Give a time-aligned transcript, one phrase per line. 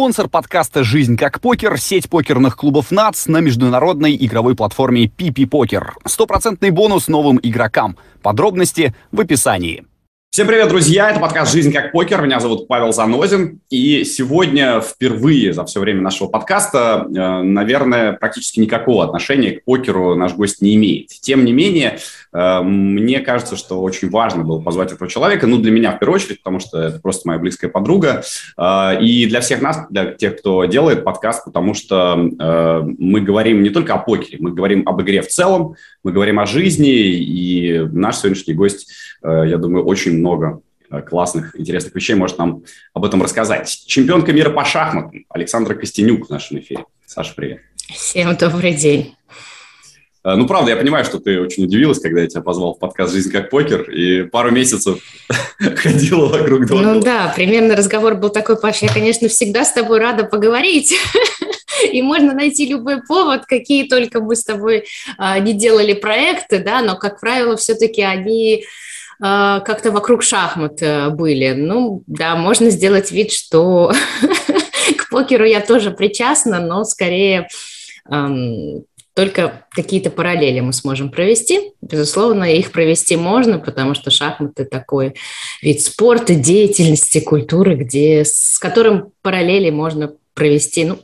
[0.00, 5.92] Спонсор подкаста «Жизнь как покер»— сеть покерных клубов НАЦ на международной игровой платформе PP Покер.
[6.06, 7.98] Стопроцентный бонус новым игрокам.
[8.22, 9.84] Подробности в описании.
[10.30, 11.10] Всем привет, друзья!
[11.10, 12.22] Это подкаст «Жизнь как покер».
[12.22, 13.60] Меня зовут Павел Занозин.
[13.68, 20.14] И сегодня впервые за все время нашего подкаста, э, наверное, практически никакого отношения к покеру
[20.14, 21.08] наш гость не имеет.
[21.08, 21.98] Тем не менее,
[22.32, 25.46] мне кажется, что очень важно было позвать этого человека.
[25.46, 28.22] Ну, для меня в первую очередь, потому что это просто моя близкая подруга.
[28.56, 33.70] Э, и для всех нас, для тех, кто делает подкаст, потому что мы говорим не
[33.70, 36.90] только о покере, мы говорим об игре в целом, мы говорим о жизни.
[36.90, 38.90] И наш сегодняшний гость,
[39.22, 42.62] я думаю, очень много э, классных, интересных вещей может нам
[42.94, 43.68] об этом рассказать.
[43.86, 46.84] Чемпионка мира по шахматам Александра Костенюк в нашем эфире.
[47.06, 47.60] Саша, привет.
[47.88, 49.19] Всем добрый день.
[50.22, 53.12] Э, ну, правда, я понимаю, что ты очень удивилась, когда я тебя позвал в подкаст
[53.12, 54.98] «Жизнь как покер», и пару месяцев
[55.76, 56.94] ходила вокруг дома.
[56.94, 60.94] Ну да, примерно разговор был такой, Паш, я, конечно, всегда с тобой рада поговорить,
[61.92, 64.84] и можно найти любой повод, какие только мы с тобой
[65.16, 68.64] а, не делали проекты, да, но, как правило, все-таки они
[69.22, 71.52] а, как-то вокруг шахмат э, были.
[71.52, 73.92] Ну, да, можно сделать вид, что
[74.98, 77.48] к покеру я тоже причастна, но скорее
[79.14, 81.72] только какие-то параллели мы сможем провести.
[81.80, 85.14] Безусловно, их провести можно, потому что шахматы такой
[85.62, 90.98] вид спорта, деятельности, культуры, где, с которым параллели можно провести, ну,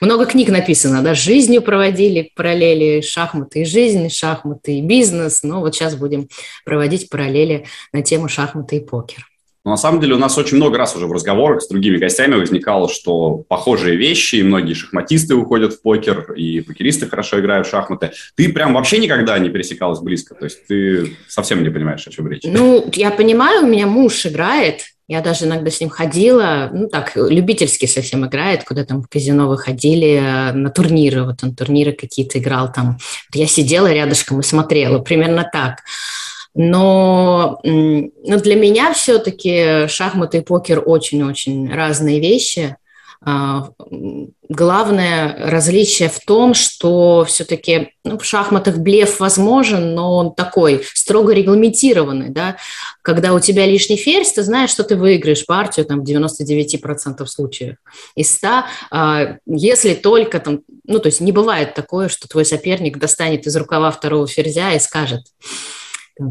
[0.00, 5.74] много книг написано, да, жизнью проводили параллели шахматы и жизнь, шахматы и бизнес, но вот
[5.74, 6.28] сейчас будем
[6.64, 9.26] проводить параллели на тему шахматы и покер.
[9.64, 12.34] Но на самом деле у нас очень много раз уже в разговорах с другими гостями
[12.34, 17.70] возникало, что похожие вещи, и многие шахматисты уходят в покер, и покеристы хорошо играют в
[17.70, 18.12] шахматы.
[18.36, 20.34] Ты прям вообще никогда не пересекалась близко?
[20.34, 22.42] То есть ты совсем не понимаешь, о чем речь?
[22.44, 27.12] Ну, я понимаю, у меня муж играет, я даже иногда с ним ходила, ну так,
[27.16, 32.38] любительски совсем играет, куда там в казино выходили э, на турниры, вот он турниры какие-то
[32.38, 32.98] играл там.
[33.32, 35.78] Я сидела рядышком и смотрела, примерно так.
[36.60, 42.76] Но, но для меня все-таки шахматы и покер очень-очень разные вещи–
[43.20, 43.70] а,
[44.48, 51.32] главное различие в том, что все-таки ну, в шахматах блеф возможен, но он такой строго
[51.32, 52.28] регламентированный.
[52.28, 52.56] Да?
[53.02, 57.76] Когда у тебя лишний ферзь, ты знаешь, что ты выиграешь партию там, в 99% случаев
[58.14, 58.48] из 100.
[58.90, 63.56] А, если только там, ну то есть не бывает такое, что твой соперник достанет из
[63.56, 65.22] рукава второго ферзя и скажет–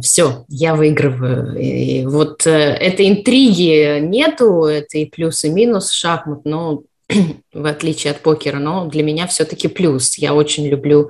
[0.01, 1.57] все, я выигрываю.
[1.57, 6.83] И вот э, этой интриги нету, это и плюс, и минус шахмат, но
[7.53, 10.17] в отличие от покера, но для меня все-таки плюс.
[10.17, 11.09] Я очень люблю,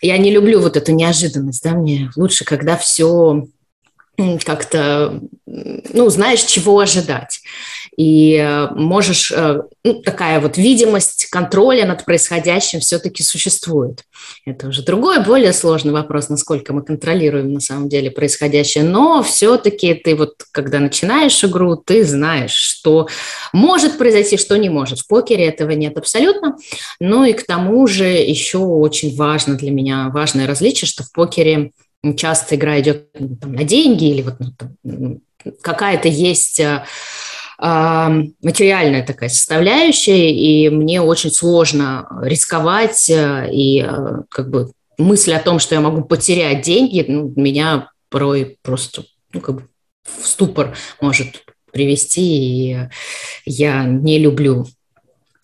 [0.00, 3.46] я не люблю вот эту неожиданность, да, мне лучше, когда все
[4.44, 7.40] как-то, ну, знаешь, чего ожидать
[7.96, 14.04] и э, можешь, э, ну, такая вот видимость контроля над происходящим все-таки существует.
[14.46, 19.92] Это уже другой, более сложный вопрос, насколько мы контролируем на самом деле происходящее, но все-таки
[19.94, 23.08] ты вот, когда начинаешь игру, ты знаешь, что
[23.52, 25.00] может произойти, что не может.
[25.00, 26.56] В покере этого нет абсолютно,
[26.98, 31.72] ну и к тому же еще очень важно для меня, важное различие, что в покере
[32.16, 34.34] часто игра идет ну, там, на деньги или вот
[34.82, 35.20] ну,
[35.62, 36.84] какая-то есть э,
[37.62, 45.38] материальная такая составляющая, и мне очень сложно рисковать, э, и э, как бы мысль о
[45.38, 49.68] том, что я могу потерять деньги, ну, меня порой просто ну, как бы
[50.02, 52.78] в ступор может привести, и
[53.44, 54.66] я не люблю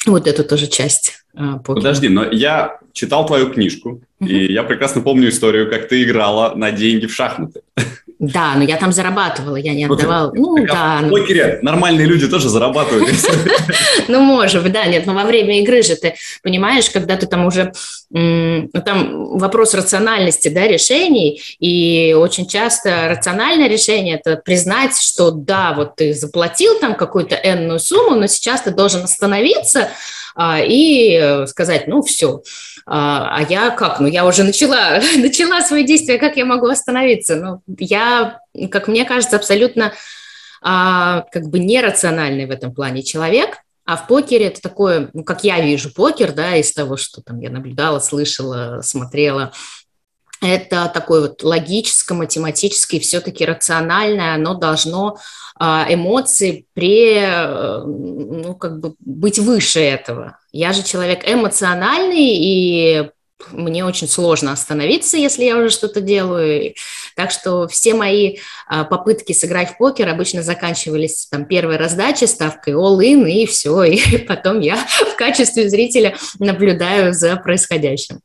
[0.04, 1.14] вот эту тоже часть.
[1.34, 1.58] Покера.
[1.58, 4.26] Подожди, но я читал твою книжку, uh-huh.
[4.26, 7.60] и я прекрасно помню историю, как ты играла на деньги в шахматы.
[8.18, 10.32] Да, но я там зарабатывала, я не отдавала.
[10.34, 10.98] Ну, так, да.
[11.06, 13.08] В покере нормальные люди тоже зарабатывают.
[14.08, 17.46] Ну, может быть, да, нет, но во время игры же ты понимаешь, когда ты там
[17.46, 17.72] уже,
[18.10, 25.74] ну, там вопрос рациональности, да, решений, и очень часто рациональное решение– это признать, что да,
[25.76, 29.90] вот ты заплатил там какую-то энную сумму, но сейчас ты должен остановиться
[30.36, 32.42] и сказать, ну, все,
[32.86, 34.00] а, а я как?
[34.00, 37.36] Ну, я уже начала, начала свои действия, как я могу остановиться?
[37.36, 38.40] Ну, я,
[38.70, 39.92] как мне кажется, абсолютно
[40.62, 45.44] а, как бы нерациональный в этом плане человек, а в покере это такое, ну, как
[45.44, 49.52] я вижу покер, да, из того, что там я наблюдала, слышала, смотрела,
[50.40, 55.18] это такое вот логическое, математическое, все-таки рациональное, оно должно
[55.58, 60.38] а, эмоции пре, э, ну, как бы быть выше этого.
[60.52, 63.10] Я же человек эмоциональный, и
[63.50, 66.74] мне очень сложно остановиться, если я уже что-то делаю.
[67.16, 72.74] Так что все мои а, попытки сыграть в покер обычно заканчивались там первой раздачей, ставкой
[72.74, 73.82] all-in, и все.
[73.84, 78.20] И потом я в качестве зрителя наблюдаю за происходящим.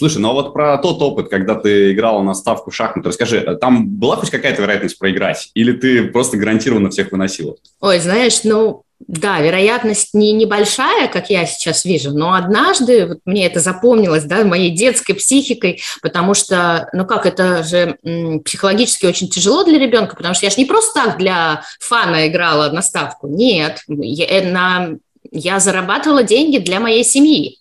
[0.00, 3.86] Слушай, ну а вот про тот опыт, когда ты играла на ставку шахмат, расскажи, там
[3.86, 5.50] была хоть какая-то вероятность проиграть?
[5.52, 7.56] Или ты просто гарантированно всех выносила?
[7.82, 13.44] Ой, знаешь, ну, да, вероятность не небольшая, как я сейчас вижу, но однажды вот мне
[13.44, 17.98] это запомнилось, да, моей детской психикой, потому что, ну как, это же
[18.42, 22.70] психологически очень тяжело для ребенка, потому что я же не просто так для фана играла
[22.70, 24.96] на ставку, нет, я, э, на,
[25.30, 27.59] я зарабатывала деньги для моей семьи,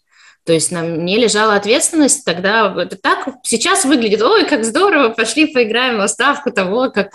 [0.50, 5.46] то есть на мне лежала ответственность, тогда это так сейчас выглядит, ой, как здорово, пошли
[5.46, 7.12] поиграем в ставку того, как...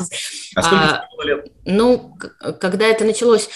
[0.55, 1.47] А сколько а, лет?
[1.65, 2.17] Ну,
[2.61, 3.49] когда это началось...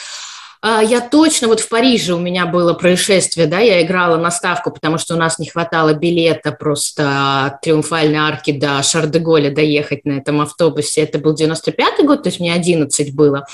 [0.60, 4.72] А, я точно, вот в Париже у меня было происшествие, да, я играла на ставку,
[4.72, 10.14] потому что у нас не хватало билета просто от Триумфальной арки до Шардеголя доехать на
[10.14, 11.02] этом автобусе.
[11.02, 13.46] Это был 95-й год, то есть мне 11 было.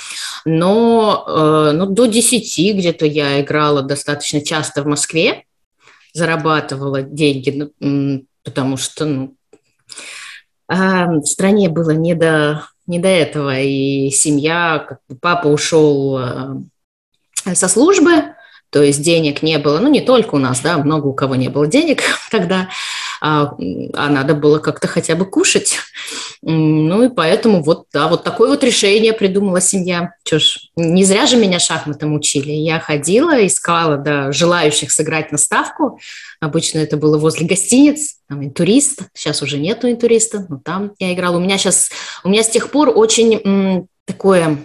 [0.47, 5.45] Но э, ну, до 10 где-то я играла достаточно часто в Москве
[6.15, 9.37] зарабатывала деньги, ну, потому что ну,
[10.69, 16.17] а, в стране было не до, не до этого, и семья, как бы папа ушел
[16.17, 16.57] а,
[17.53, 18.35] со службы,
[18.71, 21.49] то есть денег не было, ну не только у нас, да, много у кого не
[21.49, 22.69] было денег тогда,
[23.27, 23.57] а,
[23.95, 25.79] а надо было как-то хотя бы кушать.
[26.43, 30.13] Ну и поэтому вот, да, вот такое вот решение придумала семья.
[30.25, 32.53] Чё ж, не зря же меня шахматам учили.
[32.53, 35.99] Я ходила, искала, да, желающих сыграть на ставку.
[36.39, 41.39] Обычно это было возле гостиниц, там интурист, сейчас уже нету интуриста, но там я играла.
[41.39, 41.89] У меня сейчас,
[42.25, 44.59] у меня с тех пор очень м, такое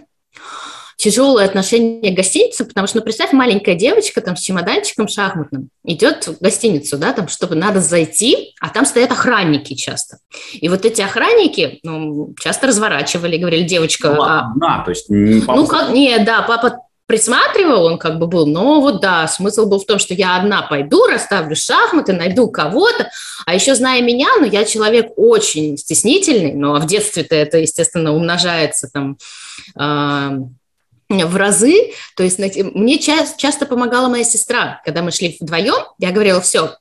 [1.00, 6.28] тяжелое отношение к гостинице, потому что, ну, представь, маленькая девочка там с чемоданчиком шахматным идет
[6.28, 10.18] в гостиницу, да, там, чтобы надо зайти, а там стоят охранники часто.
[10.52, 14.12] И вот эти охранники, ну, часто разворачивали, говорили, девочка...
[14.12, 15.10] Ну, а, одна, то есть...
[15.10, 15.60] Не папа...
[15.60, 19.80] Ну, как, не, да, папа присматривал, он как бы был, но вот да, смысл был
[19.80, 23.10] в том, что я одна пойду, расставлю шахматы, найду кого-то,
[23.46, 28.90] а еще зная меня, ну, я человек очень стеснительный, но в детстве-то это, естественно, умножается
[28.94, 29.18] там
[29.80, 30.40] э,
[31.10, 31.94] в разы.
[32.16, 34.82] То есть мне часто помогала моя сестра.
[34.86, 36.76] Когда мы шли вдвоем, я говорила, все,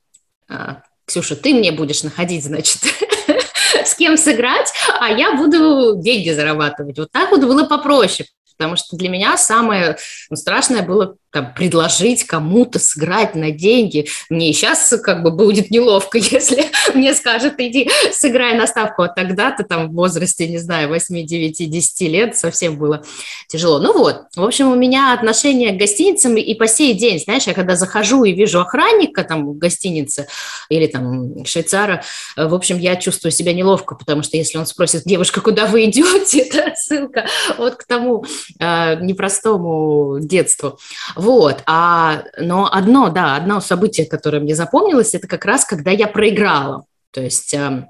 [0.47, 2.81] а, Ксюша, ты мне будешь находить, значит,
[3.85, 6.97] с кем сыграть, а я буду деньги зарабатывать.
[6.99, 8.29] Вот так вот было попроще,
[8.59, 9.95] потому что для меня самое
[10.29, 14.07] ну, страшное было там, предложить кому-то сыграть на деньги.
[14.29, 19.63] Мне сейчас как бы будет неловко, если мне скажут, иди сыграй на ставку, а тогда-то
[19.63, 23.01] там в возрасте, не знаю, 8, 9, 10 лет совсем было
[23.47, 23.79] тяжело.
[23.79, 27.53] Ну вот, в общем, у меня отношение к гостиницам и по сей день, знаешь, я
[27.53, 30.27] когда захожу и вижу охранника там в гостинице
[30.67, 32.03] или там швейцара,
[32.35, 36.39] в общем, я чувствую себя неловко, потому что если он спросит, девушка, куда вы идете,
[36.53, 37.25] это ссылка
[37.57, 38.25] вот к тому
[38.59, 40.79] э, непростому детству.
[41.15, 46.07] Вот, а, но одно, да, одно событие, которое мне запомнилось, это как раз, когда я
[46.07, 46.85] проиграла.
[47.11, 47.87] То есть э,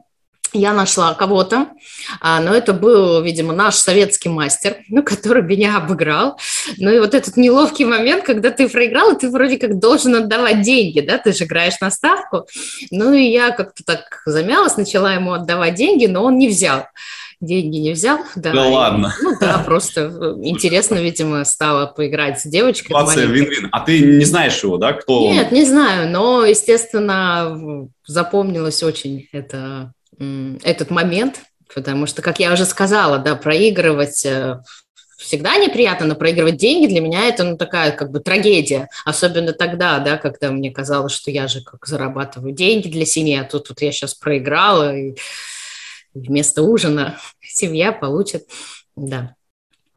[0.53, 1.67] я нашла кого-то,
[2.21, 6.39] а, но это был, видимо, наш советский мастер, ну, который меня обыграл.
[6.77, 10.61] Ну и вот этот неловкий момент, когда ты проиграл, и ты вроде как должен отдавать
[10.61, 12.47] деньги, да, ты же играешь на ставку.
[12.91, 16.85] Ну и я как-то так замялась, начала ему отдавать деньги, но он не взял
[17.41, 18.19] деньги не взял.
[18.35, 19.13] Да, да ладно.
[19.21, 22.87] Ну да, просто э, интересно, видимо, стало поиграть с девочкой.
[22.87, 23.69] Ситуация вин-вин.
[23.71, 24.93] А ты не знаешь его, да?
[24.93, 29.93] Кто Нет, не знаю, но, естественно, запомнилось очень это,
[30.63, 31.41] этот момент,
[31.73, 34.59] потому что, как я уже сказала, да, проигрывать э,
[35.17, 38.89] всегда неприятно, но проигрывать деньги для меня это ну, такая как бы трагедия.
[39.05, 43.43] Особенно тогда, да, когда мне казалось, что я же как зарабатываю деньги для семьи, а
[43.43, 45.15] тут вот я сейчас проиграла, и
[46.27, 48.47] вместо ужина семья получит,
[48.95, 49.35] да.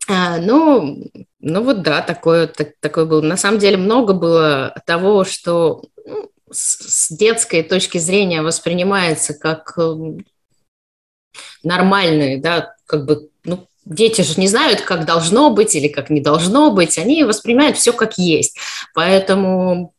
[0.08, 1.04] А, ну,
[1.40, 3.20] ну вот да, такое, так, такое было.
[3.20, 10.24] На самом деле много было того, что ну, с, детской точки зрения воспринимается как эм,
[11.62, 16.20] нормальные, да, как бы, ну, дети же не знают, как должно быть или как не
[16.20, 18.56] должно быть, они воспринимают все как есть.
[18.94, 19.94] Поэтому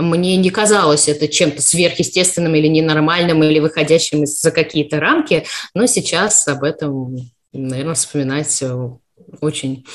[0.00, 6.46] мне не казалось это чем-то сверхъестественным или ненормальным, или выходящим за какие-то рамки, но сейчас
[6.48, 7.16] об этом,
[7.52, 8.62] наверное, вспоминать
[9.40, 9.86] очень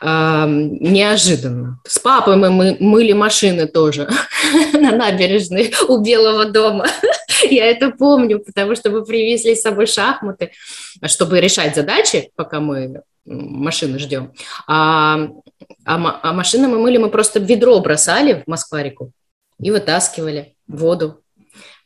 [0.00, 1.80] э, неожиданно.
[1.86, 4.08] С папой мы, мы мыли машины тоже
[4.72, 6.86] на набережной у Белого дома.
[7.50, 10.52] Я это помню, потому что мы привезли с собой шахматы,
[11.06, 14.32] чтобы решать задачи, пока мы машины ждем.
[14.66, 15.28] А,
[15.84, 19.12] а, а машины мы мыли, мы просто ведро бросали в Москварику
[19.62, 21.18] и вытаскивали воду.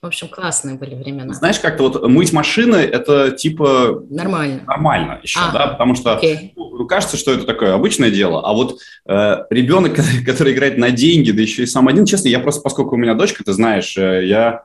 [0.03, 1.33] В общем, классные были времена.
[1.35, 4.05] Знаешь, как-то вот мыть машины– это типа…
[4.11, 4.63] Нормально.
[4.67, 6.53] Нормально еще, а, да, потому что окей.
[6.55, 8.79] ну, кажется, что это такое обычное дело, а вот
[9.09, 12.95] э, ребенок, который играет на деньги, да еще и сам один, честно, я просто, поскольку
[12.95, 14.65] у меня дочка, ты знаешь, э, я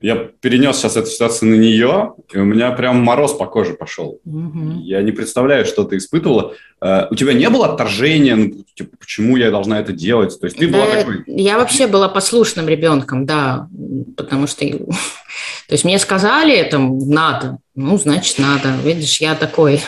[0.00, 4.18] я перенес сейчас эту ситуацию на нее, и у меня прям мороз по коже пошел.
[4.24, 4.80] Угу.
[4.80, 6.54] Я не представляю, что ты испытывала.
[6.82, 10.40] Uh, у тебя не было отторжения, ну, типа, почему я должна это делать?
[10.40, 11.24] То есть ты да, была такой...
[11.26, 13.68] Я вообще была послушным ребенком, да,
[14.16, 14.64] потому что...
[15.68, 18.74] То есть мне сказали, там, надо, ну, значит, надо.
[18.82, 19.82] Видишь, я такой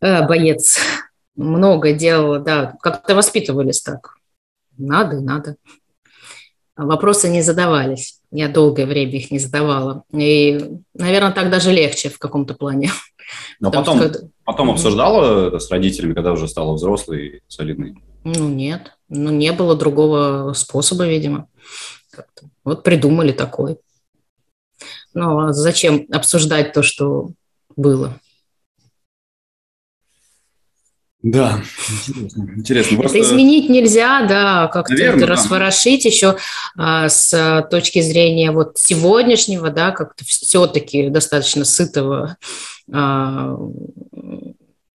[0.00, 0.78] э, боец.
[1.34, 4.14] Много делала, да, как-то воспитывались так.
[4.78, 5.56] Надо, надо.
[6.76, 8.20] Вопросы не задавались.
[8.30, 10.04] Я долгое время их не задавала.
[10.12, 12.90] И, наверное, так даже легче в каком-то плане.
[13.60, 17.96] Но потом, что, потом обсуждала с родителями, когда уже стала взрослой, солидной?
[18.24, 18.92] Ну, нет.
[19.08, 21.48] Ну, не было другого способа, видимо.
[22.64, 23.78] Вот придумали такой.
[25.14, 27.30] Ну, а зачем обсуждать то, что
[27.76, 28.18] было?
[31.22, 31.62] Да,
[32.08, 32.48] интересно.
[32.56, 32.98] интересно.
[32.98, 33.18] Просто...
[33.18, 35.26] Это изменить нельзя, да, как-то это да.
[35.26, 36.36] расворошить еще
[36.76, 42.36] а, с точки зрения вот сегодняшнего, да, как-то все-таки достаточно сытого,
[42.92, 43.56] а,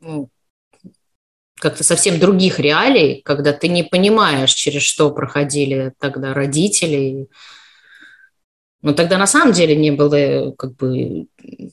[0.00, 0.28] ну,
[1.59, 7.28] как-то совсем других реалий, когда ты не понимаешь, через что проходили тогда родители.
[8.83, 11.26] Но тогда на самом деле не было, как бы,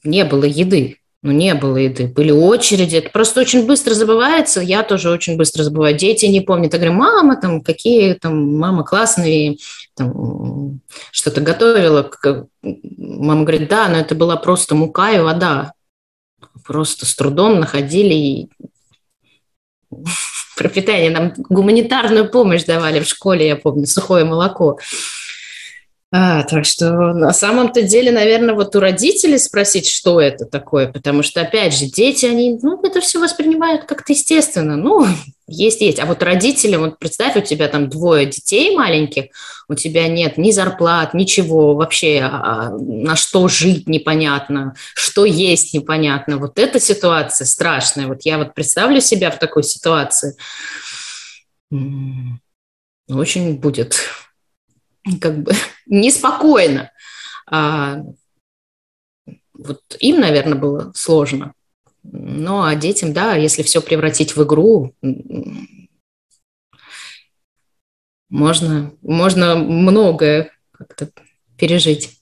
[0.03, 0.99] не было еды.
[1.23, 2.97] Ну, не было еды, были очереди.
[2.97, 4.59] Это просто очень быстро забывается.
[4.59, 5.95] Я тоже очень быстро забываю.
[5.95, 6.73] Дети не помнят.
[6.73, 9.57] Я говорю, мама, там, какие там, мама классные,
[9.95, 12.11] там, что-то готовила.
[12.61, 15.71] Мама говорит, да, но это была просто мука и вода.
[16.65, 18.49] Просто с трудом находили и
[20.57, 21.09] пропитание.
[21.09, 24.77] Нам гуманитарную помощь давали в школе, я помню, сухое молоко.
[26.15, 31.23] А, так что на самом-то деле, наверное, вот у родителей спросить, что это такое, потому
[31.23, 35.07] что, опять же, дети, они, ну, это все воспринимают как-то естественно, ну,
[35.47, 35.99] есть, есть.
[35.99, 39.31] А вот родители, вот представь, у тебя там двое детей маленьких,
[39.67, 45.73] у тебя нет ни зарплат, ничего вообще, а, а на что жить непонятно, что есть
[45.73, 46.37] непонятно.
[46.37, 48.05] Вот эта ситуация страшная.
[48.05, 50.37] Вот я вот представлю себя в такой ситуации.
[53.09, 53.95] Очень будет
[55.19, 55.51] как бы
[55.85, 56.91] неспокойно.
[57.45, 58.01] А,
[59.53, 61.53] вот им, наверное, было сложно.
[62.03, 64.93] Ну, а детям, да, если все превратить в игру,
[68.29, 71.09] можно, можно многое как-то
[71.57, 72.19] пережить.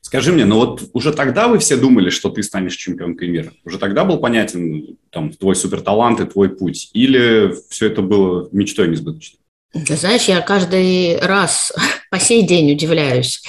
[0.00, 3.52] Скажи мне, ну вот уже тогда вы все думали, что ты станешь чемпионкой мира?
[3.64, 6.90] Уже тогда был понятен там, твой суперталант и твой путь?
[6.94, 9.38] Или все это было мечтой несбыточной?
[9.72, 11.72] Ты знаешь, я каждый раз
[12.10, 13.42] по сей день удивляюсь,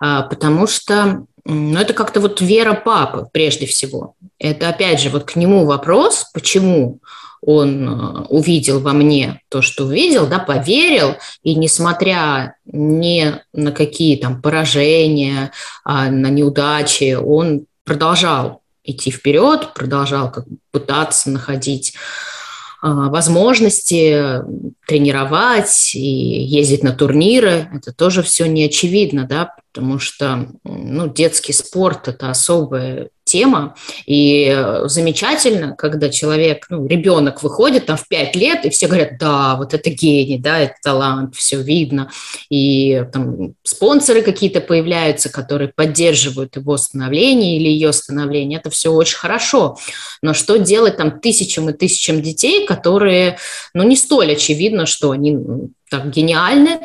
[0.00, 4.14] а, потому что ну, это как-то вот вера папы прежде всего.
[4.38, 6.98] Это опять же вот к нему вопрос, почему
[7.40, 14.16] он а, увидел во мне то, что увидел, да, поверил, и несмотря ни на какие
[14.16, 15.52] там поражения,
[15.84, 21.94] а, на неудачи, он продолжал идти вперед, продолжал как пытаться находить
[22.82, 24.42] возможности
[24.86, 31.52] тренировать и ездить на турниры, это тоже все не очевидно, да, потому что ну, детский
[31.52, 33.76] спорт– это особая тема.
[34.06, 39.18] И э, замечательно, когда человек, ну, ребенок выходит там в 5 лет, и все говорят,
[39.20, 42.10] да, вот это гений, да, это талант, все видно.
[42.50, 48.58] И там спонсоры какие-то появляются, которые поддерживают его становление или ее становление.
[48.58, 49.78] Это все очень хорошо.
[50.22, 53.38] Но что делать там тысячам и тысячам детей, которые,
[53.74, 55.38] ну, не столь очевидно, что они
[55.88, 56.80] так гениальны,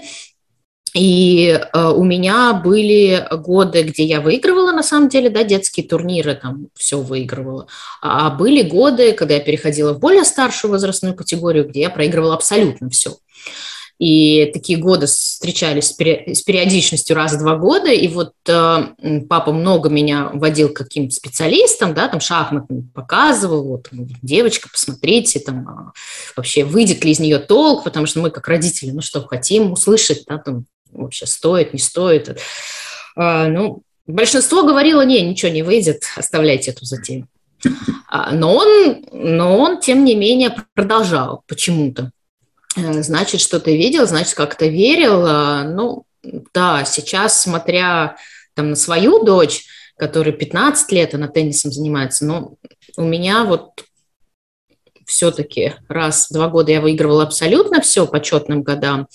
[0.94, 6.36] и э, у меня были годы, где я выигрывала, на самом деле, да, детские турниры,
[6.36, 7.68] там все выигрывала.
[8.02, 12.90] А были годы, когда я переходила в более старшую возрастную категорию, где я проигрывала абсолютно
[12.90, 13.18] все.
[13.98, 17.90] И такие годы встречались с периодичностью раз в два года.
[17.90, 23.88] И вот э, папа много меня водил к каким-то специалистам, да, там шахмат показывал, вот,
[24.22, 25.92] девочка, посмотрите, там а,
[26.36, 30.26] вообще выйдет ли из нее толк, потому что мы как родители, ну что, хотим услышать,
[30.28, 32.40] да, там вообще стоит, не стоит.
[33.16, 37.28] А, ну, большинство говорило, не, ничего не выйдет, оставляйте эту затею.
[38.10, 42.12] А, но он, но он, тем не менее, продолжал почему-то.
[42.76, 45.26] Э, значит, что-то видел, значит, как-то верил.
[45.26, 46.06] А, ну,
[46.54, 48.18] да, сейчас, смотря
[48.54, 49.66] там на свою дочь,
[49.98, 52.56] которая 15 лет, она теннисом занимается, но
[52.98, 53.86] у меня вот
[55.06, 59.08] все-таки раз в два года я выигрывала абсолютно все по четным годам,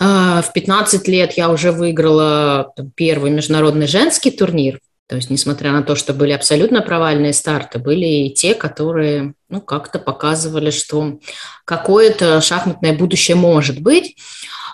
[0.00, 4.80] в 15 лет я уже выиграла первый международный женский турнир.
[5.10, 9.60] То есть, несмотря на то, что были абсолютно провальные старты, были и те, которые ну,
[9.60, 11.18] как-то показывали, что
[11.64, 14.16] какое-то шахматное будущее может быть.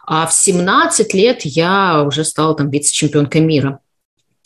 [0.07, 3.81] А в 17 лет я уже стала там вице-чемпионкой мира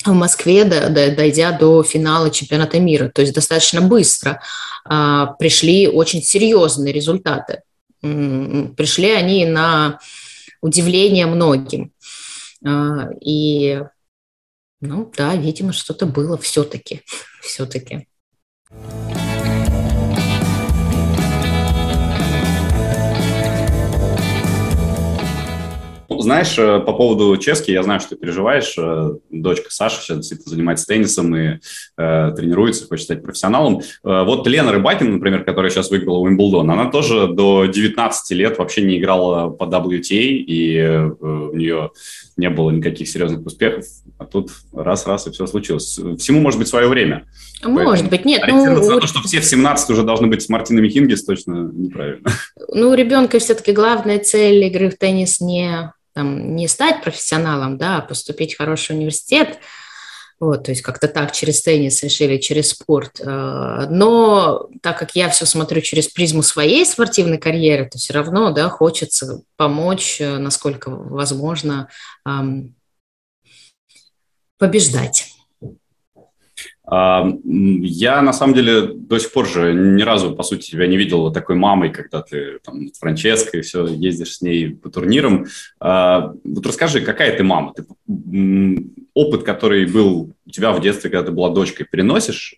[0.05, 3.11] в Москве, дойдя до финала чемпионата мира.
[3.13, 4.41] То есть достаточно быстро
[4.85, 7.63] а, пришли очень серьезные результаты.
[8.01, 9.99] Пришли они на
[10.61, 11.93] удивление многим.
[12.65, 13.83] А, и,
[14.81, 17.03] ну да, видимо, что-то было все-таки,
[17.43, 18.07] все-таки.
[26.19, 28.75] Знаешь, э, по поводу Чески, я знаю, что ты переживаешь.
[28.77, 31.59] Э, дочка Саша сейчас действительно занимается теннисом и
[31.97, 33.81] э, тренируется, хочет стать профессионалом.
[34.05, 38.83] Э, вот Лена Рыбакина, например, которая сейчас выиграла Уимблдон, она тоже до 19 лет вообще
[38.83, 41.91] не играла по WTA, и э, у нее
[42.37, 43.85] не было никаких серьезных успехов.
[44.19, 45.99] А тут раз-раз и все случилось.
[46.19, 47.27] Всему может быть свое время.
[47.63, 48.43] Может Поэтому быть, нет.
[48.49, 52.31] Ну, на то, что все в 17 уже должны быть с Мартиной Хингис, точно неправильно.
[52.73, 57.99] Ну, у ребенка все-таки главная цель игры в теннис не там, не стать профессионалом, да,
[57.99, 59.59] а поступить в хороший университет,
[60.39, 63.21] вот, то есть как-то так через теннис решили, через спорт.
[63.21, 68.51] Э, но так как я все смотрю через призму своей спортивной карьеры, то все равно,
[68.51, 71.89] да, хочется помочь, э, насколько возможно,
[74.59, 75.30] побеждать.
[76.91, 81.31] Я, на самом деле, до сих пор же ни разу, по сути, тебя не видел
[81.33, 85.47] такой мамой, когда ты там с Франческой все, ездишь с ней по турнирам.
[85.79, 87.75] А, вот расскажи, какая ты мама?
[87.75, 87.85] Ты
[89.15, 92.57] опыт, который был у тебя в детстве, когда ты была дочкой, переносишь?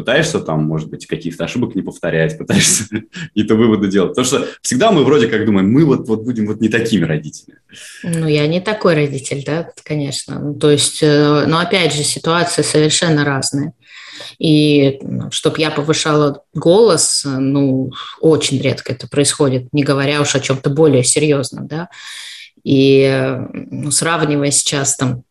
[0.00, 4.10] Э, пытаешься там, может быть, каких-то ошибок не повторять, пытаешься какие-то выводы делать.
[4.10, 7.60] Потому что всегда мы вроде как думаем, мы вот, вот будем вот не такими родителями.
[8.02, 10.38] Ну, я не такой родитель, да, конечно.
[10.38, 13.72] Ну, то есть, э, но опять же, ситуации совершенно разные.
[14.38, 20.40] И ну, чтобы я повышала голос, ну, очень редко это происходит, не говоря уж о
[20.40, 21.88] чем-то более серьезном, да.
[22.62, 25.24] И э, ну, сравнивая сейчас там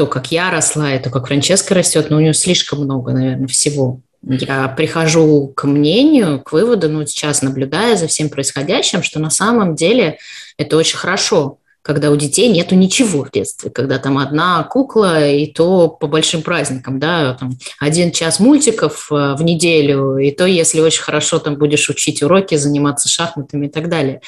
[0.00, 3.12] то, как я росла, и то, как Франческа растет, но ну, у нее слишком много,
[3.12, 4.00] наверное, всего.
[4.22, 9.74] Я прихожу к мнению, к выводу, ну, сейчас наблюдая за всем происходящим, что на самом
[9.74, 10.16] деле
[10.56, 15.46] это очень хорошо, когда у детей нету ничего в детстве, когда там одна кукла, и
[15.46, 20.80] то по большим праздникам, да, там один час мультиков э, в неделю, и то, если
[20.80, 24.22] очень хорошо там будешь учить уроки, заниматься шахматами и так далее.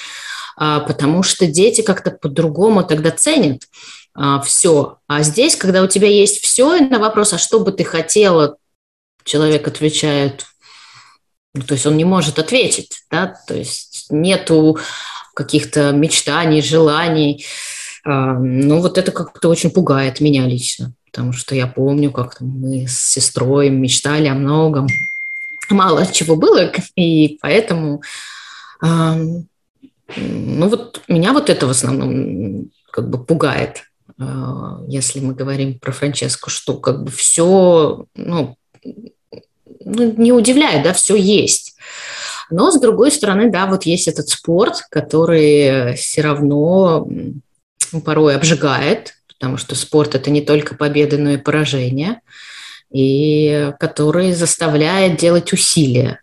[0.55, 3.63] А, потому что дети как-то по-другому тогда ценят
[4.45, 4.99] все.
[5.07, 8.57] А здесь, когда у тебя есть все, на вопрос, а что бы ты хотела,
[9.25, 10.47] человек отвечает,
[11.55, 14.79] ну, то есть он не может ответить, да, то есть нету
[15.35, 17.45] каких-то мечтаний, желаний.
[18.05, 22.87] А, ну, вот это как-то очень пугает меня лично, потому что я помню, как мы
[22.87, 24.89] с сестрой мечтали о многом.
[25.71, 28.03] Мало чего было, и поэтому
[30.17, 33.85] ну вот меня вот это в основном как бы пугает.
[34.19, 38.57] А, если мы говорим про Франческу, что как бы все, ну,
[39.85, 41.77] ну, не удивляет, да, все есть.
[42.51, 47.09] Но, с другой стороны, да, вот есть этот спорт, который все равно
[48.05, 52.21] порой обжигает, потому что спорт– это не только победы, но и поражения,
[52.91, 56.21] и который заставляет делать усилия,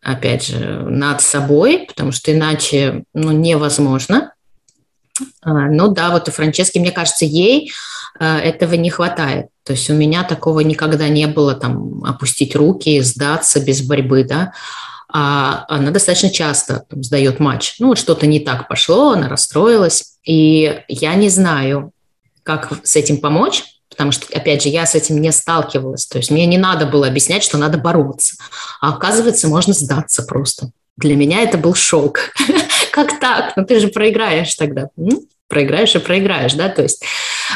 [0.00, 4.34] опять же, над собой, потому что иначе ну, невозможно–
[5.44, 7.72] ну да, вот у Франчески, мне кажется, ей
[8.18, 9.46] а, этого не хватает.
[9.64, 14.52] То есть у меня такого никогда не было, там, опустить руки, сдаться без борьбы, да.
[15.12, 17.76] А она достаточно часто там, сдает матч.
[17.78, 20.16] Ну, вот что-то не так пошло, она расстроилась.
[20.24, 21.92] И я не знаю,
[22.42, 26.06] как с этим помочь, потому что, опять же, я с этим не сталкивалась.
[26.06, 28.36] То есть мне не надо было объяснять, что надо бороться.
[28.80, 30.70] А оказывается, можно сдаться просто.
[30.96, 32.32] Для меня это был шок.
[33.04, 33.56] как так?
[33.56, 34.88] Ну, ты же проиграешь тогда.
[34.96, 37.04] Ну, проиграешь и проиграешь, да, то есть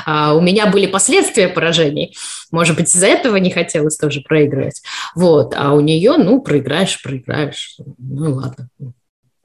[0.04, 2.14] а, у меня были последствия поражений,
[2.50, 4.82] может быть, из-за этого не хотелось тоже проигрывать,
[5.14, 8.68] вот, а у нее, ну, проиграешь, проиграешь, ну, ладно,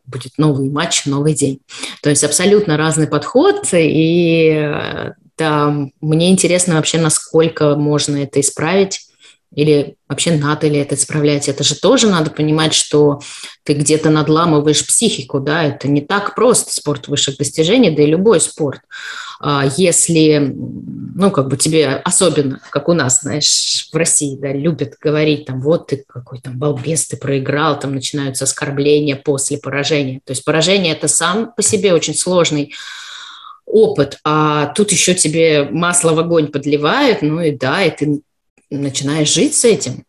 [0.05, 1.59] будет новый матч, новый день.
[2.01, 4.71] То есть абсолютно разный подход, и
[5.37, 9.08] да, мне интересно вообще, насколько можно это исправить,
[9.53, 11.49] Или вообще надо ли это исправлять?
[11.49, 13.19] Это же тоже надо понимать, что
[13.63, 18.41] ты где-то надламываешь психику, да, это не так просто спорт высших достижений, да и любой
[18.41, 18.81] спорт.
[19.41, 24.95] А если, ну, как бы тебе особенно, как у нас, знаешь, в России, да, любят
[25.01, 30.21] говорить, там, вот ты какой там балбес, ты проиграл, там начинаются оскорбления после поражения.
[30.25, 32.73] То есть поражение– это сам по себе очень сложный
[33.65, 38.21] опыт, а тут еще тебе масло в огонь подливают, ну и да, и ты
[38.77, 40.03] начинаешь жить с этим,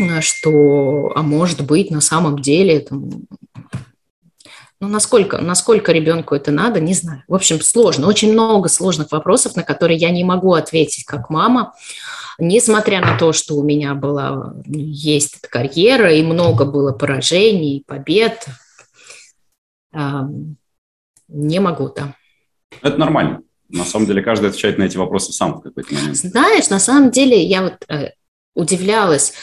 [0.00, 3.24] а что, а может быть, на самом деле, там,
[4.80, 7.22] ну, насколько, насколько ребенку это надо, не знаю.
[7.28, 11.74] В общем, сложно, очень много сложных вопросов, на которые я не могу ответить как мама,
[12.38, 18.46] несмотря на то, что у меня была, есть эта карьера, и много было поражений, побед,
[19.92, 22.14] не могу там.
[22.82, 23.42] Это нормально.
[23.68, 26.16] На самом деле каждый отвечает на эти вопросы сам в какой-то момент.
[26.16, 28.10] Знаешь, на самом деле я вот э,
[28.54, 29.34] удивлялась,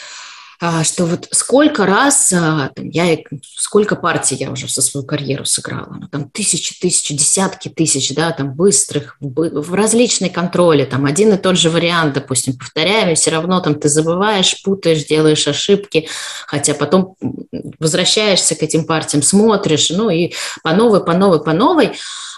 [0.84, 3.18] что вот сколько раз, а, там, я,
[3.56, 8.30] сколько партий я уже со свою карьеру сыграла, ну, там тысячи, тысячи, десятки тысяч, да,
[8.32, 13.30] там быстрых, в различной контроле, там один и тот же вариант, допустим, повторяем, и все
[13.30, 16.08] равно там ты забываешь, путаешь, делаешь ошибки,
[16.46, 17.16] хотя потом
[17.78, 21.92] возвращаешься к этим партиям, смотришь, ну и по новой, по новой, по новой,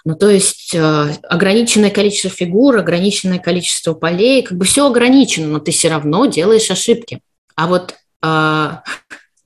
[0.04, 5.60] ну, то есть э, ограниченное количество фигур, ограниченное количество полей, как бы все ограничено, но
[5.60, 7.20] ты все равно делаешь ошибки.
[7.56, 7.94] А вот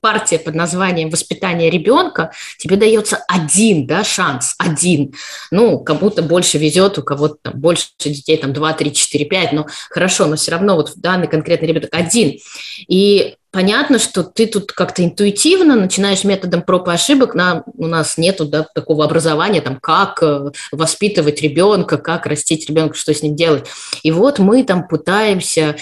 [0.01, 5.13] партия под названием «Воспитание ребенка», тебе дается один да, шанс, один.
[5.51, 9.67] Ну, кому-то больше везет, у кого-то там больше детей, там 2, 3, 4, 5, но
[9.89, 12.39] хорошо, но все равно вот данный конкретный ребенок один.
[12.87, 17.35] И понятно, что ты тут как-то интуитивно начинаешь методом проб и ошибок.
[17.35, 22.95] На, у нас нету да, такого образования, там, как э, воспитывать ребенка, как растить ребенка,
[22.95, 23.65] что с ним делать.
[24.03, 25.75] И вот мы там пытаемся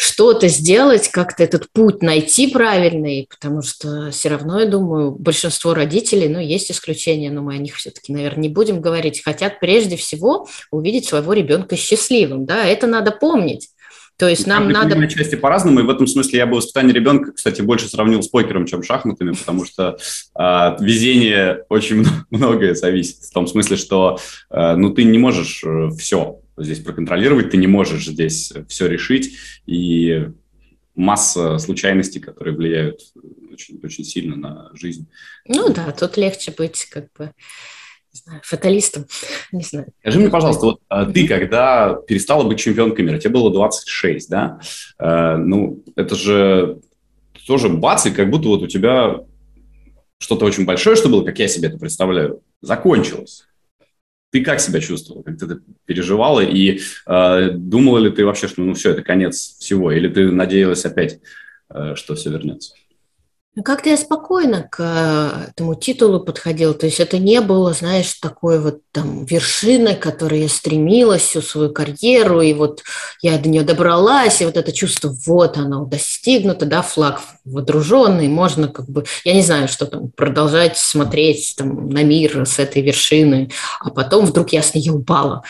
[0.00, 6.26] что-то сделать, как-то этот путь найти правильный, потому что все равно, я думаю, большинство родителей,
[6.28, 10.48] ну, есть исключения, но мы о них все-таки, наверное, не будем говорить, хотят прежде всего
[10.70, 13.68] увидеть своего ребенка счастливым, да, это надо помнить.
[14.16, 15.08] То есть нам Каждый надо...
[15.08, 18.64] части по-разному, и в этом смысле я бы воспитание ребенка, кстати, больше сравнил с покером,
[18.64, 19.98] чем шахматами, потому что
[20.38, 23.16] э, везение очень многое зависит.
[23.24, 24.18] В том смысле, что
[24.50, 29.36] э, ну, ты не можешь э, все здесь проконтролировать, ты не можешь здесь все решить,
[29.66, 30.28] и
[30.94, 33.00] масса случайностей, которые влияют
[33.52, 35.08] очень, очень сильно на жизнь.
[35.46, 37.32] Ну да, тут легче быть как бы
[38.12, 39.06] не знаю, фаталистом,
[39.52, 39.86] не знаю.
[40.00, 41.12] Скажи мне, пожалуйста, вот mm-hmm.
[41.12, 44.60] ты, когда перестала быть чемпионкой мира, тебе было 26, да?
[44.98, 46.80] Э, ну, это же
[47.46, 49.20] тоже бац, и как будто вот у тебя
[50.18, 53.46] что-то очень большое, что было, как я себе это представляю, закончилось.
[54.30, 58.62] Ты как себя чувствовала, как ты это переживала, и э, думала ли ты вообще, что
[58.62, 61.20] ну все, это конец всего, или ты надеялась опять,
[61.68, 62.74] э, что все вернется?
[63.56, 66.72] Ну, как-то я спокойно к э, этому титулу подходила.
[66.72, 71.42] То есть это не было, знаешь, такой вот там вершиной, к которой я стремилась всю
[71.42, 72.84] свою карьеру, и вот
[73.22, 78.68] я до нее добралась, и вот это чувство, вот оно достигнуто, да, флаг водруженный, можно
[78.68, 83.50] как бы, я не знаю, что там, продолжать смотреть там на мир с этой вершины,
[83.80, 85.42] а потом вдруг я с нее упала.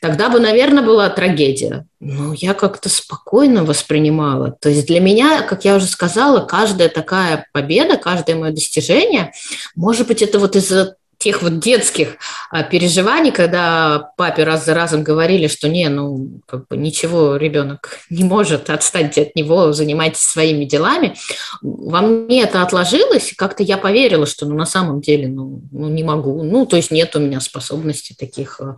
[0.00, 1.86] Тогда бы, наверное, была трагедия.
[1.98, 4.50] Но я как-то спокойно воспринимала.
[4.50, 9.32] То есть для меня, как я уже сказала, каждая такая победа, каждое мое достижение,
[9.74, 12.16] может быть, это вот из-за тех вот детских
[12.50, 17.98] а, переживаний, когда папе раз за разом говорили, что не, ну, как бы ничего ребенок
[18.10, 21.16] не может, отстать от него, занимайтесь своими делами,
[21.62, 26.04] во мне это отложилось, как-то я поверила, что ну, на самом деле ну, ну, не
[26.04, 28.60] могу, ну, то есть нет у меня способностей таких.
[28.60, 28.76] А,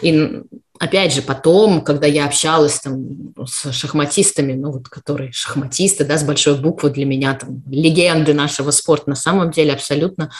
[0.00, 0.42] и
[0.80, 6.24] опять же, потом, когда я общалась там с шахматистами, ну вот которые шахматисты, да, с
[6.24, 10.32] большой буквы для меня, там, легенды нашего спорта, на самом деле абсолютно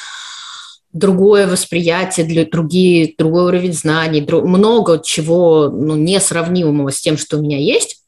[0.93, 7.37] другое восприятие, для другие, другой уровень знаний, друг, много чего ну, несравнимого с тем, что
[7.37, 8.03] у меня есть.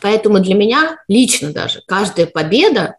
[0.00, 2.96] Поэтому для меня лично даже каждая победа,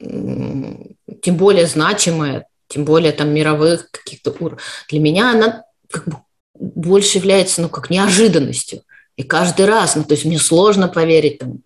[0.00, 6.16] тем более значимая, тем более там мировых каких-то уровней, для меня она как бы
[6.54, 8.82] больше является, ну, как неожиданностью.
[9.16, 11.58] И каждый раз, ну, то есть мне сложно поверить, там,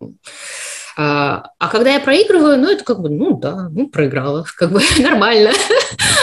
[1.01, 4.83] а, а когда я проигрываю, ну, это как бы, ну, да, ну, проиграла, как бы
[4.98, 5.53] нормально.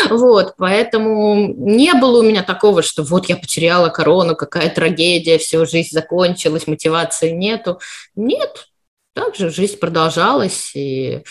[0.09, 5.65] вот, поэтому не было у меня такого, что вот я потеряла корону, какая трагедия, все,
[5.65, 7.79] жизнь закончилась, мотивации нету.
[8.15, 8.67] Нет,
[9.13, 11.23] также жизнь продолжалась, и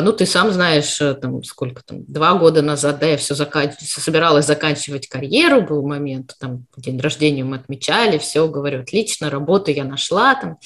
[0.00, 3.74] ну, ты сам знаешь, э, там, сколько там, два года назад, да, я все заканч...
[3.80, 9.84] собиралась заканчивать карьеру, был момент, там, день рождения мы отмечали, все, говорю, отлично, работу я
[9.84, 10.58] нашла, там,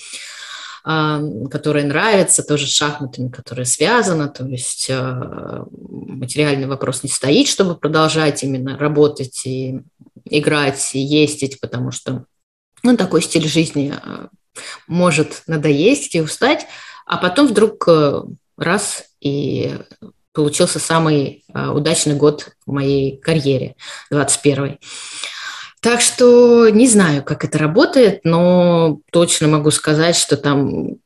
[1.49, 8.45] которое нравится, тоже с шахматами, которое связано, то есть материальный вопрос не стоит, чтобы продолжать
[8.45, 9.81] именно работать и
[10.25, 12.25] играть, и ездить, потому что
[12.85, 13.93] ну, такой стиль жизни
[14.87, 16.67] может надоесть и устать,
[17.05, 17.87] а потом вдруг
[18.57, 19.77] раз и
[20.33, 23.75] получился самый а, удачный год в моей карьере,
[24.11, 24.79] 21
[25.81, 30.99] Так что не знаю, как это работает, но точно могу сказать, что там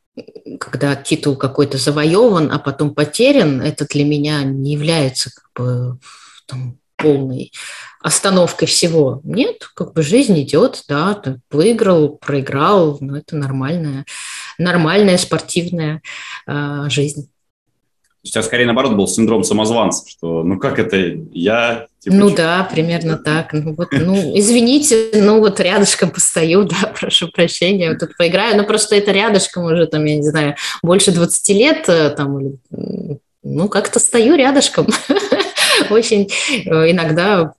[0.61, 5.99] когда титул какой-то завоеван, а потом потерян, это для меня не является как бы
[6.47, 7.53] там, полной
[8.01, 9.21] остановкой всего.
[9.25, 11.21] Нет, как бы жизнь идет, да,
[11.51, 14.05] выиграл, проиграл, но это нормальная,
[14.59, 16.03] нормальная спортивная
[16.47, 17.32] э, жизнь.
[18.25, 20.97] У тебя скорее наоборот был синдром самозванца, что ну как это
[21.33, 21.87] я...
[21.99, 23.53] Типа, ну да, примерно так.
[23.53, 28.65] Ну, вот, ну, извините, ну вот рядышком постою, да, прошу прощения, вот тут поиграю, но
[28.65, 32.59] просто это рядышком уже там, я не знаю, больше 20 лет э, там,
[33.43, 34.87] ну как-то стою рядышком.
[35.91, 36.31] Очень
[36.65, 37.55] э, иногда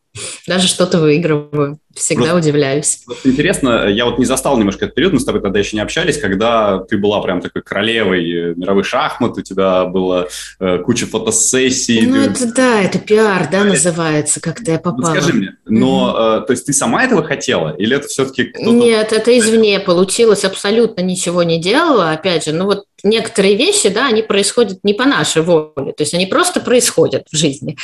[0.47, 1.79] даже что-то выигрываю.
[1.95, 3.01] Всегда Просто удивляюсь.
[3.05, 5.81] Вот интересно, я вот не застал немножко этот период, мы с тобой тогда еще не
[5.81, 10.27] общались, когда ты была прям такой королевой мировых шахмат, у тебя было
[10.59, 12.01] э, куча фотосессий.
[12.07, 12.31] Ну, ты...
[12.31, 15.13] это да, это пиар, да, называется, как-то я попала.
[15.13, 16.43] Вот скажи мне, но, mm-hmm.
[16.43, 18.71] э, то есть ты сама этого хотела, или это все-таки кто-то...
[18.71, 24.07] Нет, это извне получилось, абсолютно ничего не делала, опять же, ну вот некоторые вещи, да,
[24.07, 27.77] они происходят не по нашей воле, то есть они просто происходят в жизни.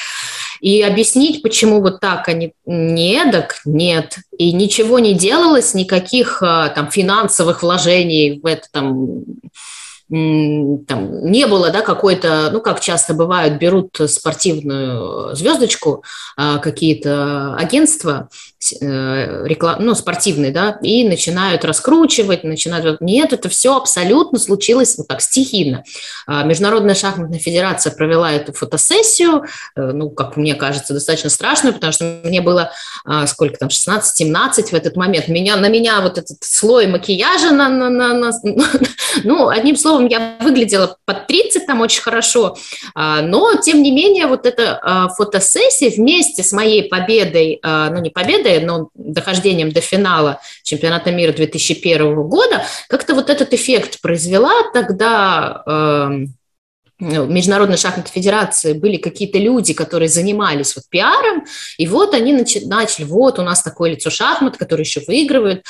[0.62, 5.74] И объяснить, почему вот так, а не, не эдак, не нет, и ничего не делалось,
[5.74, 9.24] никаких а, там финансовых вложений в это там
[10.12, 16.04] там не было, да, какой-то, ну, как часто бывают, берут спортивную звездочку
[16.36, 23.00] а, какие-то агентства, э, реклам, ну, спортивные, да, и начинают раскручивать, начинают...
[23.02, 25.84] Нет, это все абсолютно случилось вот так, стихийно.
[26.28, 29.45] А, Международная шахматная федерация провела эту фотосессию,
[29.76, 32.72] э, ну, как мне кажется, достаточно страшную, потому что мне было,
[33.06, 35.28] а, сколько там, 16-17 в этот момент.
[35.28, 38.32] Меня, на меня вот этот слой макияжа, на, на, на, на,
[39.24, 42.58] ну, одним словом, я выглядела под 30 там очень хорошо,
[42.95, 48.49] а, но, тем не менее, вот эта фотосессия вместе с моей победой, ну, не победой,
[48.58, 56.28] но дохождением до финала чемпионата мира 2001 года, как-то вот этот эффект произвела тогда ну,
[57.00, 61.46] Международной шахматной федерации были какие-то люди, которые занимались вот пиаром,
[61.78, 65.66] и вот они начали, начали вот у нас такое лицо шахмат, которое еще выигрывает,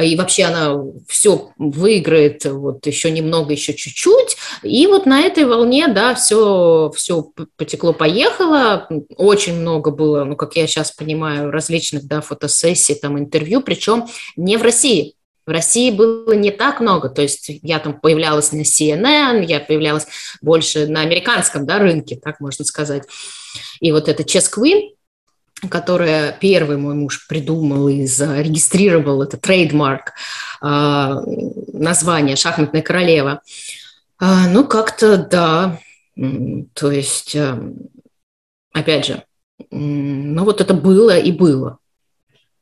[0.00, 0.76] и вообще она
[1.08, 7.30] все выиграет вот еще немного, еще чуть-чуть, и вот на этой волне, да, все, все
[7.56, 14.06] потекло-поехало, очень много было, ну, как я сейчас понимаю, различных, да, фотосессий, там, интервью, причем
[14.36, 15.14] не в России,
[15.46, 20.06] в России было не так много, то есть я там появлялась на CNN, я появлялась
[20.40, 23.04] больше на американском да, рынке, так можно сказать.
[23.80, 24.90] И вот это Chess Queen,
[25.68, 30.12] которая первый мой муж придумал и зарегистрировал, это трейдмарк,
[30.60, 31.22] а,
[31.72, 33.42] название «Шахматная королева».
[34.18, 35.78] А, ну, как-то да,
[36.74, 37.58] то есть, а,
[38.72, 39.24] опять же,
[39.70, 41.78] ну вот это было и было.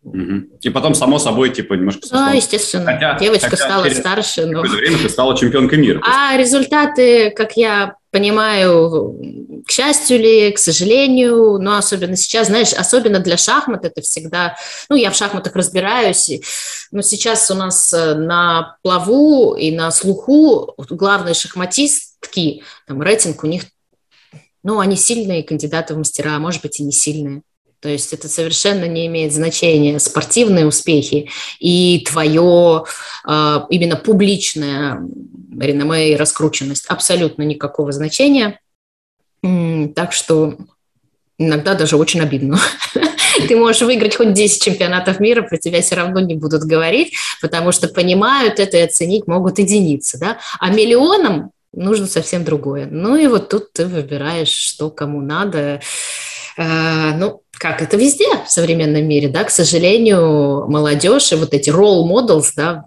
[0.03, 2.09] И потом, само собой, типа, немножко...
[2.11, 2.87] Да, естественно.
[2.87, 4.63] Хотя, Девочка хотя стала старше, но...
[4.63, 6.01] какое-то время ты стала чемпионкой мира.
[6.05, 13.21] А результаты, как я понимаю, к счастью ли, к сожалению, но особенно сейчас, знаешь, особенно
[13.21, 14.57] для шахмат это всегда...
[14.89, 16.31] Ну, я в шахматах разбираюсь,
[16.91, 23.47] но сейчас у нас э, на плаву и на слуху главные шахматистки, там, рейтинг у
[23.47, 23.65] них
[24.63, 27.43] ну, они сильные кандидаты в мастера, а может быть и не сильные.
[27.81, 32.85] То есть это совершенно не имеет значения спортивные успехи и твое
[33.27, 35.01] э, именно публичное
[35.59, 36.87] реноме и раскрученность.
[36.87, 38.61] Абсолютно никакого значения.
[39.43, 40.57] Так что
[41.39, 42.59] иногда даже очень обидно.
[43.49, 47.73] Ты можешь выиграть хоть 10 чемпионатов мира, про тебя все равно не будут говорить, потому
[47.73, 50.19] что понимают это и оценить могут единицы.
[50.19, 50.39] Да?
[50.59, 52.87] А миллионам нужно совсем другое.
[52.91, 55.81] Ну и вот тут ты выбираешь, что кому надо.
[56.57, 61.69] Э, ну, как это везде в современном мире, да, к сожалению, молодежь и вот эти
[61.69, 62.83] role models, да,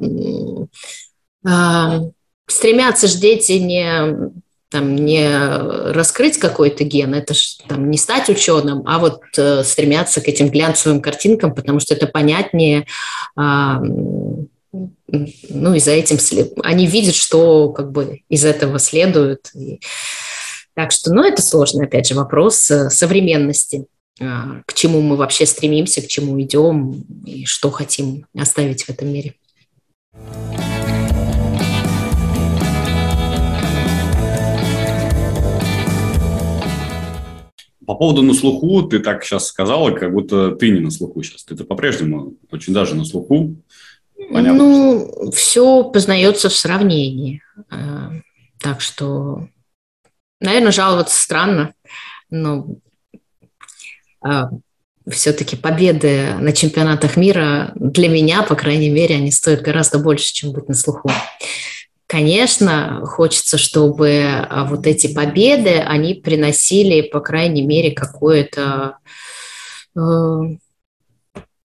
[1.46, 2.10] э,
[2.48, 4.32] стремятся же дети не
[4.70, 5.30] там, не
[5.92, 10.50] раскрыть какой-то ген, это ж, там, не стать ученым, а вот э, стремятся к этим
[10.50, 12.88] глянцевым картинкам, потому что это понятнее,
[13.38, 13.76] э,
[15.50, 16.54] ну и за этим след...
[16.64, 19.52] они видят, что как бы из этого следует.
[19.54, 19.80] И...
[20.74, 23.86] Так что, ну, это сложный, опять же, вопрос э, современности.
[24.22, 29.10] А, к чему мы вообще стремимся, к чему идем и что хотим оставить в этом
[29.10, 29.36] мире.
[37.86, 41.44] По поводу на слуху, ты так сейчас сказала, как будто ты не на слуху сейчас.
[41.44, 43.56] Ты-то по-прежнему очень даже на слуху.
[44.32, 45.32] Понятно, ну, что...
[45.32, 47.42] все познается в сравнении.
[47.70, 48.12] А,
[48.60, 49.48] так что,
[50.40, 51.74] наверное, жаловаться странно,
[52.30, 52.68] но
[55.10, 60.52] все-таки победы на чемпионатах мира для меня, по крайней мере, они стоят гораздо больше, чем
[60.52, 61.12] быть на слуху.
[62.08, 68.98] Конечно, хочется, чтобы а, вот эти победы, они приносили, по крайней мере, какое-то...
[69.98, 70.42] Э,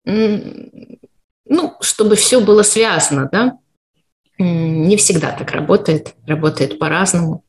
[0.05, 3.58] ну, чтобы все было связано, да?
[4.38, 7.43] Не всегда так работает, работает по-разному.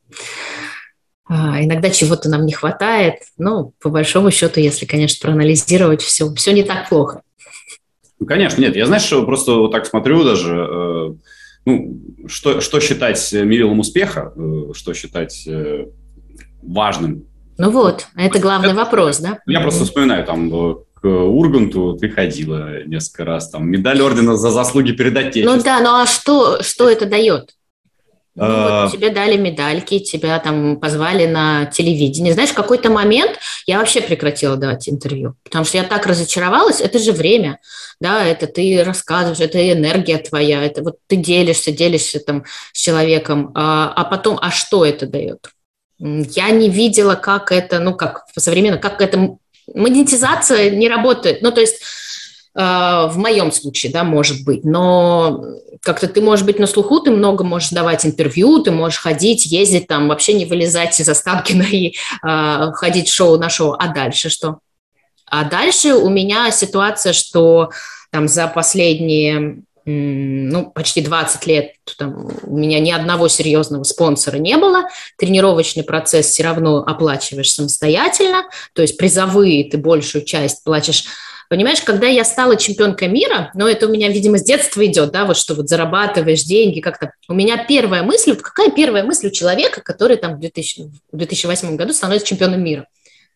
[1.29, 6.53] А, иногда чего-то нам не хватает, но по большому счету, если, конечно, проанализировать все, все
[6.53, 7.21] не так плохо.
[8.19, 8.75] Ну, конечно, нет.
[8.75, 11.13] Я, знаешь, что просто вот так смотрю даже, э,
[11.65, 15.87] ну, что, что считать мерилом успеха, э, что считать э,
[16.63, 17.25] важным.
[17.57, 19.39] Ну вот, это главный это, вопрос, да?
[19.47, 20.49] Я просто вспоминаю, там,
[20.93, 25.57] к Урганту ты ходила несколько раз, там, медаль ордена за заслуги перед Отечеством.
[25.57, 27.56] Ну да, ну а что, что это дает?
[28.37, 28.89] Ну, вот а.
[28.91, 32.33] тебе дали медальки, тебя там позвали на телевидение.
[32.33, 36.79] Знаешь, в какой-то момент я вообще прекратила давать интервью, потому что я так разочаровалась.
[36.79, 37.59] Это же время,
[37.99, 43.51] да, это ты рассказываешь, это энергия твоя, это вот ты делишься, делишься там с человеком,
[43.55, 45.49] а, а потом, а что это дает?
[45.97, 49.37] Я не видела, как это, ну, как современно, как это
[49.73, 51.41] монетизация не работает.
[51.41, 51.81] Ну, то есть
[52.63, 55.43] в моем случае, да, может быть, но
[55.83, 59.87] как-то ты можешь быть на слуху, ты много можешь давать интервью, ты можешь ходить, ездить
[59.87, 64.57] там, вообще не вылезать из Останкина и э, ходить шоу на шоу, а дальше что?
[65.27, 67.69] А дальше у меня ситуация, что
[68.11, 74.57] там за последние ну, почти 20 лет там, у меня ни одного серьезного спонсора не
[74.57, 74.83] было.
[75.17, 78.43] Тренировочный процесс все равно оплачиваешь самостоятельно,
[78.73, 81.05] то есть призовые ты большую часть платишь
[81.49, 85.25] Понимаешь, когда я стала чемпионкой мира, но это у меня, видимо, с детства идет, да,
[85.25, 87.11] вот что вот зарабатываешь деньги как-то.
[87.29, 90.81] У меня первая мысль, вот какая первая мысль у человека, который там в, 2000,
[91.11, 92.87] в 2008 году становится чемпионом мира?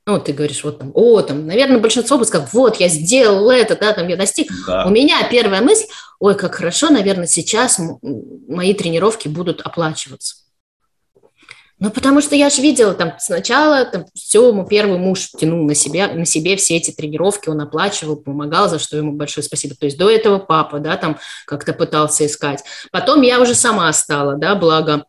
[0.05, 3.75] Ну, ты говоришь, вот там, о, там, наверное, большинство бы сказал, вот, я сделал это,
[3.75, 4.51] да, там, я достиг.
[4.65, 4.85] Да.
[4.85, 5.85] У меня первая мысль,
[6.19, 10.37] ой, как хорошо, наверное, сейчас мои тренировки будут оплачиваться.
[11.81, 15.73] Ну, потому что я же видела, там, сначала там, все, мой первый муж тянул на
[15.73, 19.73] себя, на себе все эти тренировки, он оплачивал, помогал, за что ему большое спасибо.
[19.73, 21.17] То есть до этого папа, да, там
[21.47, 22.63] как-то пытался искать.
[22.91, 25.05] Потом я уже сама стала, да, благо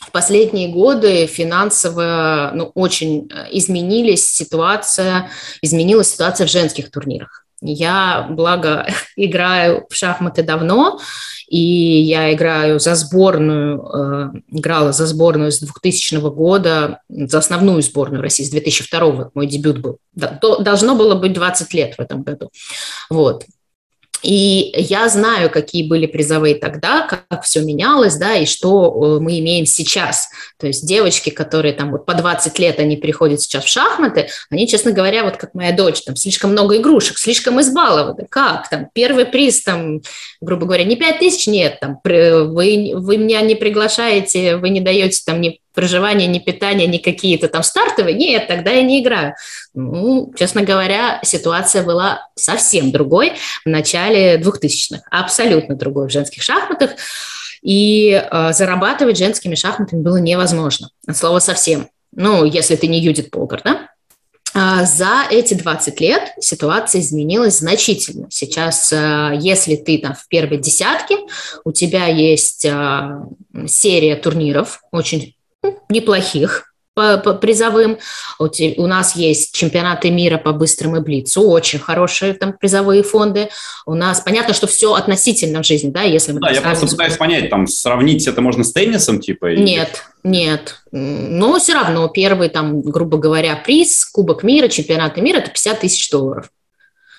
[0.00, 5.30] в последние годы финансово ну, очень э, изменились ситуация,
[5.62, 7.46] изменилась ситуация в женских турнирах.
[7.60, 11.00] Я, благо, играю в шахматы давно,
[11.48, 18.22] и я играю за сборную, э, играла за сборную с 2000 года, за основную сборную
[18.22, 19.98] России с 2002 мой дебют был.
[20.14, 22.50] Должно было быть 20 лет в этом году.
[23.08, 23.44] Вот.
[24.22, 29.38] И я знаю, какие были призовые тогда, как все менялось, да, и что э, мы
[29.38, 30.28] имеем сейчас.
[30.58, 34.66] То есть девочки, которые там вот по 20 лет, они приходят сейчас в шахматы, они,
[34.66, 38.26] честно говоря, вот как моя дочь, там слишком много игрушек, слишком избалованы.
[38.28, 38.88] Как там?
[38.92, 40.00] Первый приз там,
[40.40, 45.22] грубо говоря, не 5 тысяч, нет, там, вы, вы меня не приглашаете, вы не даете
[45.24, 49.36] там ни проживание, ни питание, ни какие-то там стартовые, нет, тогда я не играю.
[49.74, 56.90] Ну, честно говоря, ситуация была совсем другой в начале 2000-х, абсолютно другой в женских шахматах.
[57.62, 60.90] И э, зарабатывать женскими шахматами было невозможно.
[61.06, 61.88] От слова совсем.
[62.10, 63.88] Ну, если ты не Юдит Полгар, да?
[64.54, 68.26] А за эти 20 лет ситуация изменилась значительно.
[68.30, 71.18] Сейчас, э, если ты там в первой десятке,
[71.62, 73.10] у тебя есть э,
[73.68, 75.36] серия турниров, очень
[75.88, 76.68] неплохих
[76.98, 77.98] по, по призовым.
[78.40, 83.50] У нас есть чемпионаты мира по быстрым и блицу, очень хорошие там призовые фонды.
[83.86, 86.40] У нас понятно, что все относительно в жизни, да, если мы...
[86.40, 89.54] Да, я просто пытаюсь понять, там сравнить это можно с теннисом, типа?
[89.54, 90.32] Нет, или...
[90.32, 90.80] нет.
[90.90, 96.10] Но все равно первый там, грубо говоря, приз, Кубок мира, чемпионаты мира– это 50 тысяч
[96.10, 96.50] долларов.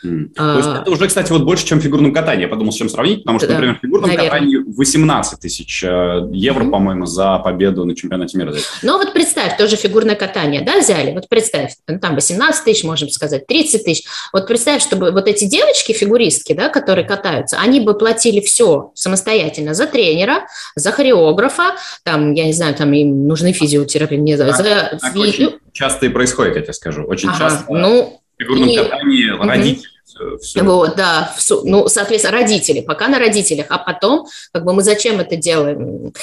[0.03, 0.31] Mm.
[0.37, 2.43] А, То есть это уже, кстати, вот больше, чем в фигурном катании.
[2.43, 4.29] Я подумал, с чем сравнить, потому что, да, например, в фигурном наверное.
[4.29, 6.71] катании 18 тысяч э, евро, mm-hmm.
[6.71, 8.53] по-моему, за победу на чемпионате мира.
[8.81, 13.09] Ну вот представь, тоже фигурное катание, да, взяли, вот представь, ну, там 18 тысяч, можем
[13.09, 14.05] сказать, 30 тысяч.
[14.31, 19.73] Вот представь, чтобы вот эти девочки, фигуристки, да, которые катаются, они бы платили все самостоятельно
[19.73, 24.65] за тренера, за хореографа, там, я не знаю, там им нужны физиотерапии, не знаю, так,
[24.65, 24.97] за...
[24.99, 27.73] Так очень часто и происходит, я тебе скажу, очень ага, часто.
[27.73, 28.77] Ну, фигурном и...
[28.77, 29.43] катании угу.
[29.43, 30.63] родители все, все.
[30.63, 31.33] Вот, да,
[31.63, 36.13] ну, соответственно, родители, пока на родителях, а потом, как бы мы зачем это делаем?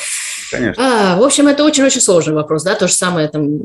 [0.50, 1.14] Конечно.
[1.14, 3.60] А, в общем, это очень-очень сложный вопрос, да, то же самое там,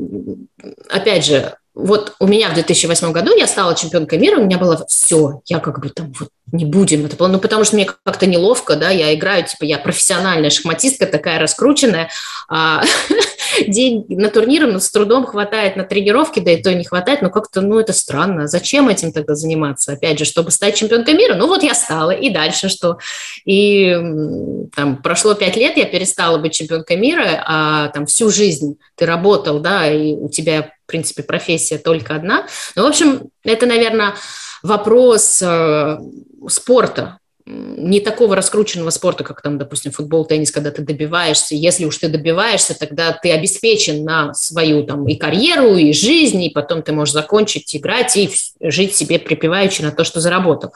[0.88, 4.84] опять же, вот у меня в 2008 году я стала чемпионкой мира, у меня было
[4.86, 8.76] все, я как бы там вот не будем это, ну потому что мне как-то неловко,
[8.76, 12.10] да, я играю, типа я профессиональная шахматистка, такая раскрученная,
[12.48, 12.84] а,
[13.66, 17.30] день на турниры ну, с трудом хватает на тренировки, да и то не хватает, но
[17.30, 21.46] как-то, ну это странно, зачем этим тогда заниматься, опять же, чтобы стать чемпионкой мира, ну
[21.46, 22.98] вот я стала, и дальше что,
[23.44, 23.94] и
[24.74, 29.60] там прошло пять лет, я перестала быть чемпионкой мира, а там всю жизнь ты работал,
[29.60, 32.46] да, и у тебя принципе, профессия только одна.
[32.76, 34.14] Ну, в общем, это, наверное,
[34.62, 35.98] вопрос э,
[36.48, 41.54] спорта, не такого раскрученного спорта, как там, допустим, футбол, теннис, когда ты добиваешься.
[41.54, 46.50] Если уж ты добиваешься, тогда ты обеспечен на свою там и карьеру, и жизнь, и
[46.50, 48.30] потом ты можешь закончить играть и
[48.60, 50.72] жить себе припеваючи на то, что заработал.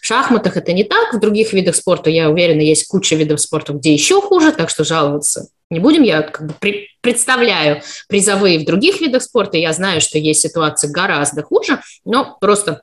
[0.00, 3.72] В шахматах это не так, в других видах спорта, я уверена, есть куча видов спорта,
[3.72, 6.02] где еще хуже, так что жаловаться не будем.
[6.02, 10.88] Я как бы при, представляю призовые в других видах спорта, я знаю, что есть ситуации
[10.88, 12.82] гораздо хуже, но просто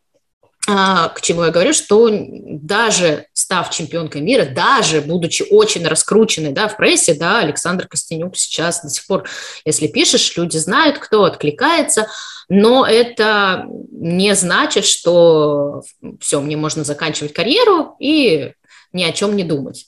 [0.66, 6.78] к чему я говорю, что даже став чемпионкой мира, даже будучи очень раскрученной да, в
[6.78, 9.28] прессе, да, Александр Костенюк сейчас до сих пор,
[9.66, 12.07] если пишешь, люди знают, кто откликается,
[12.47, 15.84] но это не значит, что
[16.22, 18.53] все, мне можно заканчивать карьеру и
[18.93, 19.86] ни о чем не думать.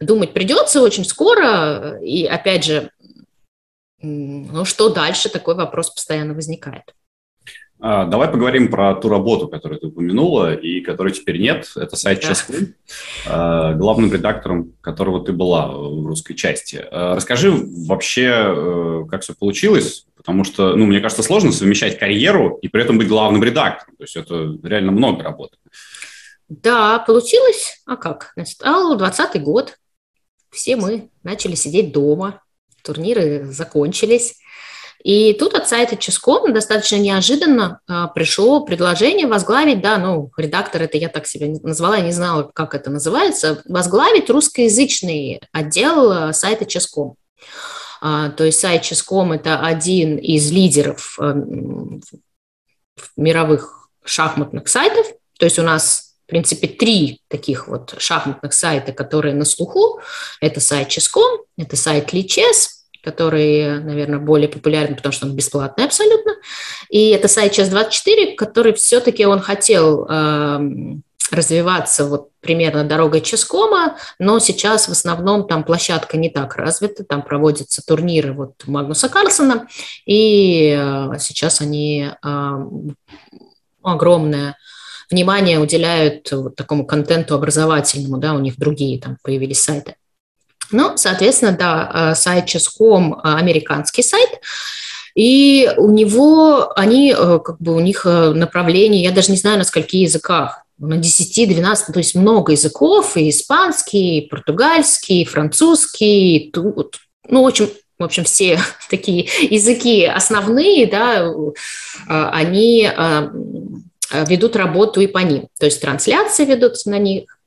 [0.00, 2.90] Думать придется очень скоро, и опять же,
[4.02, 6.94] ну что дальше, такой вопрос постоянно возникает.
[7.82, 11.70] А, давай поговорим про ту работу, которую ты упомянула и которой теперь нет.
[11.76, 12.34] Это сайт да.
[13.26, 16.84] А, главным редактором которого ты была в русской части.
[16.90, 22.58] А, расскажи вообще, э, как все получилось, потому что, ну, мне кажется, сложно совмещать карьеру
[22.60, 23.96] и при этом быть главным редактором.
[23.96, 25.56] То есть это реально много работы.
[26.48, 27.80] Да, получилось.
[27.86, 28.32] А как?
[28.36, 29.78] Настал 20 год.
[30.50, 32.42] Все мы начали сидеть дома.
[32.82, 34.36] Турниры закончились.
[35.02, 40.98] И тут от сайта Ческом достаточно неожиданно а, пришло предложение возглавить, да, ну, редактор это
[40.98, 46.66] я так себя назвала, я не знала, как это называется, возглавить русскоязычный отдел а, сайта
[46.66, 47.14] Ческом.
[48.02, 51.18] А, то есть сайт Ческом– это один из лидеров
[53.16, 55.06] мировых шахматных сайтов.
[55.38, 60.00] То есть у нас, в принципе, три таких вот шахматных сайта, которые на слуху.
[60.42, 66.32] Это сайт Ческом, это сайт Личес– который, наверное, более популярен, потому что он бесплатный абсолютно.
[66.88, 70.60] И это сайт час-24, который все-таки он хотел э,
[71.30, 77.22] развиваться вот примерно дорогой Ческома, но сейчас в основном там площадка не так развита, там
[77.22, 79.68] проводятся турниры вот Магнуса Карлсона,
[80.06, 82.66] и э, сейчас они э,
[83.82, 84.56] огромное
[85.10, 89.96] внимание уделяют вот такому контенту образовательному, да, у них другие там появились сайты.
[90.72, 94.28] Ну, соответственно, да, э, сайт Ческом э, американский сайт,
[95.14, 99.64] и у него, они, э, как бы у них направление, я даже не знаю, на
[99.64, 106.50] скольких языках, на 10-12, то есть много языков, и испанский, и португальский, и французский, и
[106.50, 106.98] тут,
[107.28, 107.68] ну, в общем,
[107.98, 108.58] в общем, все
[108.90, 111.30] такие языки основные, да,
[112.06, 112.88] они
[114.10, 115.48] ведут работу и по ним.
[115.58, 117.39] То есть трансляции ведутся на них,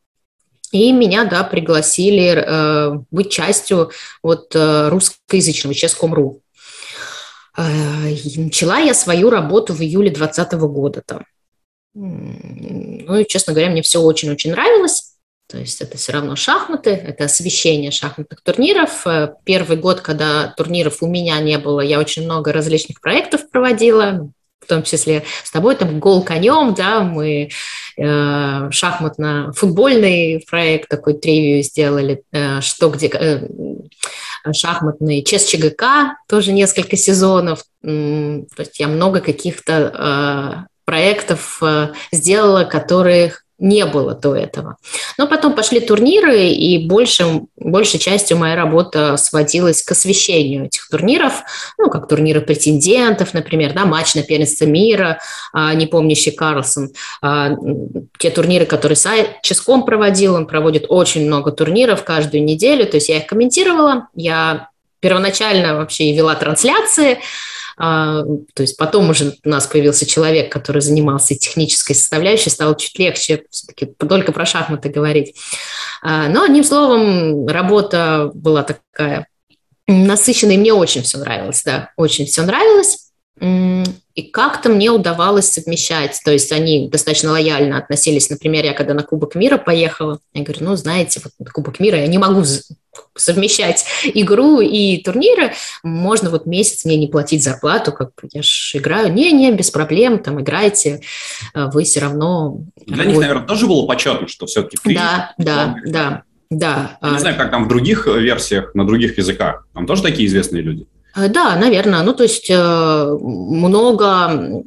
[0.73, 3.91] и меня, да, пригласили э, быть частью
[4.23, 6.41] вот э, русскоязычного Ческом.ру.
[7.55, 7.61] Э,
[8.37, 11.25] начала я свою работу в июле 2020 года там.
[11.93, 15.11] Ну и, честно говоря, мне все очень-очень нравилось.
[15.47, 19.05] То есть это все равно шахматы, это освещение шахматных турниров.
[19.05, 24.31] Э, первый год, когда турниров у меня не было, я очень много различных проектов проводила,
[24.63, 27.49] в том числе с тобой, там, гол конем, да, мы
[27.97, 33.47] э, шахматно-футбольный проект такой тривию сделали, э, что где, э,
[34.51, 42.63] шахматный ЧЕС ЧГК, тоже несколько сезонов, то есть я много каких-то э, проектов э, сделала,
[42.63, 44.75] которых не было до этого.
[45.17, 51.43] Но потом пошли турниры, и большим, большей частью моя работа сводилась к освещению этих турниров,
[51.77, 55.19] ну, как турниры претендентов, например, да, матч на первенство мира,
[55.53, 56.91] а, не помнящий Карлсон,
[57.21, 57.51] а,
[58.19, 63.07] те турниры, которые сайт Ческом проводил, он проводит очень много турниров каждую неделю, то есть
[63.07, 64.67] я их комментировала, я
[64.99, 67.19] первоначально вообще вела трансляции,
[67.75, 73.43] то есть потом уже у нас появился человек, который занимался технической составляющей, стало чуть легче
[73.49, 75.35] все-таки только про шахматы говорить.
[76.01, 79.27] А, но, одним словом, работа была такая
[79.87, 83.02] насыщенная, и мне очень все нравилось, да, очень все нравилось.
[83.39, 88.29] И как-то мне удавалось совмещать, то есть они достаточно лояльно относились.
[88.29, 91.97] Например, я когда на Кубок мира поехала, я говорю, ну, знаете, вот на Кубок мира
[91.97, 92.43] я не могу
[93.15, 98.77] совмещать игру и турниры, можно вот месяц мне не платить зарплату, как бы я же
[98.77, 99.11] играю.
[99.11, 101.01] Не-не, без проблем, там играйте,
[101.55, 102.59] э, вы все равно...
[102.85, 104.93] Для них, наверное, тоже было почетно, что все-таки...
[104.93, 106.97] Да, да, да, да.
[107.01, 109.67] Я не знаю, как там в других версиях, на других языках.
[109.73, 110.85] Там тоже такие известные люди?
[111.15, 112.03] Э, да, наверное.
[112.03, 114.63] Ну, то есть э, много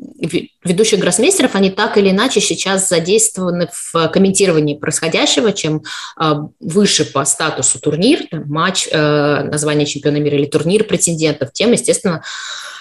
[0.64, 5.82] ведущих гроссмейстеров, они так или иначе сейчас задействованы в комментировании происходящего, чем
[6.20, 12.22] э, выше по статусу турнир, там, матч, название чемпиона мира или турнир претендентов, тем, естественно,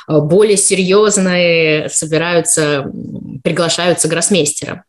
[0.07, 2.91] более серьезные собираются,
[3.43, 4.84] приглашаются гроссмейстеры.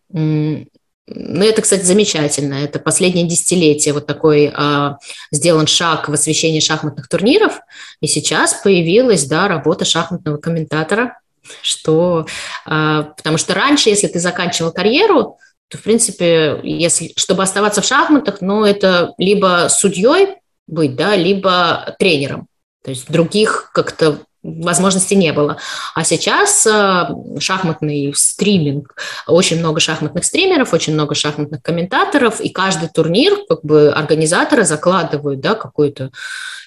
[1.09, 2.55] Ну, это, кстати, замечательно.
[2.55, 4.99] Это последнее десятилетие вот такой а,
[5.31, 7.61] сделан шаг в освещении шахматных турниров.
[8.01, 11.21] И сейчас появилась, да, работа шахматного комментатора,
[11.63, 12.27] что,
[12.65, 15.39] а, потому что раньше, если ты заканчивал карьеру,
[15.69, 20.37] то, в принципе, если, чтобы оставаться в шахматах, ну, это либо судьей
[20.67, 22.49] быть, да, либо тренером.
[22.83, 25.59] То есть других как-то возможности не было.
[25.95, 27.05] А сейчас э,
[27.39, 28.95] шахматный стриминг,
[29.27, 35.41] очень много шахматных стримеров, очень много шахматных комментаторов, и каждый турнир, как бы организаторы закладывают
[35.41, 36.11] да, какую-то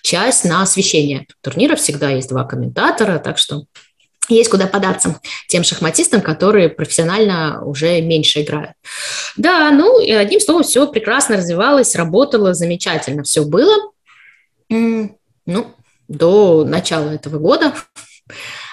[0.02, 1.26] часть на освещение.
[1.42, 3.64] Турнира всегда есть два комментатора, так что
[4.30, 8.74] есть куда податься тем шахматистам, которые профессионально уже меньше играют.
[9.38, 13.92] Да, ну, и одним словом, все прекрасно развивалось, работало, замечательно все было.
[14.70, 15.76] Ну,
[16.10, 17.74] до начала этого года,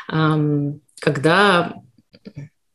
[1.01, 1.75] когда,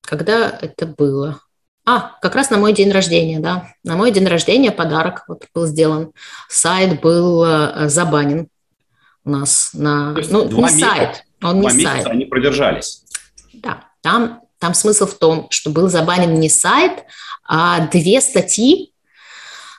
[0.02, 1.42] когда это было.
[1.84, 3.74] А, как раз на мой день рождения, да.
[3.84, 6.12] На мой день рождения подарок вот был сделан.
[6.48, 8.48] Сайт был э, забанен
[9.24, 10.14] у нас на...
[10.30, 12.08] ну, не месяца, сайт, он не сайт.
[12.08, 13.04] они продержались.
[13.54, 17.04] Да, там, там смысл в том, что был забанен не сайт,
[17.44, 18.94] а две статьи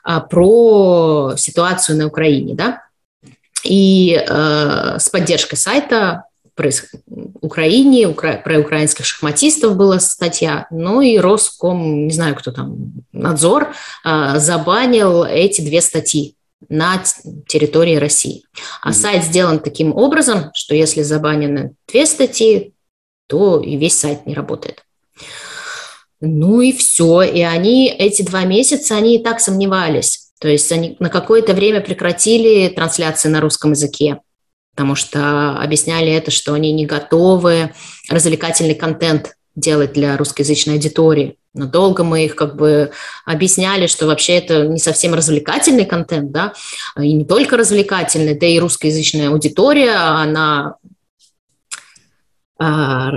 [0.05, 2.83] а, про ситуацию на Украине, да.
[3.65, 6.71] И э, с поддержкой сайта про
[7.41, 8.39] Украине, укра...
[8.39, 15.25] про украинских шахматистов была статья, ну и Роском, не знаю, кто там, надзор, э, забанил
[15.25, 16.37] эти две статьи
[16.69, 17.03] на
[17.49, 18.45] территории России.
[18.83, 18.93] А mm-hmm.
[18.93, 22.73] сайт сделан таким образом, что если забанены две статьи,
[23.29, 24.85] то и весь сайт не работает.
[26.21, 27.23] Ну и все.
[27.23, 31.81] И они эти два месяца, они и так сомневались то есть они на какое-то время
[31.81, 34.19] прекратили трансляции на русском языке,
[34.75, 37.71] потому что объясняли это, что они не готовы
[38.11, 41.37] развлекательный контент делать для русскоязычной аудитории.
[41.55, 42.91] Но долго мы их как бы
[43.25, 46.55] объясняли, что вообще это не совсем развлекательный контент, да,
[46.99, 50.75] и не только развлекательный, да и русскоязычная аудитория, она
[52.59, 53.13] а,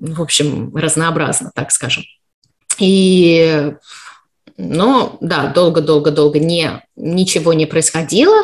[0.00, 2.04] в общем, разнообразна, так скажем.
[2.78, 3.74] И
[4.56, 8.42] но да, долго-долго-долго не, ничего не происходило.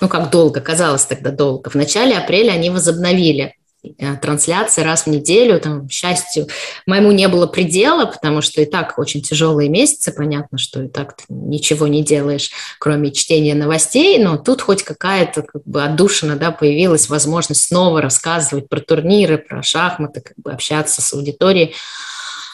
[0.00, 1.70] Ну, как долго, казалось тогда долго.
[1.70, 5.58] В начале апреля они возобновили э, трансляции раз в неделю.
[5.58, 6.46] Там, к счастью,
[6.86, 11.16] моему не было предела, потому что и так очень тяжелые месяцы, понятно, что и так
[11.28, 17.08] ничего не делаешь, кроме чтения новостей, но тут хоть какая-то как бы отдушина, да, появилась
[17.08, 21.74] возможность снова рассказывать про турниры, про шахматы, как бы общаться с аудиторией.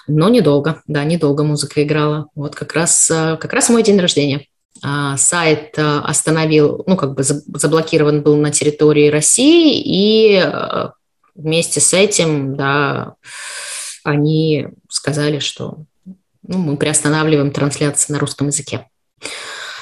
[0.07, 2.29] Но недолго, да, недолго музыка играла.
[2.35, 4.47] Вот как раз, э, как раз мой день рождения.
[4.83, 10.91] А, сайт э, остановил, ну, как бы заблокирован был на территории России, и э,
[11.35, 13.15] вместе с этим, да,
[14.03, 15.79] они сказали, что
[16.43, 18.89] ну, мы приостанавливаем трансляции на русском языке.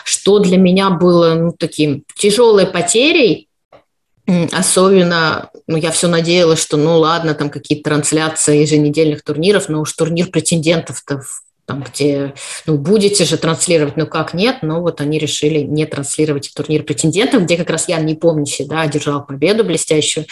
[0.05, 3.49] Что для меня было ну, таким тяжелой потерей,
[4.53, 9.93] Особенно, ну, я все надеялась, что, ну, ладно, там какие-то трансляции еженедельных турниров, но уж
[9.93, 11.23] турнир претендентов-то
[11.65, 12.35] там, где,
[12.67, 17.45] ну, будете же транслировать, ну, как нет, но вот они решили не транслировать турнир претендентов,
[17.45, 20.27] где как раз я не помнящий, да, одержал победу блестящую.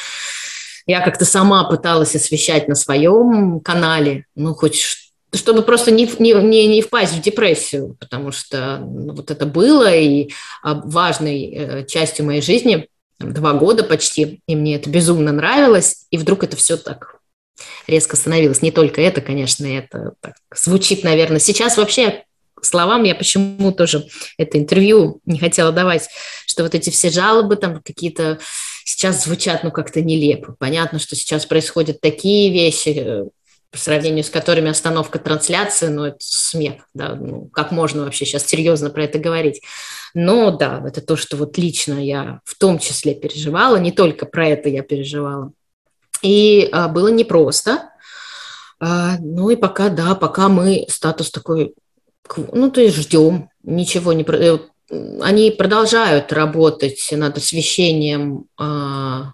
[0.86, 4.96] Я как-то сама пыталась освещать на своем канале, ну, хоть
[5.32, 9.94] чтобы просто не, не, не, не впасть в депрессию, потому что ну, вот это было
[9.94, 12.88] и а, важной э, частью моей жизни–
[13.20, 17.20] два года почти, и мне это безумно нравилось, и вдруг это все так
[17.86, 18.62] резко становилось.
[18.62, 21.38] Не только это, конечно, это так звучит, наверное.
[21.38, 22.24] Сейчас вообще
[22.62, 24.06] словам я почему тоже
[24.38, 26.08] это интервью не хотела давать,
[26.46, 28.38] что вот эти все жалобы там какие-то
[28.84, 30.56] сейчас звучат, ну, как-то нелепо.
[30.58, 33.24] Понятно, что сейчас происходят такие вещи, э,
[33.70, 38.46] по сравнению с которыми остановка трансляции, ну, это смех, да, ну, как можно вообще сейчас
[38.46, 39.62] серьезно про это говорить.
[40.14, 44.48] Но да, это то, что вот лично я в том числе переживала, не только про
[44.48, 45.52] это я переживала.
[46.22, 47.90] И а, было непросто.
[48.78, 51.74] А, ну и пока, да, пока мы статус такой,
[52.52, 54.24] ну то есть ждем, ничего не...
[54.24, 54.58] Э,
[55.20, 59.32] они продолжают работать над освещением, а,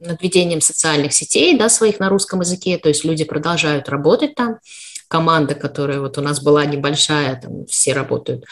[0.00, 4.58] над ведением социальных сетей, да, своих на русском языке, то есть люди продолжают работать там,
[5.08, 8.44] команда, которая вот у нас была небольшая, там все работают,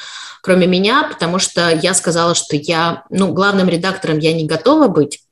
[0.42, 5.22] кроме меня, потому что я сказала, что я, ну, главным редактором я не готова быть,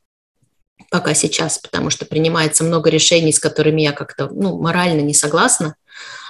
[0.90, 5.74] пока сейчас, потому что принимается много решений, с которыми я как-то ну, морально не согласна.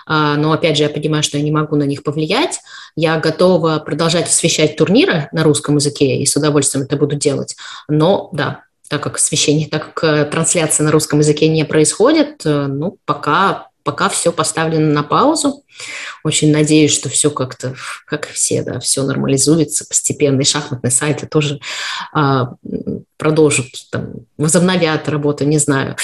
[0.06, 2.60] А, но опять же, я понимаю, что я не могу на них повлиять.
[2.96, 7.56] Я готова продолжать освещать турниры на русском языке и с удовольствием это буду делать.
[7.88, 12.66] Но да, так как освещение, так как э, трансляция на русском языке не происходит, э,
[12.66, 15.64] ну, пока пока все поставлено на паузу.
[16.24, 17.74] Очень надеюсь, что все как-то,
[18.06, 20.40] как и все, да, все нормализуется постепенно.
[20.40, 21.60] И шахматные сайты тоже
[22.12, 22.54] а,
[23.16, 25.96] продолжат, там, возобновят работу, не знаю.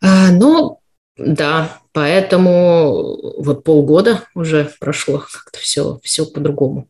[0.00, 0.78] А, но
[1.16, 6.88] да, поэтому вот полгода уже прошло, как-то все, все по-другому.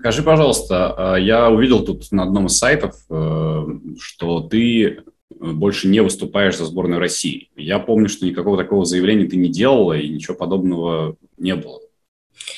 [0.00, 3.66] Скажи, пожалуйста, а, я увидел тут на одном из сайтов, э,
[4.00, 5.02] что ты
[5.38, 7.50] больше не выступаешь за сборную России.
[7.54, 11.80] Я помню, что никакого такого заявления ты не делала и ничего подобного не было.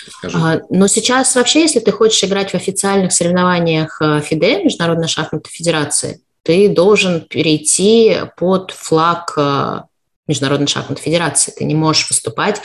[0.07, 0.39] Скажи.
[0.39, 5.51] А, но сейчас вообще, если ты хочешь играть в официальных соревнованиях э, ФИДЕ, Международной шахматной
[5.51, 9.81] федерации, ты должен перейти под флаг э,
[10.29, 11.53] Международной шахматной федерации.
[11.57, 12.63] Ты не можешь выступать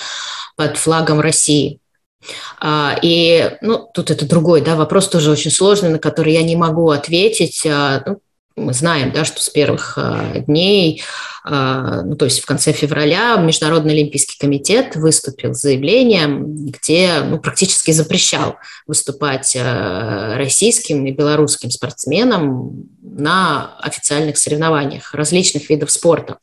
[0.55, 1.79] под флагом России.
[2.59, 6.55] А, и, ну, тут это другой, да, вопрос тоже очень сложный, на который я не
[6.55, 7.65] могу ответить.
[7.65, 8.19] А, ну,
[8.57, 11.03] мы знаем, да, что с первых а, дней,
[11.49, 17.91] ну, то есть в конце февраля Международный олимпийский комитет выступил с заявлением, где ну, практически
[17.91, 26.37] запрещал выступать российским и белорусским спортсменам на официальных соревнованиях различных видов спорта.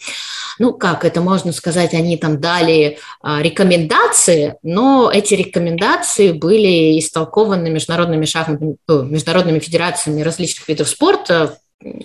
[0.59, 8.25] Ну как это можно сказать, они там дали рекомендации, но эти рекомендации были истолкованы международными
[8.25, 11.59] шахматными, международными федерациями различных видов спорта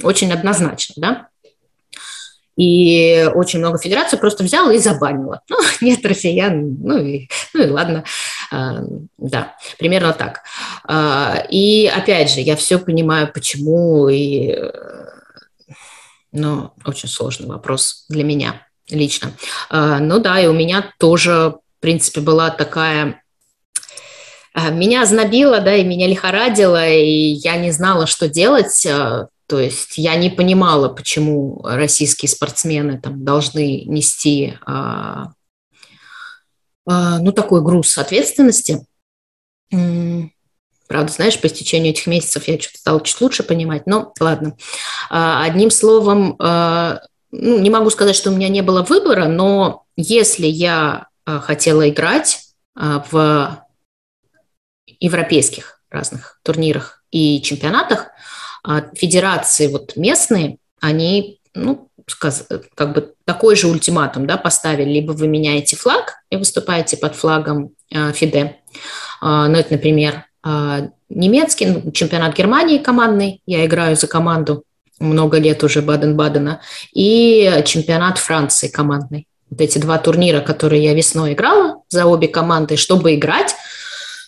[0.03, 1.27] очень однозначно, да.
[2.55, 5.41] И очень много федераций просто взяла и забанила.
[5.49, 8.03] Ну, нет россиян, ну и, ну и ладно.
[8.51, 8.80] А,
[9.17, 10.41] да, примерно так.
[10.84, 14.57] А, и опять же, я все понимаю, почему и
[16.32, 19.32] но очень сложный вопрос для меня лично.
[19.69, 21.32] А, ну да, и у меня тоже,
[21.77, 23.21] в принципе, была такая
[24.71, 28.86] меня знобило, да, и меня лихорадило, и я не знала, что делать.
[29.49, 34.57] А, то есть я не понимала, почему российские спортсмены там должны нести
[36.85, 38.85] ну, такой груз ответственности.
[40.89, 44.57] Правда, знаешь, по истечению этих месяцев я что-то стала чуть лучше понимать, но ладно.
[45.11, 49.83] А, одним словом, а, ну, не могу сказать, что у меня не было выбора, но
[49.95, 52.39] если я а, хотела играть
[52.73, 53.63] в
[54.99, 58.07] европейских разных турнирах и чемпионатах,
[58.95, 61.89] федерации вот местные, они, ну,
[62.76, 67.72] как бы такой же ультиматум да, поставили, либо вы меняете флаг и выступаете под флагом
[67.91, 68.57] ФИДЕ,
[69.22, 74.64] ну, это, например, а, немецкий, ну, чемпионат Германии командный, я играю за команду
[74.99, 76.62] много лет уже Баден-Бадена,
[76.93, 79.28] и чемпионат Франции командный.
[79.49, 83.55] Вот эти два турнира, которые я весной играла за обе команды, чтобы играть,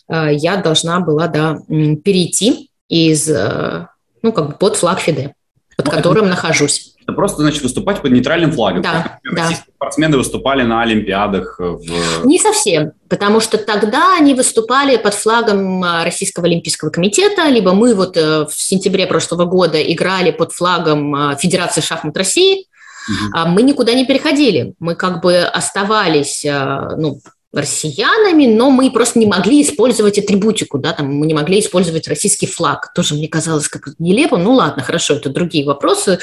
[0.08, 3.88] а, я должна была да, перейти из, э,
[4.22, 5.34] ну, как бы под флаг ФИДЕ,
[5.78, 6.94] под ну, которым нахожусь.
[7.02, 8.82] Это просто, значит, выступать под нейтральным флагом.
[8.82, 9.44] Да, да.
[9.44, 11.60] Российские спортсмены выступали на Олимпиадах.
[11.60, 12.26] В...
[12.26, 17.96] Не совсем, потому что тогда они выступали под флагом а, Российского Олимпийского комитета, либо мы
[17.96, 22.68] вот э, в сентябре прошлого года играли под флагом Федерации шахмат России.
[23.10, 23.48] Угу.
[23.48, 27.20] Мы никуда не переходили, мы как бы оставались ну,
[27.54, 32.48] россиянами, но мы просто не могли использовать атрибутику, да, там мы не могли использовать российский
[32.48, 32.94] флаг.
[32.94, 34.38] Тоже мне казалось как нелепо.
[34.38, 36.20] Ну ладно, хорошо, это другие вопросы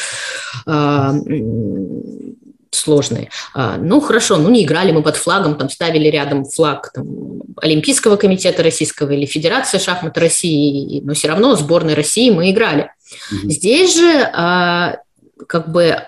[0.67, 1.13] э,
[2.71, 3.29] сложные.
[3.55, 7.07] Э, ну хорошо, ну не играли мы под флагом, там ставили рядом флаг там,
[7.61, 12.91] Олимпийского комитета российского или Федерации шахмат России, но все равно сборной России мы играли.
[13.31, 13.51] Угу.
[13.51, 14.97] Здесь же э,
[15.47, 15.99] как бы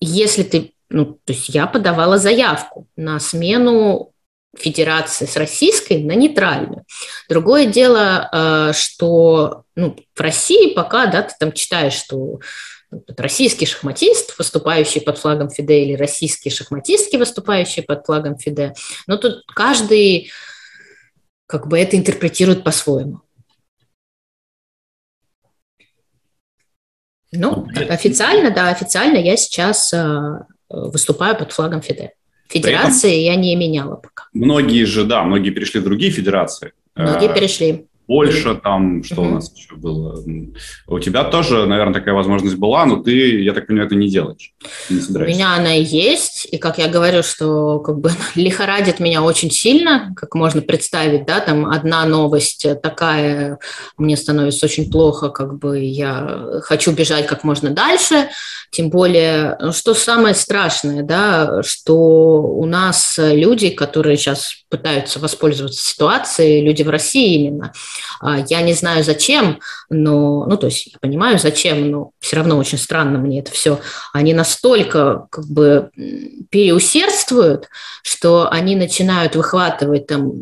[0.00, 4.10] если ты ну, то есть я подавала заявку на смену
[4.56, 6.84] федерации с российской на нейтральную.
[7.28, 12.40] Другое дело, э, что ну, в России пока, да, ты там читаешь, что
[13.16, 18.74] российский шахматист, выступающий под флагом ФИДЕ, или российские шахматистки, выступающие под флагом ФИДЕ.
[19.06, 20.32] Но тут каждый
[21.46, 23.20] как бы это интерпретируют по-своему.
[27.32, 30.20] Ну, официально, да, официально я сейчас э,
[30.68, 32.12] выступаю под флагом ФИДЕ.
[32.50, 34.24] Федерации я не меняла пока.
[34.32, 36.72] Многие же, да, многие перешли в другие федерации.
[36.96, 37.86] Многие перешли.
[38.10, 39.30] Польша, там, что угу.
[39.30, 40.20] у нас еще было.
[40.88, 44.52] У тебя тоже, наверное, такая возможность была, но ты, я так понимаю, это не делаешь.
[44.88, 49.52] Не у меня она есть, и как я говорю, что как бы лихорадит меня очень
[49.52, 53.60] сильно, как можно представить, да, там одна новость такая,
[53.96, 58.28] мне становится очень плохо, как бы я хочу бежать как можно дальше,
[58.72, 66.64] тем более, что самое страшное, да, что у нас люди, которые сейчас пытаются воспользоваться ситуацией,
[66.64, 67.72] люди в России именно,
[68.48, 72.78] я не знаю зачем, но, ну, то есть я понимаю зачем, но все равно очень
[72.78, 73.80] странно мне это все.
[74.12, 75.90] Они настолько как бы
[76.50, 77.68] переусердствуют,
[78.02, 80.32] что они начинают выхватывать там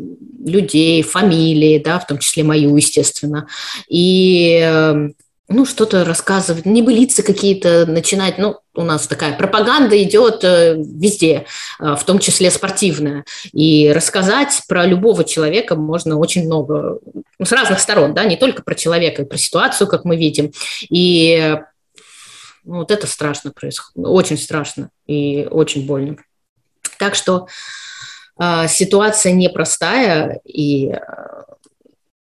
[0.45, 3.47] людей, фамилии, да, в том числе мою, естественно,
[3.87, 5.15] и эм,
[5.49, 8.37] ну, что-то рассказывать, небылицы какие-то начинать.
[8.37, 11.47] Ну, у нас такая пропаганда идет э, везде,
[11.79, 13.25] э, в том числе спортивная.
[13.51, 16.99] И рассказать про любого человека можно очень много,
[17.39, 20.51] ну, с разных сторон, да, не только про человека, про ситуацию, как мы видим.
[20.89, 21.57] И
[22.63, 26.17] ну, вот это страшно происходит, очень страшно и очень больно.
[26.99, 27.47] Так что
[28.39, 30.99] э, ситуация непростая, и, э,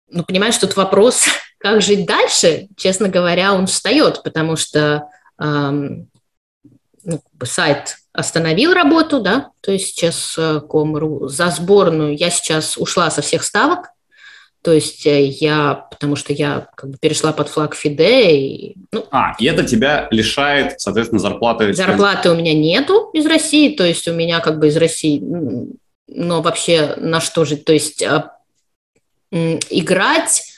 [0.09, 1.25] ну, понимаешь, тут вопрос
[1.59, 5.09] как жить дальше, честно говоря, он встает, потому что
[5.40, 6.09] эм,
[7.04, 13.11] ну, сайт остановил работу, да, то есть сейчас э, Ком.ру за сборную я сейчас ушла
[13.11, 13.86] со всех ставок,
[14.62, 18.36] то есть э, я, потому что я как бы перешла под флаг ФИДЕ.
[18.36, 21.72] И, ну, а, и это тебя лишает, соответственно, зарплаты?
[21.72, 25.22] Зарплаты у меня нету из России, то есть у меня как бы из России,
[26.09, 27.64] но вообще на что жить?
[27.64, 28.30] То есть э,
[29.30, 30.57] играть а,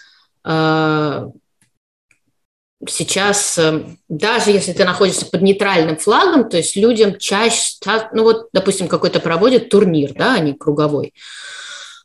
[2.89, 7.75] сейчас, э, даже если ты находишься под нейтральным флагом, то есть людям чаще,
[8.13, 11.13] ну вот, допустим, какой-то проводит турнир, да, а не круговой,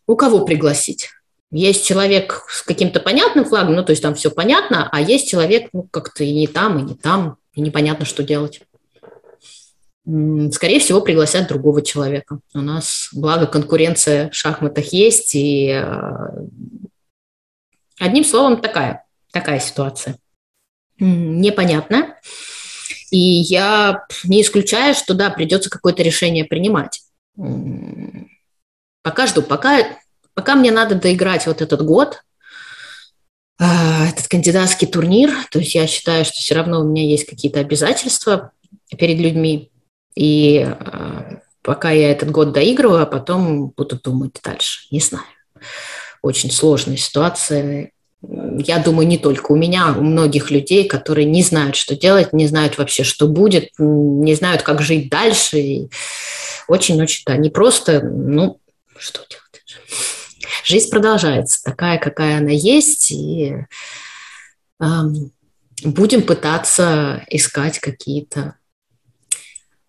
[0.08, 1.10] у кого пригласить?
[1.52, 5.70] Есть человек с каким-то понятным флагом, ну, то есть там все понятно, а есть человек,
[5.72, 8.62] ну, как-то и не там, и не там, и непонятно, что делать.
[10.52, 12.40] Скорее всего, пригласят другого человека.
[12.54, 16.46] У нас, благо, конкуренция в шахматах есть, и э,
[18.00, 20.18] Одним словом, такая, такая ситуация.
[21.00, 22.16] Непонятно.
[23.12, 27.02] И я не исключаю, что да, придется какое-то решение принимать.
[29.02, 29.86] Пока жду, пока,
[30.34, 32.24] пока мне надо доиграть вот этот год,
[33.58, 37.60] а, этот кандидатский турнир, то есть я считаю, что все равно у меня есть какие-то
[37.60, 38.52] обязательства
[38.98, 39.72] перед людьми,
[40.16, 45.26] и а, пока я этот год доигрываю, а потом буду думать дальше, не знаю
[46.26, 47.92] очень сложная ситуация.
[48.24, 52.48] Я думаю, не только у меня, у многих людей, которые не знают, что делать, не
[52.48, 55.88] знают вообще, что будет, не знают, как жить дальше.
[56.68, 58.60] очень-очень, да, не просто, ну,
[58.98, 59.44] что делать?
[60.64, 63.54] Жизнь продолжается, такая, какая она есть, и
[64.82, 64.86] э,
[65.84, 68.56] будем пытаться искать какие-то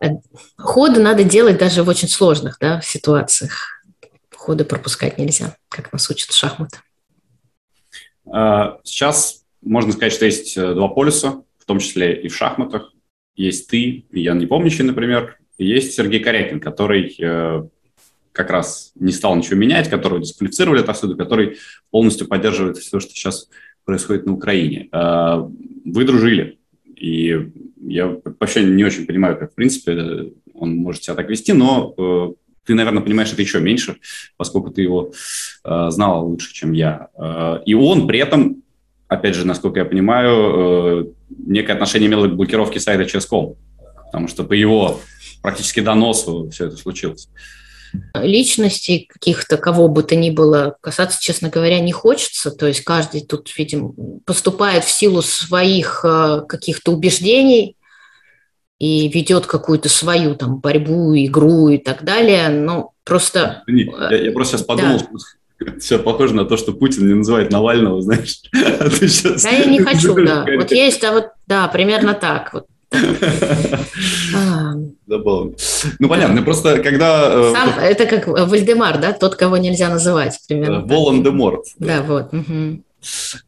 [0.00, 0.08] э,
[0.58, 3.75] ходы надо делать даже в очень сложных да, ситуациях
[4.46, 6.78] ходы пропускать нельзя, как нас учат шахматы.
[8.26, 12.92] А, сейчас можно сказать, что есть э, два полюса, в том числе и в шахматах.
[13.34, 17.66] Есть ты, Ян Непомнящий, например, есть Сергей Корякин, который э,
[18.30, 21.58] как раз не стал ничего менять, которого дисквалифицировали отовсюду, который
[21.90, 23.48] полностью поддерживает все, что сейчас
[23.84, 24.88] происходит на Украине.
[24.92, 25.38] А,
[25.84, 27.50] вы дружили, и
[27.82, 32.45] я вообще не очень понимаю, как, в принципе, он может себя так вести, но э,
[32.66, 33.96] ты, наверное, понимаешь это еще меньше,
[34.36, 35.12] поскольку ты его
[35.64, 37.08] э, знала лучше, чем я.
[37.18, 38.62] Э, и он при этом,
[39.08, 41.04] опять же, насколько я понимаю, э,
[41.46, 43.54] некое отношение имел к блокировке сайта Chess.com,
[44.04, 45.00] потому что по его
[45.42, 47.28] практически доносу все это случилось.
[48.14, 52.50] Личностей каких-то, кого бы то ни было, касаться, честно говоря, не хочется.
[52.50, 53.94] То есть каждый тут, видим,
[54.24, 57.76] поступает в силу своих э, каких-то убеждений,
[58.78, 63.62] и ведет какую-то свою там борьбу, игру и так далее, но просто...
[63.66, 65.00] Я, я просто сейчас подумал,
[65.58, 65.72] да.
[65.80, 68.42] все похоже на то, что Путин не называет Навального, знаешь.
[68.54, 69.42] А сейчас...
[69.42, 70.44] Да, я не хочу, да.
[70.56, 72.66] Вот есть, а вот, да, примерно так вот.
[75.06, 75.52] Забавно.
[75.98, 77.28] Ну, понятно, просто когда...
[77.32, 80.82] Э, Сам, это как Вальдемар, да, тот, кого нельзя называть, примерно.
[80.86, 81.64] Волан-де-Морт.
[81.78, 82.30] Да, вот.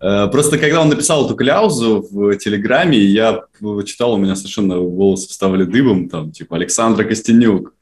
[0.01, 3.43] Э, просто когда он написал эту кляузу в Телеграме, я
[3.85, 7.75] читал, у меня совершенно волосы вставали дыбом, там, типа, Александра Костенюк,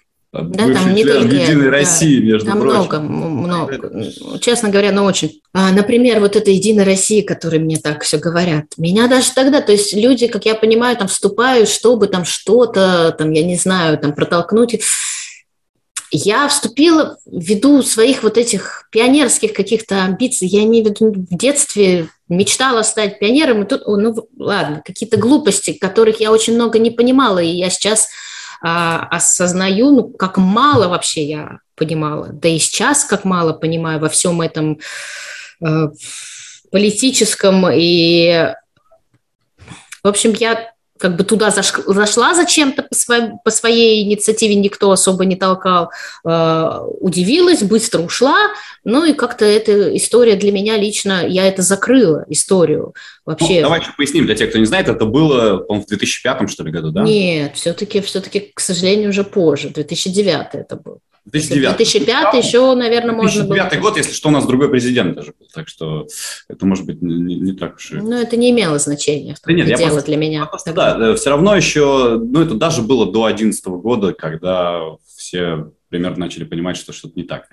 [0.43, 2.77] да, там не только Единой да, России, между там прочим.
[2.77, 4.39] много, много.
[4.41, 5.41] Честно говоря, ну очень.
[5.53, 8.67] А, например, вот эта Единая Россия, которые мне так все говорят.
[8.77, 13.31] Меня даже тогда, то есть люди, как я понимаю, там вступают, чтобы там что-то, там,
[13.31, 14.83] я не знаю, там протолкнуть.
[16.11, 20.49] Я вступила ввиду своих вот этих пионерских каких-то амбиций.
[20.49, 26.21] Я в виду в детстве мечтала стать пионером, и тут, ну ладно, какие-то глупости, которых
[26.21, 28.09] я очень много не понимала, и я сейчас
[28.63, 34.09] а, осознаю, ну, как мало вообще я понимала, да и сейчас как мало понимаю во
[34.09, 34.79] всем этом
[35.61, 35.89] э,
[36.71, 38.55] политическом и
[40.07, 44.91] в общем, я как бы туда заш, зашла зачем-то по, своей, по своей инициативе, никто
[44.91, 45.91] особо не толкал,
[46.25, 48.37] э, удивилась, быстро ушла,
[48.85, 52.95] ну и как-то эта история для меня лично, я это закрыла, историю
[53.25, 53.57] вообще.
[53.57, 56.71] Ну, давайте поясним для тех, кто не знает, это было, по в 2005 что ли
[56.71, 57.03] году, да?
[57.03, 61.01] Нет, все-таки, все-таки, к сожалению, уже позже, 2009 это был.
[61.27, 61.77] 2009.
[61.77, 63.55] 2005 еще, наверное, 2009 можно было...
[63.57, 66.07] 2009 год, если что, у нас другой президент даже был, так что
[66.49, 67.97] это может быть не, не так уж и...
[67.97, 70.47] Ну, это не имело значения, да нет, дело просто, для меня.
[70.47, 74.81] Просто, да, все равно еще, ну, это даже было до 2011 года, когда
[75.17, 77.49] все примерно начали понимать, что что-то не так.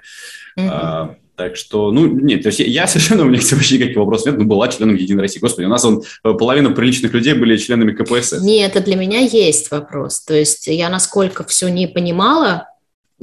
[0.55, 0.67] Угу.
[0.69, 4.37] А, так что, ну, нет, то есть я совершенно, у меня вообще никаких вопросов нет,
[4.37, 5.39] но была членом Единой России.
[5.39, 8.41] Господи, у нас он, э, половина приличных людей были членами КПСС.
[8.43, 10.21] Нет, это для меня есть вопрос.
[10.21, 12.67] То есть я насколько все не понимала,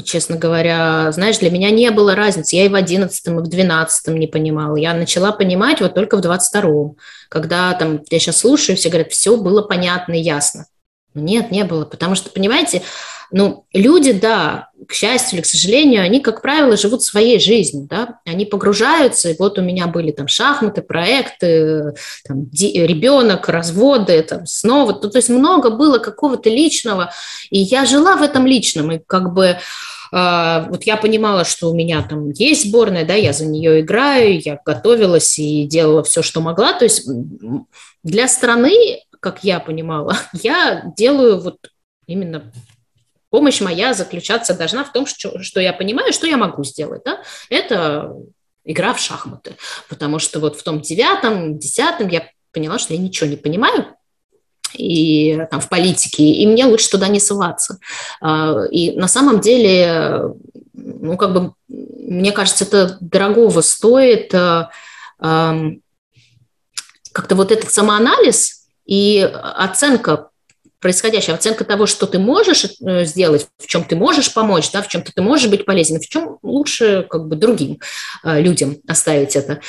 [0.03, 2.57] честно говоря, знаешь, для меня не было разницы.
[2.57, 4.76] Я и в одиннадцатом, и в двенадцатом не понимала.
[4.76, 6.96] Я начала понимать вот только в двадцать втором,
[7.28, 10.66] когда там, я сейчас слушаю, все говорят, все было понятно и ясно.
[11.14, 12.82] Нет, не было, потому что, понимаете,
[13.33, 18.18] ну, люди, да, к счастью или к сожалению, они, как правило, живут своей жизнью, да,
[18.24, 21.95] они погружаются, и вот у меня были там шахматы, проекты,
[22.26, 27.12] там, ребенок, разводы, там, снова, то, то есть много было какого-то личного,
[27.51, 29.57] и я жила в этом личном, и как бы
[30.12, 34.41] э, вот я понимала, что у меня там есть сборная, да, я за нее играю,
[34.41, 37.09] я готовилась и делала все, что могла, то есть
[38.03, 41.59] для страны, как я понимала, я делаю вот
[42.07, 42.51] именно
[43.31, 47.03] Помощь моя заключаться должна в том, что, что я понимаю, что я могу сделать.
[47.05, 47.22] Да?
[47.49, 48.12] Это
[48.64, 49.57] игра в шахматы.
[49.89, 53.87] Потому что вот в том девятом, десятом я поняла, что я ничего не понимаю,
[54.74, 57.78] и там в политике, и мне лучше туда не ссылаться.
[58.20, 60.35] А, и на самом деле,
[60.72, 64.70] ну, как бы, мне кажется, это дорогого стоит а,
[67.12, 70.30] как-то вот этот самоанализ и оценка
[70.81, 74.89] происходящее, оценка того, что ты можешь э, сделать, в чем ты можешь помочь, да, в
[74.89, 77.78] чем ты можешь быть полезен, в чем лучше как бы другим
[78.24, 79.61] э, людям оставить это.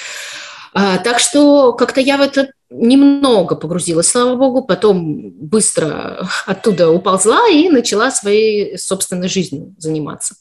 [0.73, 7.49] А, так что как-то я в это немного погрузилась, слава богу, потом быстро оттуда уползла
[7.49, 10.35] и начала своей собственной жизнью заниматься.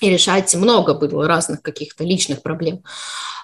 [0.00, 2.82] И решать много было разных каких-то личных проблем.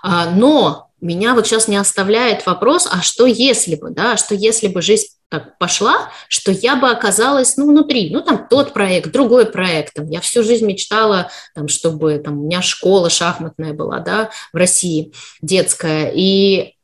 [0.02, 4.68] А, но меня вот сейчас не оставляет вопрос, а что если бы, да, что если
[4.68, 9.46] бы жизнь так пошла, что я бы оказалась, ну, внутри, ну, там, тот проект, другой
[9.46, 14.30] проект, там, я всю жизнь мечтала, там, чтобы, там, у меня школа шахматная была, да,
[14.52, 16.74] в России, детская, и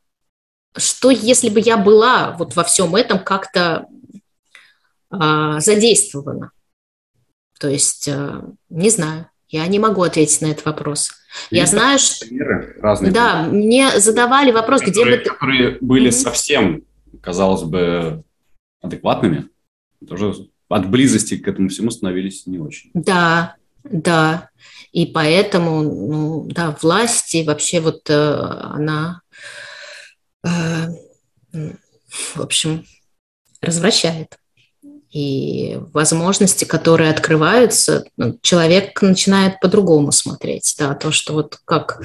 [0.76, 3.86] что если бы я была вот во всем этом как-то
[5.10, 6.50] а, задействована?
[7.58, 11.12] То есть, а, не знаю, я не могу ответить на этот вопрос.
[11.50, 12.26] И я знаю, что...
[12.80, 13.56] Разные да, были.
[13.56, 15.30] мне задавали вопрос, которые, где бы ты...
[15.30, 16.12] Которые были mm-hmm.
[16.12, 16.84] совсем,
[17.20, 18.24] казалось бы,
[18.82, 19.48] адекватными,
[20.06, 20.34] тоже
[20.68, 22.90] от близости к этому всему становились не очень.
[22.94, 24.50] Да, да.
[24.92, 29.20] И поэтому, ну, да, власти вообще вот э, она,
[30.44, 30.88] э,
[31.52, 32.84] в общем,
[33.60, 34.38] развращает
[35.16, 42.02] и возможности, которые открываются, ну, человек начинает по-другому смотреть, да, то, что вот как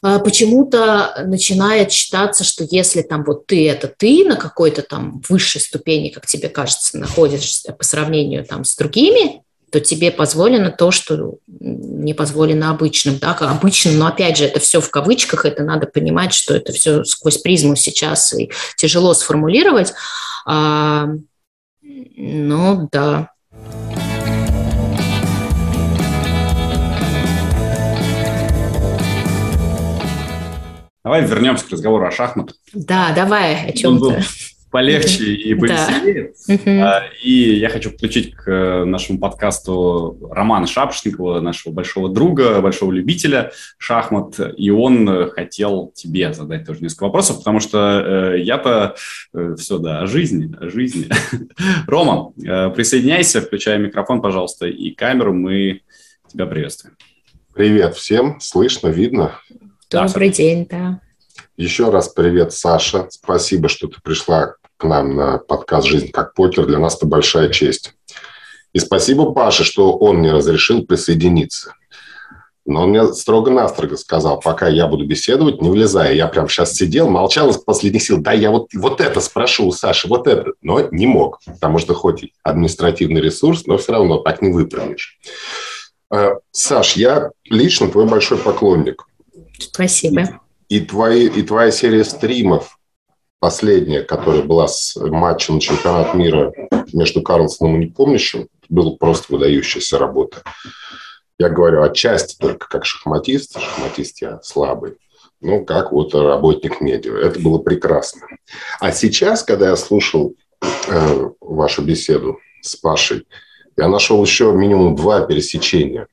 [0.00, 5.60] а, почему-то начинает считаться, что если там вот ты это ты на какой-то там высшей
[5.60, 11.34] ступени, как тебе кажется, находишься по сравнению там с другими, то тебе позволено то, что
[11.46, 13.18] не позволено обычным.
[13.18, 17.04] Да, обычным, но опять же, это все в кавычках, это надо понимать, что это все
[17.04, 19.92] сквозь призму сейчас и тяжело сформулировать.
[22.16, 23.30] Ну да.
[31.04, 32.56] Давай вернемся к разговору о шахматах.
[32.74, 34.20] Да, давай, о чем-то.
[34.70, 36.32] Полегче и повеселее.
[36.64, 37.04] Да.
[37.22, 43.52] И я хочу включить к э, нашему подкасту Романа Шапошникова, нашего большого друга, большого любителя
[43.78, 44.38] шахмат.
[44.56, 48.96] И он хотел тебе задать тоже несколько вопросов, потому что э, я-то
[49.34, 51.08] э, все, да, о жизни, о жизни.
[51.86, 55.80] Рома, э, присоединяйся, включай микрофон, пожалуйста, и камеру, мы
[56.30, 56.96] тебя приветствуем.
[57.54, 59.40] Привет всем, слышно, видно?
[59.90, 61.00] Добрый да, день, да.
[61.56, 63.08] Еще раз привет, Саша.
[63.10, 66.64] Спасибо, что ты пришла к нам на подкаст «Жизнь как покер».
[66.64, 67.94] Для нас это большая честь.
[68.72, 71.74] И спасибо Паше, что он мне разрешил присоединиться.
[72.64, 76.14] Но он мне строго-настрого сказал, пока я буду беседовать, не влезая.
[76.14, 78.18] Я прям сейчас сидел, молчал из последних сил.
[78.18, 80.52] Да, я вот, вот это спрошу у Саши, вот это.
[80.60, 85.18] Но не мог, потому что хоть и административный ресурс, но все равно так не выпрямишь.
[86.12, 89.02] Э, Саш, я лично твой большой поклонник.
[89.58, 90.40] Спасибо.
[90.68, 92.77] И, твои, и твоя серия стримов,
[93.38, 96.52] последняя, которая была с матчем на чемпионат мира
[96.92, 100.42] между Карлсоном и Непомнящим, была просто выдающаяся работа.
[101.38, 104.96] Я говорю отчасти только как шахматист, шахматист я слабый,
[105.40, 107.16] ну, как вот работник медиа.
[107.16, 108.26] Это было прекрасно.
[108.80, 110.34] А сейчас, когда я слушал
[110.88, 113.26] э, вашу беседу с Пашей,
[113.76, 116.08] я нашел еще минимум два пересечения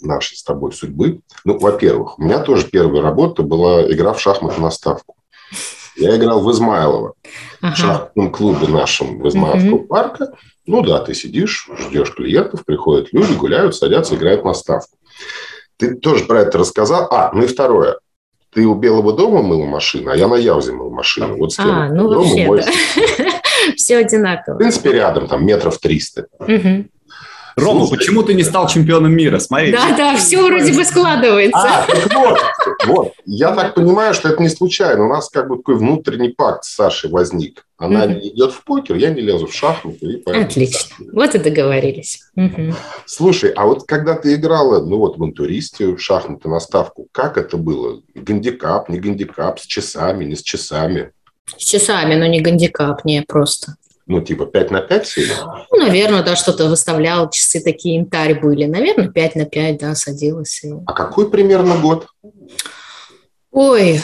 [0.00, 1.20] нашей с тобой судьбы.
[1.44, 5.14] Ну, во-первых, у меня тоже первая работа была игра в шахматы на ставку.
[5.96, 7.14] Я играл в Измайлово,
[7.60, 7.74] ага.
[7.74, 9.86] в шахматном клубе нашем в Измайловского угу.
[9.86, 10.32] парка.
[10.66, 14.96] Ну да, ты сидишь, ждешь клиентов, приходят люди, гуляют, садятся, играют на ставку.
[15.76, 17.08] Ты тоже про это рассказал.
[17.10, 17.98] А, ну и второе.
[18.54, 21.36] Ты у Белого дома мыла машину, а я на Яузе мыл машину.
[21.38, 21.70] Вот с кем?
[21.70, 22.72] А, ну дома вообще,
[23.18, 23.40] да.
[23.76, 24.54] Все одинаково.
[24.54, 26.26] В принципе, рядом, там, метров триста.
[26.38, 26.86] Угу.
[27.56, 29.38] Рома, Слушай, почему ты не стал чемпионом мира?
[29.38, 29.72] Смотри.
[29.72, 31.58] Да, да, все вроде бы складывается.
[31.58, 32.38] А, так вот,
[32.86, 33.12] вот.
[33.26, 35.04] Я так понимаю, что это не случайно.
[35.04, 37.64] У нас как бы такой внутренний пакт с Сашей возник.
[37.76, 40.22] Она mm идет в покер, я не лезу в шахматы.
[40.24, 40.96] Отлично.
[41.12, 42.22] Вот и договорились.
[42.38, 42.74] mm
[43.06, 47.36] Слушай, а вот когда ты играла, ну вот в интуристе, в шахматы на ставку, как
[47.36, 48.00] это было?
[48.14, 51.10] Гандикап, не гандикап, с часами, не с часами?
[51.58, 53.74] С часами, но не гандикап, не просто.
[54.12, 55.32] Ну, типа 5 на 5 сели?
[55.70, 58.66] Ну, наверное, да, что-то выставлял, часы такие интарь были.
[58.66, 60.62] Наверное, 5 на 5, да, садилась.
[60.62, 60.70] И...
[60.84, 62.08] А какой примерно год?
[63.50, 64.02] Ой,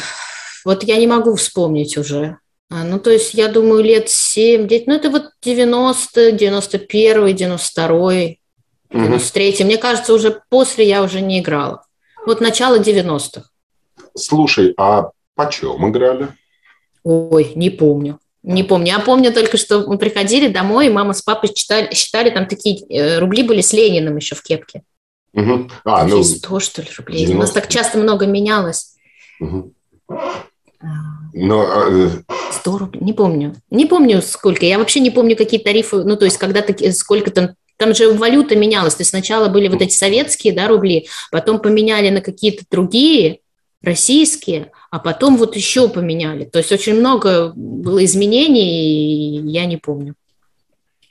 [0.64, 2.38] вот я не могу вспомнить уже.
[2.70, 8.12] А, ну, то есть, я думаю, лет 7, 10, ну, это вот 90, 91, 92,
[8.90, 9.50] 93.
[9.50, 9.64] Угу.
[9.64, 11.84] Мне кажется, уже после я уже не играла.
[12.24, 13.42] Вот начало 90-х.
[14.16, 16.28] Слушай, а почем играли?
[17.04, 18.18] Ой, не помню.
[18.42, 18.88] Не помню.
[18.88, 22.84] Я помню только, что мы приходили домой, и мама с папой считали, считали там такие
[22.88, 24.82] э, рубли были с Лениным еще в кепке.
[25.34, 25.70] Угу.
[25.84, 27.26] А, ну, 100, что ли, рублей.
[27.26, 27.36] 90.
[27.36, 28.94] У нас так часто много менялось.
[29.40, 29.74] Угу.
[31.34, 32.08] Но, а...
[32.52, 33.54] 100 э, рублей, не помню.
[33.70, 34.64] Не помню сколько.
[34.64, 38.12] Я вообще не помню, какие тарифы, ну, то есть, когда таки, сколько там там же
[38.12, 38.96] валюта менялась.
[38.96, 43.38] То есть сначала были вот эти советские да, рубли, потом поменяли на какие-то другие,
[43.82, 46.44] российские, а потом вот еще поменяли.
[46.44, 50.14] То есть очень много было изменений, и я не помню.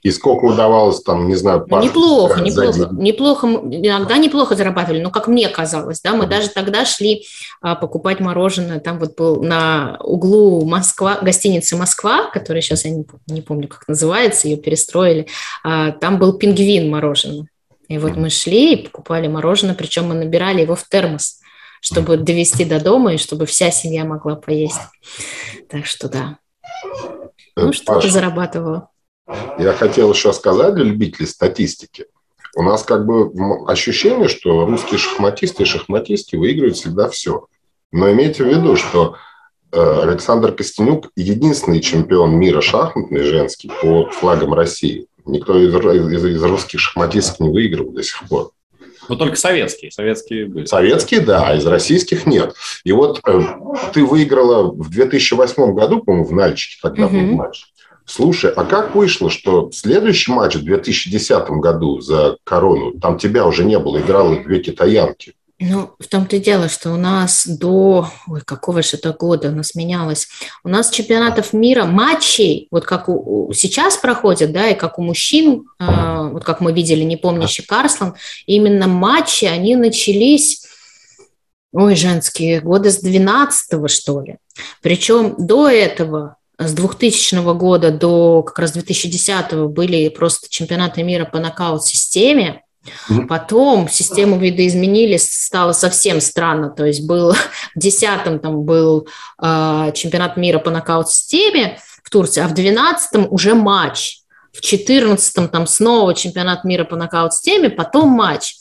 [0.03, 5.27] И сколько удавалось там, не знаю, ну, Неплохо, неплохо, неплохо, иногда неплохо зарабатывали, но как
[5.27, 7.25] мне казалось, да, мы mm даже тогда шли
[7.61, 13.05] а, покупать мороженое, там вот был на углу Москва, гостиницы Москва, которая сейчас, я не,
[13.27, 15.27] не помню, как называется, ее перестроили,
[15.63, 17.47] а, там был пингвин мороженое.
[17.87, 21.39] И вот мы шли и покупали мороженое, причем мы набирали его в термос
[21.81, 24.81] чтобы довести до дома и чтобы вся семья могла поесть.
[25.69, 26.39] Так что да.
[27.55, 28.89] Э, ну, что-то зарабатывала.
[29.59, 32.05] Я хотел еще сказать для любителей статистики.
[32.55, 33.31] У нас как бы
[33.67, 37.47] ощущение, что русские шахматисты и шахматистки выигрывают всегда все.
[37.91, 39.15] Но имейте в виду, что
[39.71, 45.07] э, Александр Костенюк единственный чемпион мира шахматный женский по флагам России.
[45.25, 48.51] Никто из, из, из русских шахматистов не выиграл до сих пор.
[49.09, 49.91] Но только советские.
[49.91, 50.65] Советские были.
[50.65, 52.55] Советские, да, а из российских нет.
[52.83, 53.41] И вот э,
[53.93, 57.15] ты выиграла в 2008 году, по-моему, в Нальчике тогда угу.
[57.15, 57.65] был матч.
[58.05, 63.65] Слушай, а как вышло, что следующий матч в 2010 году за корону, там тебя уже
[63.65, 65.33] не было, играла две китаянки?
[65.59, 69.55] Ну, в том-то и дело, что у нас до, ой, какого же это года у
[69.55, 70.27] нас менялось,
[70.63, 75.65] у нас чемпионатов мира, матчей, вот как у, сейчас проходят, да, и как у мужчин,
[75.79, 78.13] э, вот как мы видели, не помнящий Карслан,
[78.45, 80.63] именно матчи, они начались,
[81.73, 84.37] ой, женские, года с 12 что ли.
[84.83, 91.39] Причем до этого с 2000 года до как раз 2010 были просто чемпионаты мира по
[91.39, 92.61] нокаут-системе,
[93.27, 96.69] Потом систему видоизменили, стало совсем странно.
[96.69, 97.31] То есть был
[97.75, 99.07] в десятом там был
[99.41, 104.19] э, чемпионат мира по нокаут-системе, в Турции, а в 12 уже матч.
[104.53, 108.55] В 14 там снова чемпионат мира по нокаут-системе, потом матч.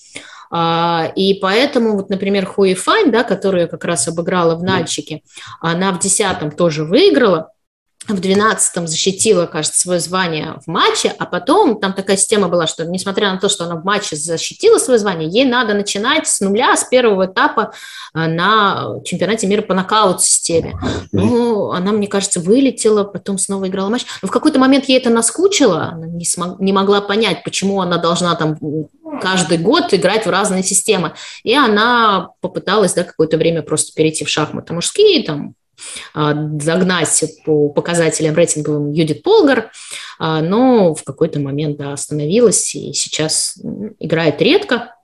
[0.51, 5.23] А, и поэтому, вот, например, Хуи Фань, да, которую я как раз обыграла в Нальчике,
[5.61, 7.51] она в 10 тоже выиграла,
[8.09, 12.85] в 12-м защитила, кажется, свое звание в матче, а потом там такая система была, что
[12.85, 16.77] несмотря на то, что она в матче защитила свое звание, ей надо начинать с нуля,
[16.77, 17.73] с первого этапа
[18.15, 20.79] э, на чемпионате мира по нокаут-системе.
[21.13, 24.07] Ну, она, мне кажется, вылетела, потом снова играла матч.
[24.23, 27.99] Но в какой-то момент ей это наскучило, она не, смог, не могла понять, почему она
[27.99, 28.57] должна там
[29.21, 31.15] каждый год играть в разные системы.
[31.43, 35.55] И она попыталась да, какое-то время просто перейти в шахматы мужские, там,
[36.15, 39.71] загнать по показателям рейтинговым Юдит Полгар,
[40.19, 43.59] а, но в какой-то момент да, остановилась и сейчас
[43.99, 44.95] играет редко,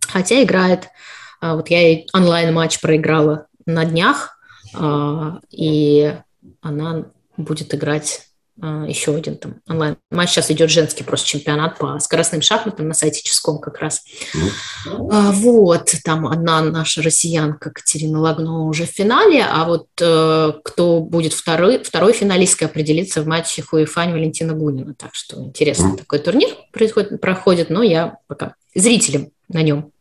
[0.00, 0.88] хотя играет.
[1.40, 4.38] А, вот я онлайн-матч проиграла на днях,
[5.50, 6.14] и
[6.60, 7.04] она
[7.36, 10.30] будет играть а, еще один там онлайн матч.
[10.30, 14.04] Сейчас идет женский просто чемпионат по скоростным шахматам на сайте Ческом как раз.
[14.34, 15.32] Mm.
[15.32, 21.32] Вот, там одна наша россиянка Катерина Лагно уже в финале, а вот э, кто будет
[21.32, 24.94] второй, второй финалисткой определится в матче Хуефань Валентина Гунина.
[24.94, 25.98] Так что интересный mm.
[25.98, 29.92] такой турнир происходит, проходит, но я пока зрителем на нем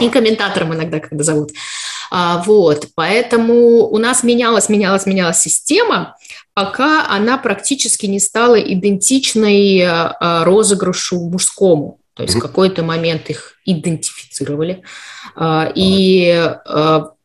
[0.00, 1.50] и комментатором иногда, когда зовут.
[2.14, 6.14] А, вот, поэтому у нас менялась, менялась, менялась система,
[6.52, 12.00] пока она практически не стала идентичной а, розыгрышу мужскому.
[12.12, 14.82] То есть в какой-то момент их идентифицировали.
[15.34, 16.52] А, и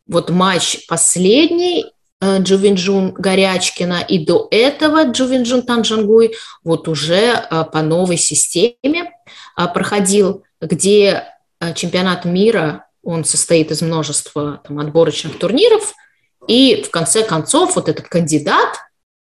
[0.08, 1.88] вот матч последний
[2.24, 9.12] Джувинджун Горячкина и до этого Джувинджун Танжангуй вот уже по новой системе
[9.74, 11.26] проходил, где
[11.76, 15.94] чемпионат мира он состоит из множества там, отборочных турниров,
[16.46, 18.76] и в конце концов вот этот кандидат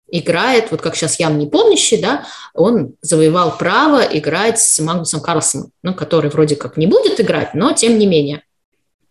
[0.08, 2.24] играет, вот как сейчас Ян Непомнящий, да,
[2.54, 7.72] он завоевал право играть с Магнусом Карлсоном, ну, который вроде как не будет играть, но
[7.72, 8.42] тем не менее.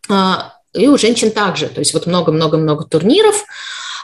[0.09, 3.45] А, и у женщин также, то есть вот много-много-много турниров,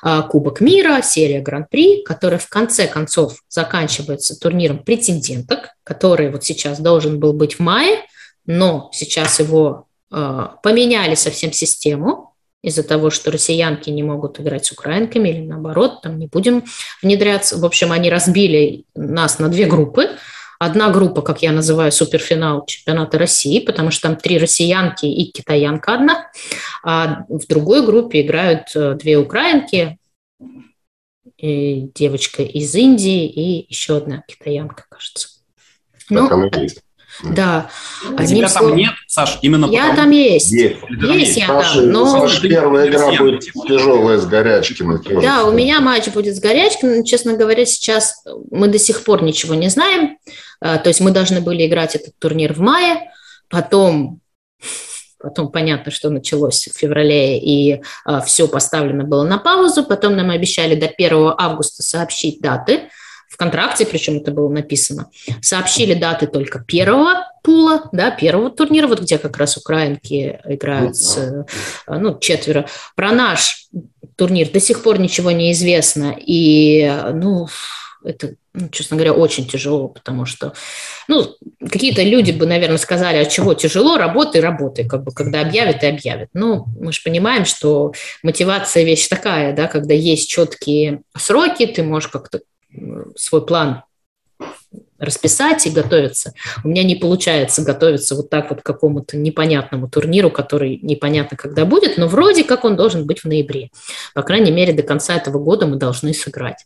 [0.04, 6.80] а, Кубок мира, серия Гран-при, которая в конце концов заканчивается турниром претенденток, который вот сейчас
[6.80, 8.04] должен был быть в мае,
[8.46, 15.30] но сейчас его поменяли совсем систему из-за того, что россиянки не могут играть с украинками
[15.30, 16.64] или наоборот, там не будем
[17.02, 17.58] внедряться.
[17.58, 20.10] В общем, они разбили нас на две группы.
[20.60, 25.94] Одна группа, как я называю, суперфинал чемпионата России, потому что там три россиянки и китаянка
[25.94, 26.32] одна.
[26.84, 29.98] А в другой группе играют э, две украинки,
[31.38, 35.30] и девочка из Индии и еще одна китаянка, кажется.
[36.10, 36.82] Так ну, есть.
[37.24, 37.70] Да.
[38.18, 38.76] А тебя там слов...
[38.76, 39.98] нет, Саш, именно Я потому...
[39.98, 40.52] там есть.
[40.52, 42.22] Есть, есть я Саша, там, но...
[42.22, 45.02] Саша, первая игра будет тяжелая с Горячкиным.
[45.22, 47.04] Да, у меня матч будет с Горячкиным.
[47.04, 50.18] Честно говоря, сейчас мы до сих пор ничего не знаем.
[50.62, 53.12] А, то есть мы должны были играть этот турнир в мае,
[53.50, 54.22] потом
[55.22, 59.84] Потом понятно, что началось в феврале, и э, а, все поставлено было на паузу.
[59.84, 62.90] Потом нам обещали до 1 августа сообщить даты
[63.30, 65.10] в контракте, причем это было написано,
[65.42, 71.18] сообщили даты только первого пула, да, первого турнира, вот где как раз украинки играют с,
[71.18, 71.46] э,
[71.88, 72.68] ну, четверо.
[72.96, 73.68] Про наш
[74.16, 77.48] турнир до сих пор ничего не известно, и, ну,
[78.04, 80.54] это, ну, честно говоря, очень тяжело, потому что,
[81.08, 81.36] ну,
[81.70, 85.88] какие-то люди бы, наверное, сказали, а чего тяжело, работай, работай, как бы, когда объявят и
[85.88, 86.30] объявят.
[86.34, 92.10] Ну, мы же понимаем, что мотивация вещь такая, да, когда есть четкие сроки, ты можешь
[92.10, 92.42] как-то
[93.16, 93.84] свой план
[95.00, 96.34] расписать и готовиться.
[96.64, 101.66] У меня не получается готовиться вот так вот к какому-то непонятному турниру, который непонятно когда
[101.66, 103.70] будет, но вроде как он должен быть в ноябре.
[104.14, 106.66] По крайней мере, до конца этого года мы должны сыграть.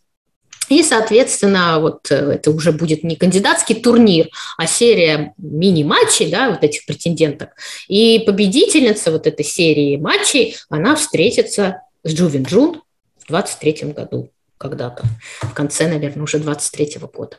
[0.70, 6.64] И, соответственно, вот э, это уже будет не кандидатский турнир, а серия мини-матчей, да, вот
[6.64, 7.49] этих претенденток.
[7.89, 12.82] И победительница вот этой серии матчей, она встретится с Джувин Джун
[13.20, 14.32] в 23 году
[14.64, 15.03] когда-то,
[15.41, 17.38] в конце, наверное, уже 23 года.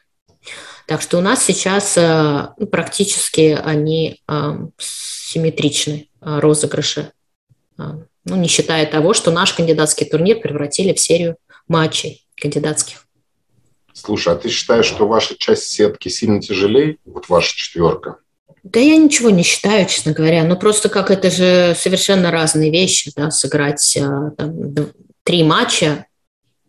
[0.86, 7.10] Так что у нас сейчас э, ну, практически они э, симметричны, э, розыгрыши.
[7.76, 11.36] Ну, не считая того, что наш кандидатский турнир превратили в серию
[11.66, 13.06] матчей кандидатских.
[13.92, 18.18] Слушай, а ты считаешь, что ваша часть сетки сильно тяжелее, вот ваша четверка?
[18.62, 20.44] Да я ничего не считаю, честно говоря.
[20.44, 23.98] Ну, просто как это же совершенно разные вещи, да, сыграть
[24.38, 24.74] там,
[25.24, 26.06] три матча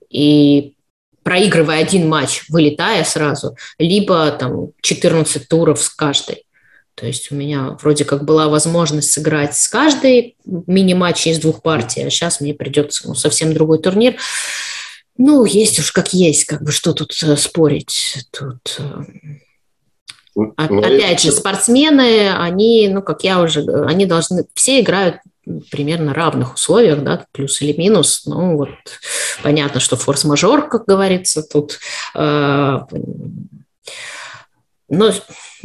[0.09, 0.75] и
[1.23, 6.45] проигрывая один матч, вылетая сразу, либо там 14 туров с каждой.
[6.93, 12.03] То есть у меня вроде как была возможность сыграть с каждой мини-матчей из двух партий,
[12.03, 14.17] а сейчас мне придется ну, совсем другой турнир.
[15.17, 18.27] Ну, есть уж как есть, как бы что тут э, спорить.
[18.31, 19.03] Тут э,
[20.35, 25.17] ну, опять же, спортсмены, они, ну, как я уже, они должны, все играют
[25.71, 28.25] примерно равных условиях, да, плюс или минус.
[28.25, 28.69] Ну, вот
[29.43, 31.79] понятно, что форс-мажор, как говорится, тут.
[32.15, 32.79] Э,
[34.89, 35.11] но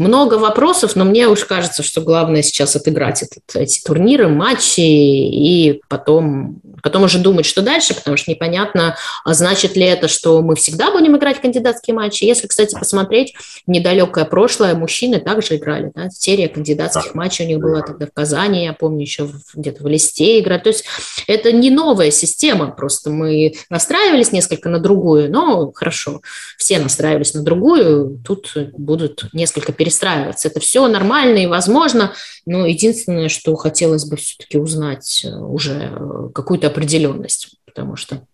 [0.00, 5.82] много вопросов, но мне уж кажется, что главное сейчас отыграть этот, эти турниры, матчи и
[5.88, 8.96] потом, потом уже думать, что дальше, потому что непонятно,
[9.26, 12.24] а значит ли это, что мы всегда будем играть кандидатские матчи.
[12.24, 13.34] Если, кстати, посмотреть
[13.66, 15.92] недалекое прошлое, мужчины также играли.
[15.94, 16.08] Да?
[16.08, 17.18] Серия кандидатских да.
[17.18, 20.62] матчей у них была тогда в Казани, я помню, еще где-то в Листе играть.
[20.62, 20.86] То есть
[21.26, 26.22] это не новая система, просто мы настраивались несколько на другую, но хорошо,
[26.56, 30.48] все настраивались на другую, тут будут несколько пересмотров перестраиваться.
[30.48, 32.14] Это все нормально и возможно,
[32.46, 38.24] но единственное, что хотелось бы все-таки узнать э, уже э, какую-то определенность, потому что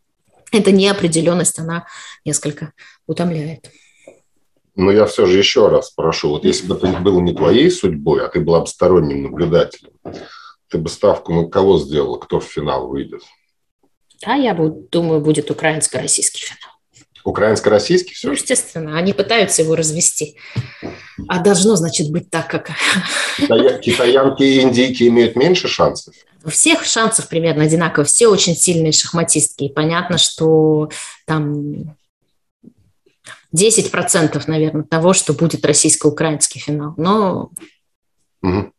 [0.52, 1.86] эта неопределенность, она
[2.24, 2.72] несколько
[3.06, 3.70] утомляет.
[4.74, 8.24] Но я все же еще раз прошу, вот если бы это было не твоей судьбой,
[8.24, 9.92] а ты была бы сторонним наблюдателем,
[10.68, 13.22] ты бы ставку на кого сделала, кто в финал выйдет?
[14.22, 16.76] Да, я думаю, будет украинско-российский финал.
[17.27, 18.31] Украинско-российский все?
[18.31, 20.36] Естественно, они пытаются его развести.
[21.28, 22.70] А должно, значит, быть так, как...
[23.36, 26.15] Китаянки и индийки имеют меньше шансов?
[26.44, 28.05] У всех шансов примерно одинаково.
[28.05, 29.65] Все очень сильные шахматистки.
[29.65, 30.90] И понятно, что
[31.27, 31.97] там
[33.55, 36.94] 10%, наверное, того, что будет российско-украинский финал.
[36.97, 37.51] Но...
[38.43, 38.73] Угу.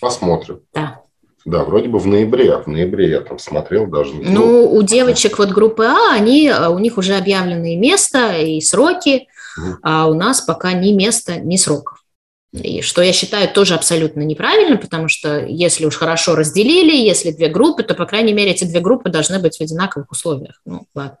[0.00, 0.60] Посмотрим.
[0.72, 0.99] Да.
[1.44, 4.14] Да, вроде бы в ноябре, а в ноябре я там смотрел даже.
[4.14, 8.60] Ну, ну у девочек вот группы А, они, а, у них уже объявлены место и
[8.60, 9.76] сроки, угу.
[9.82, 12.04] а у нас пока ни места, ни сроков.
[12.52, 17.48] И что я считаю тоже абсолютно неправильно, потому что если уж хорошо разделили, если две
[17.48, 20.60] группы, то, по крайней мере, эти две группы должны быть в одинаковых условиях.
[20.64, 21.18] Ну, ладно.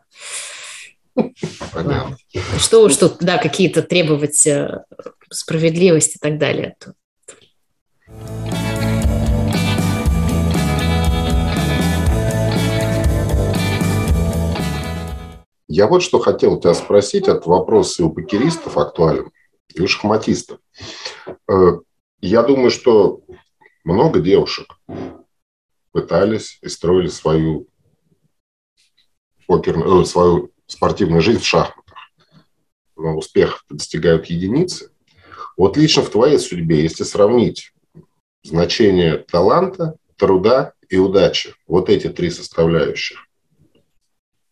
[1.72, 2.16] Понятно.
[2.58, 4.84] Что уж тут, да, какие-то требовать э,
[5.30, 6.74] справедливости и так далее.
[15.72, 19.30] Я вот что хотел тебя спросить, этот вопрос и у покеристов актуален,
[19.72, 20.58] и у шахматистов.
[21.48, 21.78] Э,
[22.20, 23.22] я думаю, что
[23.84, 24.66] много девушек
[25.92, 27.68] пытались и строили свою,
[29.46, 31.98] покерную, э, свою спортивную жизнь в шахматах.
[32.96, 34.90] Но успех достигают единицы.
[35.56, 37.72] Вот лично в твоей судьбе, если сравнить
[38.42, 43.29] значение таланта, труда и удачи, вот эти три составляющих,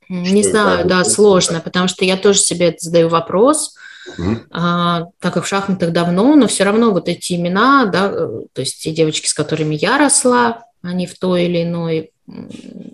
[0.08, 3.74] не знаю, да, сложно, потому что я тоже себе задаю вопрос,
[4.18, 8.42] mm а, так как в шахматах давно, но все равно вот эти имена, да, э,
[8.52, 12.12] то есть те девочки, с которыми я росла, они в той или иной,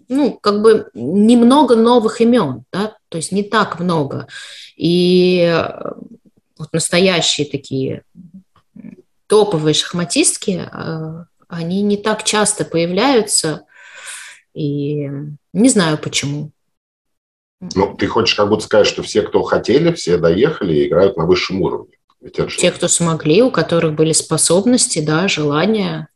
[0.09, 4.27] ну, как бы немного новых имен, да, то есть не так много.
[4.77, 5.93] И э,
[6.59, 8.03] вот настоящие такие
[9.29, 13.63] топовые шахматистки, э, они не так часто появляются,
[14.53, 15.11] и
[15.53, 16.51] не знаю почему.
[17.61, 21.25] Ну, ты хочешь как будто сказать, что все, кто хотели, все доехали и играют на
[21.25, 21.95] высшем уровне.
[22.59, 26.09] Те, кто смогли, у которых были способности, да, желания,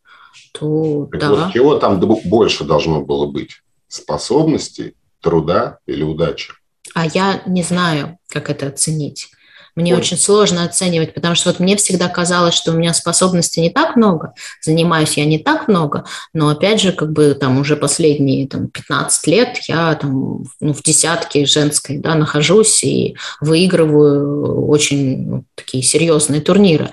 [0.52, 1.31] то так да.
[1.31, 3.62] Вот чего там больше должно было быть?
[3.89, 6.52] Способностей, труда или удачи?
[6.94, 9.31] А я не знаю, как это оценить.
[9.78, 10.00] Мне Ой.
[10.00, 13.94] очень сложно оценивать, потому что вот мне всегда казалось, что у меня способностей не так
[13.94, 18.66] много, занимаюсь я не так много, но опять же, как бы там уже последние там,
[18.66, 25.84] 15 лет я там ну, в десятке женской да, нахожусь и выигрываю очень ну, такие
[25.84, 26.90] серьезные турниры.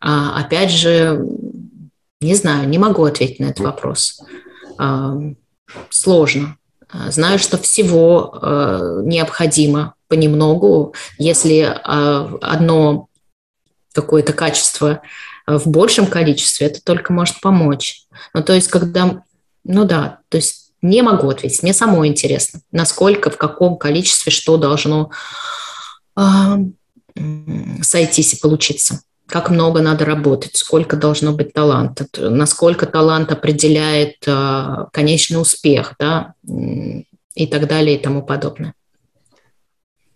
[0.00, 1.24] А, опять же,
[2.20, 4.20] не знаю, не могу ответить на этот вопрос.
[4.76, 5.14] А,
[5.88, 6.56] сложно.
[7.10, 13.08] Знаю, что всего э, необходимо понемногу, если а, одно
[13.92, 15.02] какое-то качество
[15.46, 18.06] в большем количестве, это только может помочь.
[18.34, 19.22] Ну, то есть, когда,
[19.64, 24.56] ну да, то есть не могу ответить, мне самой интересно, насколько, в каком количестве что
[24.56, 25.10] должно
[26.16, 26.22] э,
[27.82, 34.26] сойтись и получиться как много надо работать, сколько должно быть таланта, насколько талант определяет
[34.92, 36.32] конечный успех, да,
[37.34, 38.74] и так далее и тому подобное.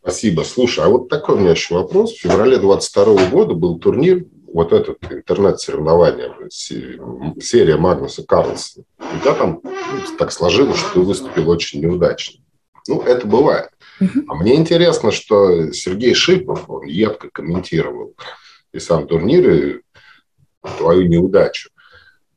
[0.03, 0.43] Спасибо.
[0.43, 2.13] Слушай, а вот такой у меня еще вопрос.
[2.13, 8.85] В феврале 22 года был турнир, вот этот интернет-соревнование, серия Магнуса Карлсона.
[8.99, 12.41] У тебя там ну, так сложилось, что ты выступил очень неудачно.
[12.89, 13.71] Ну, это бывает.
[14.01, 18.15] А мне интересно, что Сергей Шипов, он едко комментировал
[18.73, 19.81] и сам турнир, и
[20.79, 21.71] твою неудачу.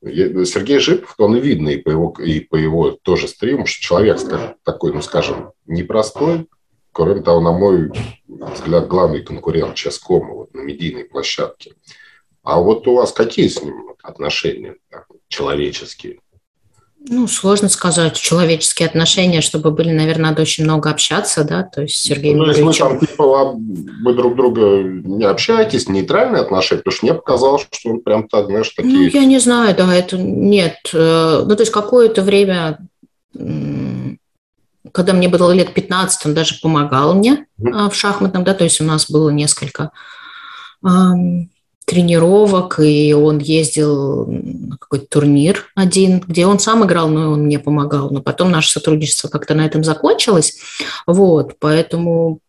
[0.04, 4.20] Сергей Шипов, он и видно и по его, и по его тоже стриму, что человек
[4.64, 6.48] такой, ну, скажем, непростой,
[6.96, 7.92] Кроме того, на мой
[8.30, 11.74] взгляд, главный конкурент Ческома вот, на медийной площадке.
[12.42, 16.20] А вот у вас какие с ним отношения так, человеческие?
[17.10, 18.16] Ну, сложно сказать.
[18.16, 22.62] Человеческие отношения, чтобы были, наверное, надо очень много общаться, да, то есть Сергей Ну, если
[22.62, 27.90] вы там, типа, вы друг друга не общаетесь, нейтральные отношения, потому что мне показалось, что
[27.90, 28.96] он прям так, знаешь, такие...
[28.96, 30.78] Ну, я не знаю, да, это нет.
[30.94, 32.88] Э, ну, то есть какое-то время,
[34.96, 37.90] когда мне было лет 15, он даже помогал мне mm-hmm.
[37.90, 39.92] в шахматном, да, то есть у нас было несколько
[41.86, 47.60] тренировок, и он ездил на какой-то турнир один, где он сам играл, но он мне
[47.60, 48.10] помогал.
[48.10, 50.60] Но потом наше сотрудничество как-то на этом закончилось.
[51.06, 52.40] Вот, поэтому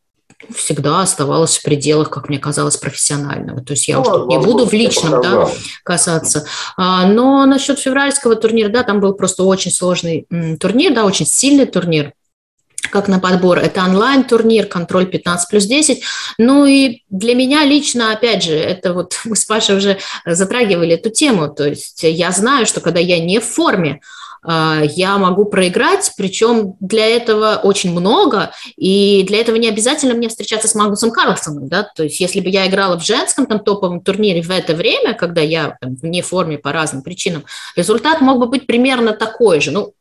[0.54, 3.62] всегда оставалось в пределах, как мне казалось, профессионального.
[3.62, 5.48] То есть я ну, уж тут не буду в личном да,
[5.82, 6.46] касаться.
[6.76, 10.26] А, но насчет февральского турнира, да, там был просто очень сложный
[10.60, 12.12] турнир, да, очень сильный турнир
[12.90, 13.58] как на подбор.
[13.58, 16.02] Это онлайн-турнир, контроль 15 плюс 10.
[16.38, 21.10] Ну и для меня лично, опять же, это вот мы с Пашей уже затрагивали эту
[21.10, 21.48] тему.
[21.48, 24.00] То есть я знаю, что когда я не в форме,
[24.48, 30.28] а, я могу проиграть, причем для этого очень много, и для этого не обязательно мне
[30.28, 34.00] встречаться с Магнусом Карлсоном, да, то есть если бы я играла в женском там топовом
[34.00, 37.44] турнире в это время, когда я там, вне форме по разным причинам,
[37.74, 39.94] результат мог бы быть примерно такой же, ну,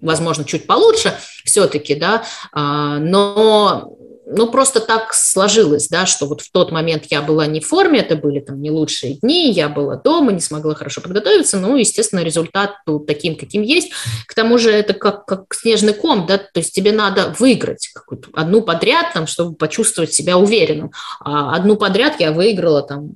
[0.00, 1.14] возможно, чуть получше
[1.44, 3.96] все-таки, да, а, но
[4.34, 8.00] ну, просто так сложилось, да, что вот в тот момент я была не в форме,
[8.00, 12.20] это были там не лучшие дни, я была дома, не смогла хорошо подготовиться, ну, естественно,
[12.20, 13.92] результат был таким, каким есть.
[14.26, 18.28] К тому же это как, как снежный ком, да, то есть тебе надо выиграть какую-то
[18.34, 20.92] одну подряд, там, чтобы почувствовать себя уверенным.
[21.20, 23.12] А одну подряд я выиграла там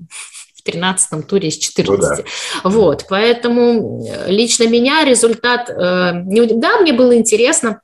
[0.67, 2.19] 13-м туре из 14.
[2.19, 2.25] Ну,
[2.63, 2.69] да.
[2.69, 5.71] Вот, поэтому э, лично меня результат...
[5.71, 7.81] Э, да, мне было интересно,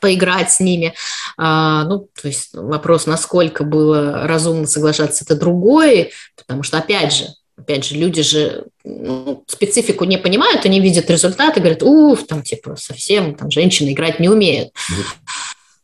[0.00, 0.94] поиграть с ними.
[1.36, 7.26] А, ну, то есть вопрос, насколько было разумно соглашаться, это другой, потому что, опять же,
[7.56, 12.76] опять же, люди же ну, специфику не понимают, они видят результаты, говорят, уф, там, типа,
[12.76, 14.70] совсем, там, женщины играть не умеют.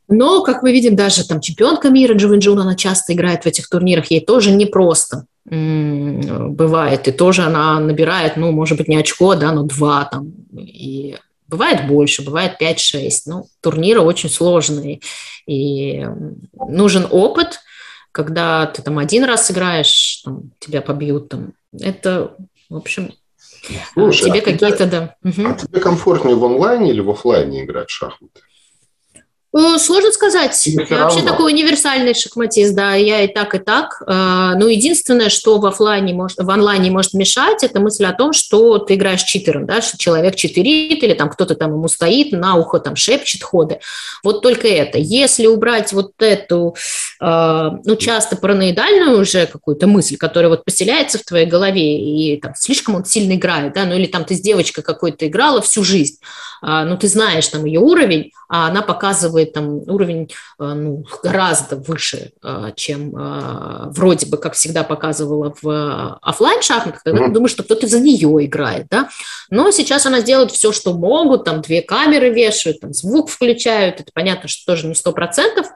[0.08, 3.68] Но, как мы видим, даже там чемпионка мира Джовин Джун, она часто играет в этих
[3.68, 9.50] турнирах, ей тоже непросто бывает, и тоже она набирает, ну, может быть, не очко, да,
[9.52, 11.16] но два там, и
[11.48, 15.00] бывает больше, бывает 5-6, ну, турниры очень сложные,
[15.46, 16.06] и
[16.54, 17.58] нужен опыт,
[18.12, 22.36] когда ты там один раз играешь, там, тебя побьют, там, это,
[22.68, 23.12] в общем,
[23.92, 25.16] Слушай, тебе а какие-то, да.
[25.22, 28.40] А тебе комфортнее в онлайне или в офлайне играть в шахматы?
[29.52, 30.64] Э, сложно сказать.
[30.66, 34.00] Я вообще такой универсальный шахматист, да, я и так, и так.
[34.06, 38.32] Э, но единственное, что в офлайне может, в онлайне может мешать, это мысль о том,
[38.32, 42.54] что ты играешь читером, да, что человек читерит, или там кто-то там ему стоит, на
[42.54, 43.80] ухо там шепчет ходы.
[44.22, 44.98] Вот только это.
[44.98, 46.76] Если убрать вот эту,
[47.20, 52.52] э, ну, часто параноидальную уже какую-то мысль, которая вот поселяется в твоей голове, и там
[52.56, 56.18] слишком он сильно играет, да, ну, или там ты с девочкой какой-то играла всю жизнь,
[56.62, 62.32] ну, ты знаешь там ее уровень, а она показывает там уровень э, ну, гораздо выше,
[62.42, 67.26] э, чем э, вроде бы, как всегда показывала в офлайн шахматах, mm-hmm.
[67.26, 69.08] ты думаешь, что кто-то за нее играет, да.
[69.50, 74.10] Но сейчас она делает все, что могут, там две камеры вешают, там звук включают, это
[74.12, 75.66] понятно, что тоже не сто процентов,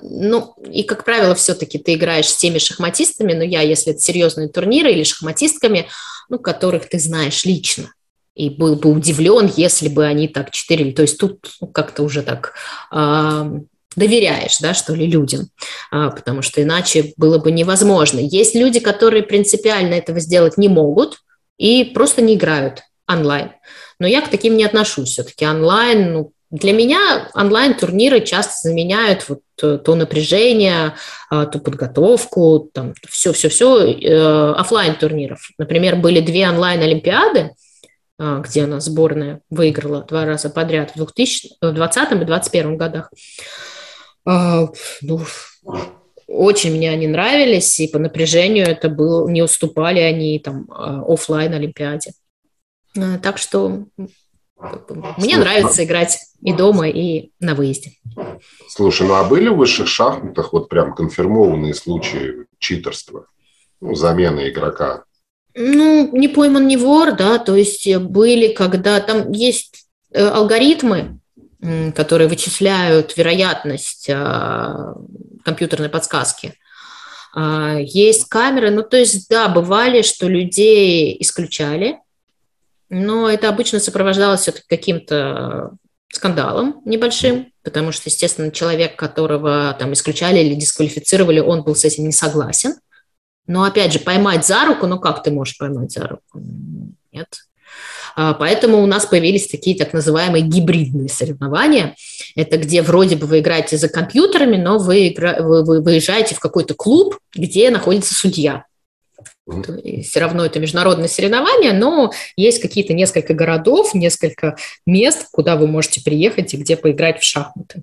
[0.00, 4.48] ну, и, как правило, все-таки ты играешь с теми шахматистами, но я, если это серьезные
[4.48, 5.88] турниры или шахматистками,
[6.30, 7.90] ну, которых ты знаешь лично
[8.38, 10.92] и был бы удивлен, если бы они так читерили.
[10.92, 12.54] То есть тут ну, как-то уже так
[12.92, 13.60] э,
[13.96, 15.48] доверяешь, да, что ли, людям,
[15.92, 18.20] э, потому что иначе было бы невозможно.
[18.20, 21.18] Есть люди, которые принципиально этого сделать не могут
[21.58, 23.50] и просто не играют онлайн.
[23.98, 25.10] Но я к таким не отношусь.
[25.10, 30.94] Все-таки онлайн, ну, для меня онлайн-турниры часто заменяют вот э, то напряжение,
[31.32, 35.50] э, ту подготовку, там все-все-все э, офлайн турниров.
[35.58, 37.50] Например, были две онлайн-олимпиады, а,
[38.18, 43.12] где она сборная выиграла два раза подряд в 2020 и 2021 годах.
[44.24, 44.68] А,
[45.02, 45.20] ну,
[46.26, 51.54] очень мне они нравились, и по напряжению это был, не уступали они там а, офлайн
[51.54, 52.12] Олимпиаде.
[53.22, 53.84] Так что
[55.16, 57.92] мне нравится играть и дома, и на выезде.
[58.68, 63.26] Слушай, ну а были в высших шахматах вот прям конфирмованные случаи читерства?
[63.80, 65.04] Ну, замены игрока
[65.60, 71.18] ну, не пойман, не вор, да, то есть э, были, когда там есть э, алгоритмы,
[71.94, 74.94] которые вычисляют вероятность а,
[75.44, 76.54] компьютерной подсказки.
[77.34, 81.98] А, есть камеры, ну, то есть, да, бывали, что людей исключали,
[82.90, 85.72] но это обычно сопровождалось все-таки каким-то
[86.12, 92.04] скандалом небольшим, потому что, естественно, человек, которого там исключали или дисквалифицировали, он был с этим
[92.04, 92.76] не согласен.
[93.48, 96.40] Но, опять же, поймать за руку, ну как ты можешь поймать за руку?
[97.12, 97.40] Нет.
[98.14, 101.96] А, поэтому у нас появились такие так называемые гибридные соревнования.
[102.36, 105.40] Это где вроде бы вы играете за компьютерами, но вы, игра...
[105.40, 108.64] вы, вы выезжаете в какой-то клуб, где находится судья.
[109.82, 115.66] И все равно это международное соревнование, но есть какие-то несколько городов, несколько мест, куда вы
[115.66, 117.82] можете приехать и где поиграть в шахматы.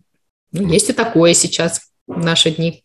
[0.51, 2.83] Ну, есть и такое сейчас в наши дни.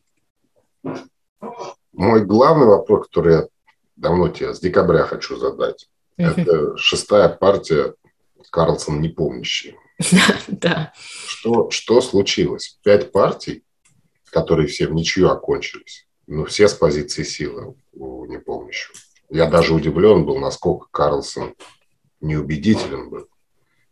[2.01, 3.49] Мой главный вопрос, который я
[3.95, 7.93] давно тебе с декабря хочу задать, это шестая партия
[8.51, 9.77] Карлсон непомнящий.
[10.49, 10.95] Да.
[11.27, 12.79] Что, что случилось?
[12.83, 13.65] Пять партий,
[14.31, 18.95] которые все в ничью окончились, ну, все с позиции силы у непомнящего.
[19.29, 21.55] Я даже удивлен был, насколько Карлсон
[22.23, 23.29] неубедителен был.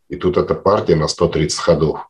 [0.08, 2.08] И тут эта партия на 130 ходов.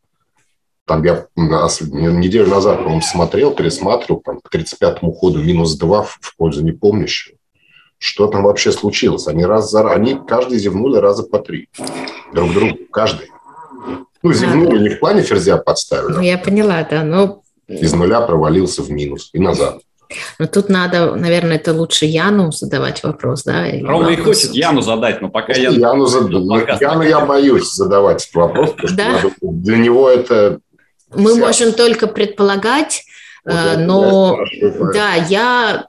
[0.88, 6.64] Там я неделю назад, по-моему, смотрел, пересматривал, там к 35-му ходу минус 2 в пользу
[6.64, 7.36] непомнящего.
[7.98, 9.26] Что там вообще случилось?
[9.26, 9.90] Они, раз за...
[9.90, 11.68] Они каждый зевнули раза по три.
[12.32, 12.78] Друг другу.
[12.92, 13.28] Каждый.
[14.22, 16.14] Ну, зевнули не в плане ферзя подставили.
[16.14, 17.02] Ну, я поняла, да.
[17.02, 17.42] Но...
[17.66, 19.80] Из нуля провалился в минус и назад.
[20.38, 23.66] Но тут надо, наверное, это лучше Яну задавать вопрос, да?
[23.82, 25.68] Ровно и хочет Яну задать, но пока я...
[25.68, 26.30] Яну, зад...
[26.80, 29.18] Яну я боюсь задавать этот вопрос, потому да?
[29.18, 30.60] что для него это...
[31.14, 31.40] Мы вся...
[31.40, 33.04] можем только предполагать,
[33.44, 34.38] вот э, но
[34.92, 35.88] да, я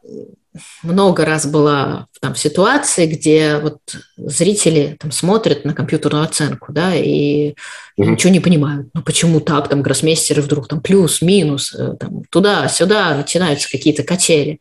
[0.83, 3.79] много раз была там, в ситуации, где вот
[4.17, 8.05] зрители там, смотрят на компьютерную оценку, да, и mm-hmm.
[8.05, 8.89] ничего не понимают.
[8.93, 14.59] Ну, почему так, там, гроссмейстеры вдруг там плюс, минус, э, там, туда-сюда начинаются какие-то качели.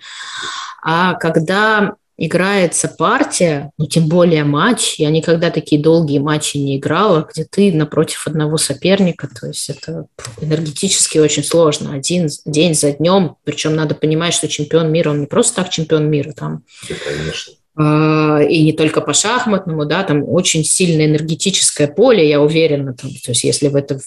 [0.83, 4.97] А когда играется партия, ну, тем более матч.
[4.99, 10.07] Я никогда такие долгие матчи не играла, где ты напротив одного соперника, то есть это
[10.41, 11.95] энергетически очень сложно.
[11.95, 16.11] Один день за днем, причем надо понимать, что чемпион мира, он не просто так чемпион
[16.11, 17.55] мира, там Конечно.
[17.81, 23.11] А, и не только по шахматному, да, там очень сильное энергетическое поле, я уверена, там,
[23.11, 24.01] то есть если в это,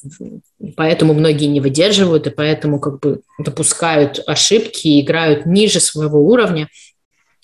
[0.75, 6.67] поэтому многие не выдерживают, и поэтому как бы допускают ошибки и играют ниже своего уровня,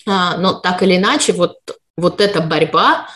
[0.08, 1.56] но так или иначе, вот,
[1.96, 3.06] вот эта борьба,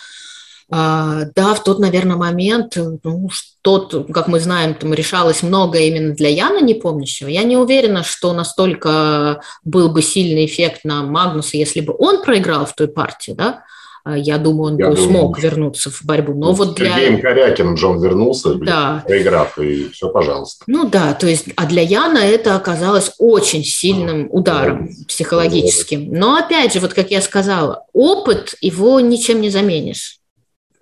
[0.74, 6.14] а, да, в тот, наверное, момент, ну, что как мы знаем, там решалось многое именно
[6.14, 7.28] для Яна Непомнящего.
[7.28, 12.64] Я не уверена, что настолько был бы сильный эффект на Магнуса, если бы он проиграл
[12.64, 13.64] в той партии, да,
[14.04, 16.32] я думаю, он я бы думаю, смог вернуться в борьбу.
[16.34, 16.90] Но ну, вот для...
[16.90, 19.04] Сергеем Корякиным Джон вернулся, да.
[19.06, 20.64] проиграв, и все, пожалуйста.
[20.66, 24.92] Ну да, то есть, а для Яна это оказалось очень сильным ударом да.
[25.06, 26.12] психологическим.
[26.12, 30.18] Но опять же, вот как я сказала, опыт его ничем не заменишь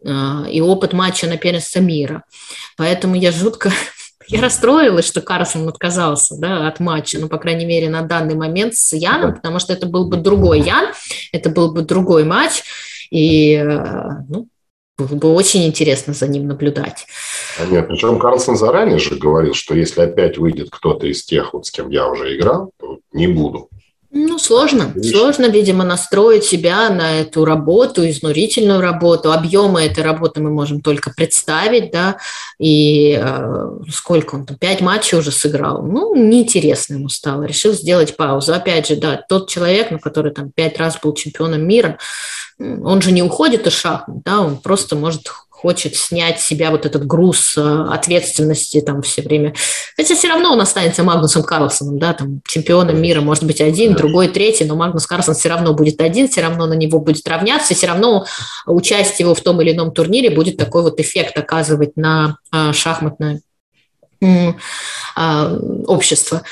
[0.07, 2.25] а, и опыт матча на первенство мира.
[2.77, 3.71] Поэтому я жутко
[4.29, 8.75] я расстроилась, что Карлсон отказался да, от матча, ну, по крайней мере, на данный момент
[8.77, 10.93] с Яном, потому что это был бы другой Ян,
[11.33, 12.63] это был бы другой матч,
[13.11, 14.49] и э, ну,
[14.99, 17.07] было бы очень интересно за ним наблюдать.
[17.59, 21.67] А нет, причем Карлсон заранее же говорил, что если опять выйдет кто-то из тех, вот
[21.67, 23.69] с кем я уже играл, то не буду.
[24.13, 24.91] Ну, сложно.
[24.95, 25.13] Видишь?
[25.13, 29.33] Сложно, видимо, настроить себя на эту работу, изнурительную работу.
[29.33, 32.17] Объемы этой работы мы можем только представить, да,
[32.59, 35.83] и э, сколько он там, пять матчей уже сыграл.
[35.83, 37.45] Ну, неинтересно ему стало.
[37.45, 38.53] Решил сделать паузу.
[38.53, 41.99] Опять же, да, тот человек, ну, который там пять раз был чемпионом мира,
[42.59, 45.29] он же не уходит из шахмат, да, он просто может
[45.61, 49.55] хочет снять с себя вот этот груз э, ответственности там все время.
[49.95, 54.29] Хотя все равно он останется Магнусом Карлсоном, да, там чемпионом мира может быть один, другой,
[54.29, 57.89] третий, но Магнус Карлсон все равно будет один, все равно на него будет равняться, все
[57.89, 58.25] равно
[58.67, 63.43] участие его в том или ином турнире будет такой вот эффект оказывать на а, шахматное
[65.15, 65.57] а,
[65.87, 66.43] общество.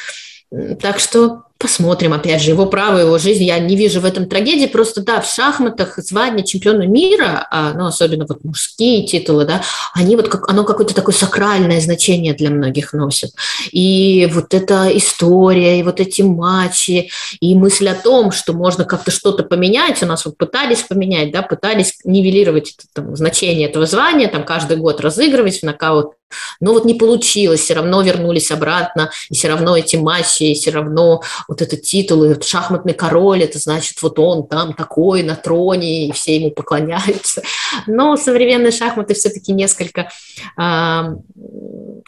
[0.81, 3.43] Так что Посмотрим, опять же, его право, его жизнь.
[3.43, 4.67] Я не вижу в этом трагедии.
[4.67, 9.63] Просто, да, в шахматах звание чемпиона мира, а, ну, особенно вот мужские титулы, да,
[9.93, 13.33] они вот как, оно какое-то такое сакральное значение для многих носит.
[13.73, 17.11] И вот эта история, и вот эти матчи,
[17.41, 21.43] и мысль о том, что можно как-то что-то поменять, у нас вот пытались поменять, да,
[21.43, 26.13] пытались нивелировать это, там, значение этого звания, там каждый год разыгрывать в нокаут
[26.61, 30.71] но вот не получилось, все равно вернулись обратно, и все равно эти матчи, и все
[30.71, 35.37] равно вот этот титул, и вот шахматный король, это значит, вот он там такой на
[35.37, 37.43] троне, и все ему поклоняются.
[37.87, 40.11] Но современные шахматы все-таки несколько
[40.57, 41.03] э,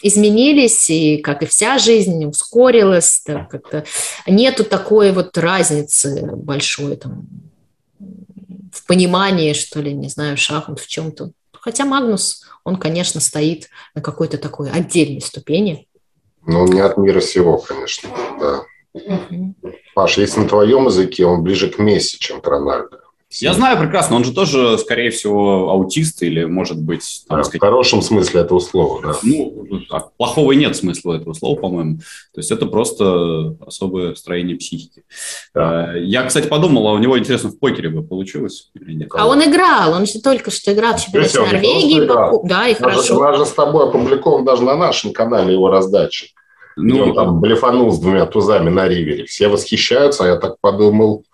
[0.02, 3.84] изменились, и, как и вся жизнь, ускорилась, как-то
[4.26, 7.26] нету такой вот разницы большой там,
[8.72, 11.32] в понимании, что ли, не знаю, шахмат в чем-то.
[11.52, 15.89] Хотя Магнус он, конечно, стоит на какой-то такой отдельной ступени.
[16.47, 18.09] Но он не от мира сего, конечно,
[18.41, 18.62] да.
[18.93, 19.55] Угу.
[19.95, 22.99] Паш, если на твоем языке, он ближе к Месси, чем к Рональду.
[23.39, 27.24] Я знаю прекрасно, он же тоже, скорее всего, аутист или, может быть...
[27.28, 29.15] Там, да, сказать, в хорошем смысле этого слова, да.
[29.23, 31.98] Ну, а плохого нет смысла этого слова, по-моему.
[32.35, 35.05] То есть это просто особое строение психики.
[35.55, 35.94] Да.
[35.94, 39.11] Э, я, кстати, подумал, а у него, интересно, в покере бы получилось или нет?
[39.15, 42.48] А он играл, он же только что играл в чемпионате Норвегии.
[42.48, 43.16] Да, и хорошо.
[43.16, 46.27] У нас же с тобой опубликован даже на нашем канале его раздача.
[46.77, 49.24] Ну, он там блефанул с двумя тузами на ривере.
[49.24, 51.24] Все восхищаются, а я так подумал,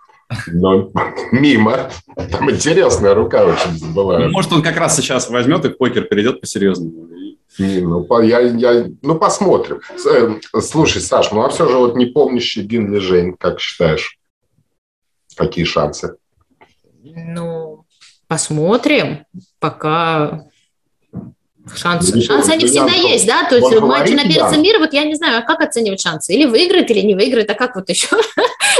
[0.48, 0.90] но
[1.32, 1.90] мимо.
[2.30, 4.18] Там интересная рука очень была.
[4.18, 7.08] Ну, может, он как раз сейчас возьмет и в покер перейдет по-серьезному.
[7.58, 9.80] Ну, я, я, ну, посмотрим.
[10.06, 14.18] Э, слушай, Саш, ну а все же вот не помнящий Гинли Жень, как считаешь?
[15.36, 16.16] Какие шансы?
[17.02, 17.86] Ну,
[18.26, 19.24] посмотрим.
[19.58, 20.46] Пока
[21.74, 23.48] Шансы, шансы они всегда есть, да?
[23.48, 24.56] То есть в матче на перце да.
[24.56, 26.32] мира, вот я не знаю, а как оценивать шансы?
[26.32, 28.08] Или выиграет, или не выиграет, а как вот еще?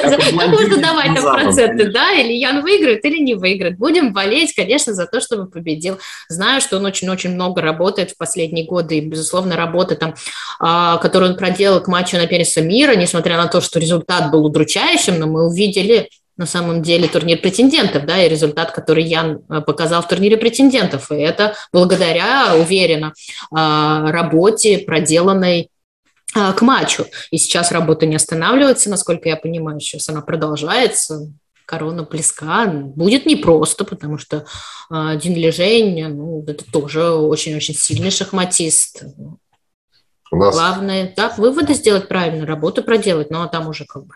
[0.03, 2.13] Как можно давать там проценты, да?
[2.13, 3.79] Или Ян выиграет, или не выиграет.
[3.79, 5.99] Будем болеть, конечно, за то, чтобы победил.
[6.29, 10.15] Знаю, что он очень-очень много работает в последние годы, и, безусловно, работа там,
[10.61, 14.45] а, которую он проделал к матчу на перце мира, несмотря на то, что результат был
[14.45, 19.61] удручающим, но мы увидели на самом деле турнир претендентов, да, и результат, который Ян э,
[19.61, 21.11] показал в турнире претендентов.
[21.11, 23.13] И это благодаря, уверенно,
[23.51, 25.71] а, работе, проделанной
[26.35, 27.07] а, к матчу.
[27.31, 31.33] И сейчас работа не останавливается, насколько я понимаю, сейчас она продолжается.
[31.65, 32.67] Корона близка.
[32.67, 34.47] Будет непросто, потому что
[34.91, 39.03] э, Дин Лежень, ну, это тоже очень-очень сильный шахматист.
[40.31, 40.55] У нас...
[40.55, 44.15] Главное, да, выводы сделать правильно, работу проделать, но там уже как бы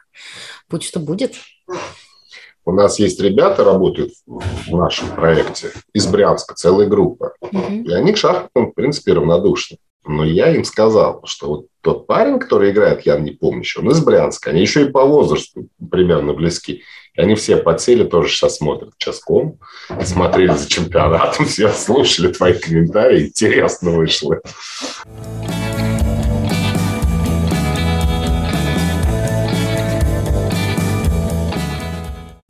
[0.68, 1.34] будь что будет.
[2.64, 7.32] У нас есть ребята, работают в нашем проекте из Брянска, целая группа.
[7.42, 7.82] Mm-hmm.
[7.84, 9.78] И они к шахматам, в принципе, равнодушны.
[10.06, 13.90] Но я им сказал, что вот тот парень, который играет, я не помню еще, он
[13.90, 14.50] из Брянска.
[14.50, 16.82] Они еще и по возрасту примерно близки.
[17.14, 19.58] И они все подсели, тоже сейчас смотрят часком,
[20.04, 23.26] смотрели за чемпионатом, все слушали твои комментарии.
[23.26, 24.40] Интересно вышло.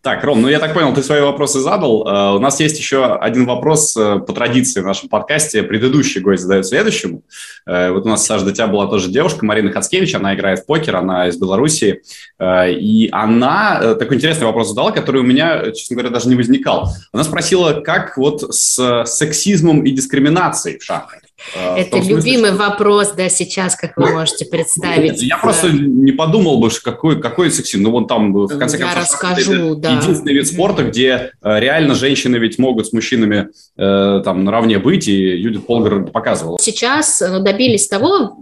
[0.03, 2.07] Так, Ром, ну я так понял, ты свои вопросы задал.
[2.07, 5.63] Uh, у нас есть еще один вопрос uh, по традиции в нашем подкасте.
[5.63, 7.23] Предыдущий гость задает следующему.
[7.69, 10.67] Uh, вот у нас, Саша, до тебя была тоже девушка, Марина Хацкевич, она играет в
[10.67, 12.01] покер, она из Белоруссии.
[12.43, 16.89] И она такой интересный вопрос задала, который у меня, честно говоря, даже не возникал.
[17.13, 21.30] Она спросила, как вот с сексизмом и дискриминацией в шахматах.
[21.57, 25.23] А, Это любимый вопрос, да, сейчас, как вы можете представить.
[25.23, 27.83] Я просто не подумал бы, какой, какой сексизм.
[27.83, 29.93] Ну, вон там, в конце концов, Я расскажу, да.
[29.93, 35.09] единственный вид спорта, где э, реально женщины ведь могут с мужчинами э, там наравне быть,
[35.09, 36.59] и Юдит Полгар показывала.
[36.61, 38.39] Сейчас ну, добились того,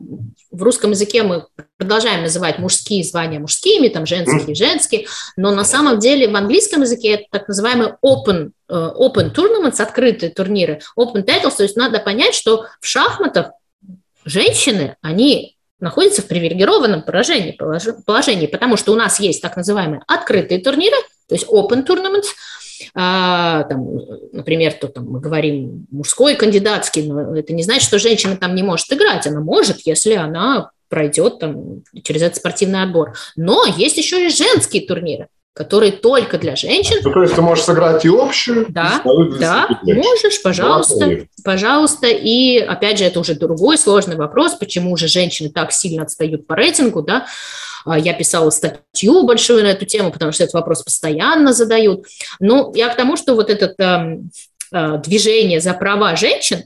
[0.50, 1.46] в русском языке мы
[1.76, 5.06] продолжаем называть мужские звания мужскими, там женские женские,
[5.36, 10.30] но на самом деле в английском языке это так называемый open, э, open tournaments, открытые
[10.30, 13.50] турниры, open titles, то есть надо понять, что в шахматах
[14.24, 17.58] женщины, они находятся в привилегированном положении,
[18.06, 20.96] положении, потому что у нас есть так называемые открытые турниры,
[21.28, 22.28] то есть open tournaments,
[22.94, 23.86] а, там,
[24.32, 28.62] например, то там мы говорим мужской кандидатский, но это не значит, что женщина там не
[28.62, 33.14] может играть, она может, если она пройдет там через этот спортивный отбор.
[33.36, 36.98] Но есть еще и женские турниры, которые только для женщин.
[37.02, 41.28] Ну, то есть ты можешь сыграть и общую, да, и да, можешь, пожалуйста, Молодцы.
[41.44, 42.06] пожалуйста.
[42.06, 46.54] И опять же, это уже другой сложный вопрос, почему же женщины так сильно отстают по
[46.54, 47.26] рейтингу, да.
[47.84, 52.06] А, я писала статью большую на эту тему, потому что этот вопрос постоянно задают.
[52.40, 54.30] Но я к тому, что вот это эм,
[54.72, 56.64] э, движение за права женщин,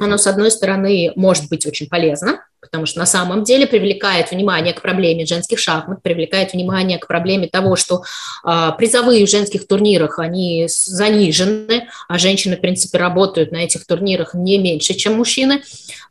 [0.00, 4.72] оно, с одной стороны, может быть очень полезно, потому что на самом деле привлекает внимание
[4.72, 8.02] к проблеме женских шахмат, привлекает внимание к проблеме того, что
[8.44, 14.34] э, призовые в женских турнирах, они занижены, а женщины, в принципе, работают на этих турнирах
[14.34, 15.62] не меньше, чем мужчины.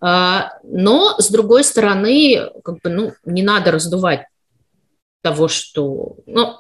[0.02, 4.26] Э, но, с другой стороны, как бы, ну, не надо раздувать
[5.22, 6.18] того, что...
[6.26, 6.56] Ну,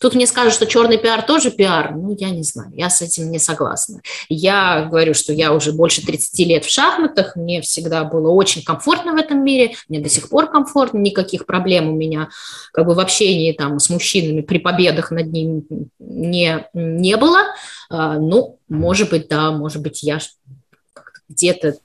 [0.00, 1.94] Тут мне скажут, что черный пиар тоже пиар.
[1.94, 4.00] Ну, я не знаю, я с этим не согласна.
[4.28, 9.12] Я говорю, что я уже больше 30 лет в шахматах, мне всегда было очень комфортно
[9.12, 12.28] в этом мире, мне до сих пор комфортно, никаких проблем у меня
[12.72, 15.62] как бы в общении там с мужчинами при победах над ними
[15.98, 17.40] не, не было.
[17.88, 20.18] А, ну, может быть, да, может быть, я
[21.28, 21.76] где-то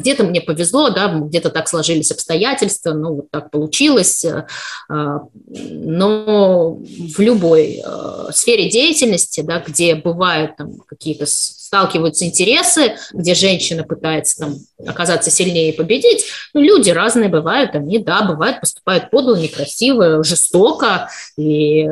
[0.00, 4.24] где-то мне повезло, да, где-то так сложились обстоятельства, ну, вот так получилось.
[4.24, 4.46] Э,
[4.88, 13.34] а, но в любой э, сфере деятельности, да, где бывают там какие-то сталкиваются интересы, где
[13.34, 16.24] женщина пытается там оказаться сильнее и победить.
[16.52, 21.88] Ну, люди разные бывают, они, да, бывают, поступают подло, некрасиво, жестоко, и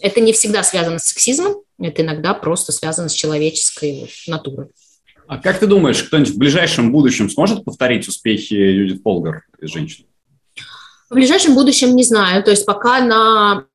[0.00, 4.68] это не всегда связано с сексизмом, это иногда просто связано с человеческой натурой.
[5.30, 10.06] А как ты думаешь, кто-нибудь в ближайшем будущем сможет повторить успехи Юдит Полгар из женщин?
[11.08, 12.42] В ближайшем будущем не знаю.
[12.42, 13.66] То есть пока на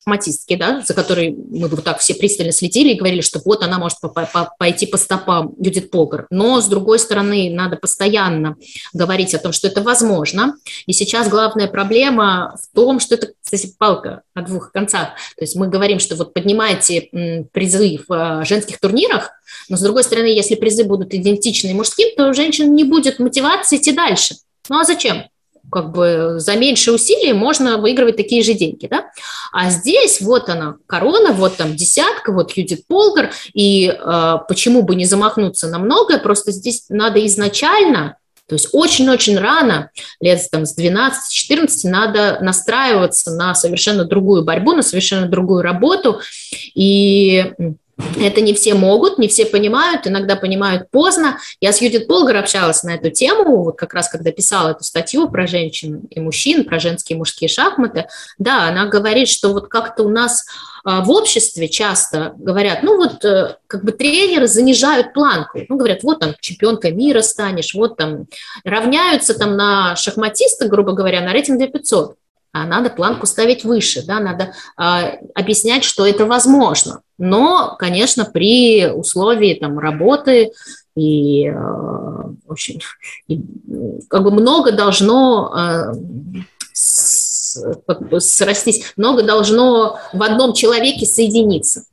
[0.00, 3.78] шахматистки, да, за которой мы вот так все пристально следили и говорили, что вот она
[3.78, 3.98] может
[4.58, 6.26] пойти по стопам Юдит Полгар.
[6.30, 8.56] Но, с другой стороны, надо постоянно
[8.92, 10.54] говорить о том, что это возможно.
[10.86, 15.10] И сейчас главная проблема в том, что это, кстати, палка о двух концах.
[15.36, 17.08] То есть мы говорим, что вот поднимайте
[17.52, 19.30] призы в э, женских турнирах,
[19.68, 23.76] но, с другой стороны, если призы будут идентичны мужским, то у женщин не будет мотивации
[23.76, 24.36] идти дальше.
[24.68, 25.24] Ну а зачем?
[25.70, 29.10] Как бы за меньшие усилия можно выигрывать такие же деньги, да?
[29.52, 34.94] А здесь вот она, корона, вот там десятка, вот Юдит Полгар, и э, почему бы
[34.94, 38.16] не замахнуться на многое, просто здесь надо изначально,
[38.50, 39.90] то есть очень-очень рано,
[40.20, 46.20] лет там с 12-14, надо настраиваться на совершенно другую борьбу, на совершенно другую работу,
[46.74, 47.52] и
[48.20, 51.38] это не все могут, не все понимают, иногда понимают поздно.
[51.60, 55.28] Я с Юдит Полгар общалась на эту тему, вот как раз когда писала эту статью
[55.28, 58.06] про женщин и мужчин, про женские и мужские шахматы.
[58.38, 60.44] Да, она говорит, что вот как-то у нас
[60.84, 66.02] а, в обществе часто говорят, ну вот э, как бы тренеры занижают планку, ну говорят,
[66.02, 68.26] вот там чемпионкой мира станешь, вот там
[68.64, 72.14] равняются там на шахматиста, грубо говоря, на рейтинг 500 а
[72.52, 74.82] надо планку ставить выше, да, надо э,
[75.34, 80.50] объяснять, что это возможно, но, конечно, при условии там работы
[80.96, 82.80] и, э, в общем,
[83.28, 83.40] и,
[84.08, 85.92] как бы много должно э,
[86.72, 87.56] с,
[88.18, 91.84] срастись, много должно в одном человеке соединиться.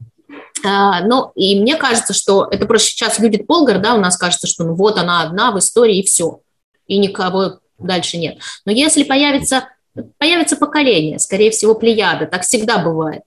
[0.65, 4.47] Uh, ну, и мне кажется, что это просто сейчас Юдит Полгар, да, у нас кажется,
[4.47, 6.39] что ну вот она одна в истории и все,
[6.87, 8.39] и никого дальше нет.
[8.65, 9.69] Но если появится
[10.17, 13.21] появится поколение, скорее всего, плеяда, так всегда бывает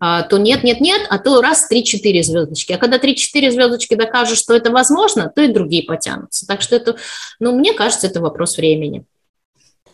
[0.00, 2.72] а, то нет, нет, нет, а то раз 3-4 звездочки.
[2.72, 6.46] А когда 3-4 звездочки докажут, что это возможно, то и другие потянутся.
[6.46, 6.96] Так что это,
[7.40, 9.04] ну, мне кажется, это вопрос времени.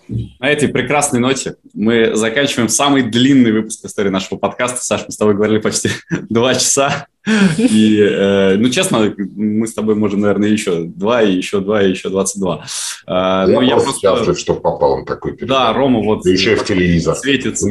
[0.09, 4.85] На этой прекрасной ноте мы заканчиваем самый длинный выпуск истории нашего подкаста.
[4.85, 5.91] Саш, мы с тобой говорили почти
[6.29, 7.07] два часа.
[7.59, 11.91] И, э, ну, честно, мы с тобой можем, наверное, еще два, и еще два, и
[11.91, 12.65] еще 22.
[13.07, 15.61] А, я, ну, я просто счастлив, что попал он такой передачу.
[15.61, 16.23] Да, Рома вот...
[16.25, 17.15] Да еще и в телевизор.
[17.17, 17.69] Светится.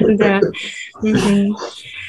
[0.00, 0.40] Да.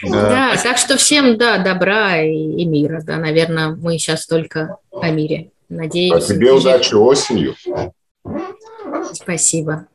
[0.04, 5.52] Да, так что всем, да, добра и мира, да, наверное, мы сейчас только о мире.
[5.70, 6.14] Надеюсь.
[6.14, 7.56] А тебе удачи осенью.
[9.14, 9.88] Спасибо.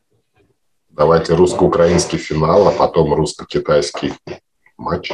[0.90, 4.12] Давайте русско-украинский финал, а потом русско-китайский
[4.76, 5.12] матч.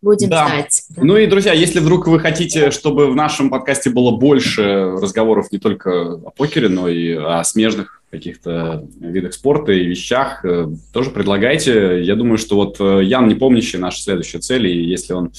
[0.00, 0.46] Будем да.
[0.46, 0.82] ждать.
[0.90, 1.02] Да.
[1.04, 5.58] Ну и, друзья, если вдруг вы хотите, чтобы в нашем подкасте было больше разговоров не
[5.58, 12.02] только о покере, но и о смежных каких-то видах спорта и вещах, э, тоже предлагайте.
[12.02, 15.32] Я думаю, что вот э, Ян Непомнящий наша следующая цель, и если он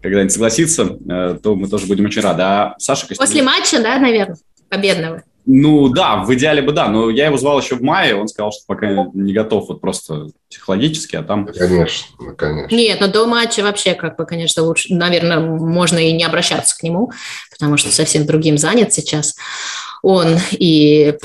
[0.00, 2.42] когда-нибудь согласится, э, то мы тоже будем очень рады.
[2.42, 3.26] А Саша Костюк...
[3.26, 4.38] После матча, да, наверное,
[4.68, 5.22] победного.
[5.46, 8.50] Ну да, в идеале бы да, но я его звал еще в мае, он сказал,
[8.50, 11.46] что пока не готов вот просто психологически, а там...
[11.46, 12.74] Конечно, конечно.
[12.74, 16.82] Нет, но до матча вообще как бы, конечно, лучше, наверное, можно и не обращаться к
[16.82, 17.12] нему,
[17.52, 19.36] потому что совсем другим занят сейчас
[20.02, 21.16] он, и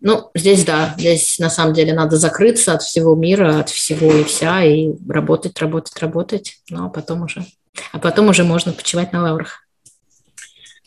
[0.00, 4.24] ну, здесь да, здесь на самом деле надо закрыться от всего мира, от всего и
[4.24, 7.46] вся, и работать, работать, работать, ну, а потом уже,
[7.92, 9.63] а потом уже можно почивать на лаврах.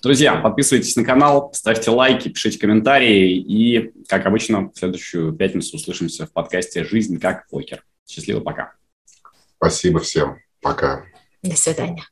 [0.01, 3.35] Друзья, подписывайтесь на канал, ставьте лайки, пишите комментарии.
[3.35, 7.83] И, как обычно, в следующую пятницу услышимся в подкасте «Жизнь как покер».
[8.07, 8.73] Счастливо, пока.
[9.57, 10.37] Спасибо всем.
[10.61, 11.03] Пока.
[11.41, 12.03] До свидания.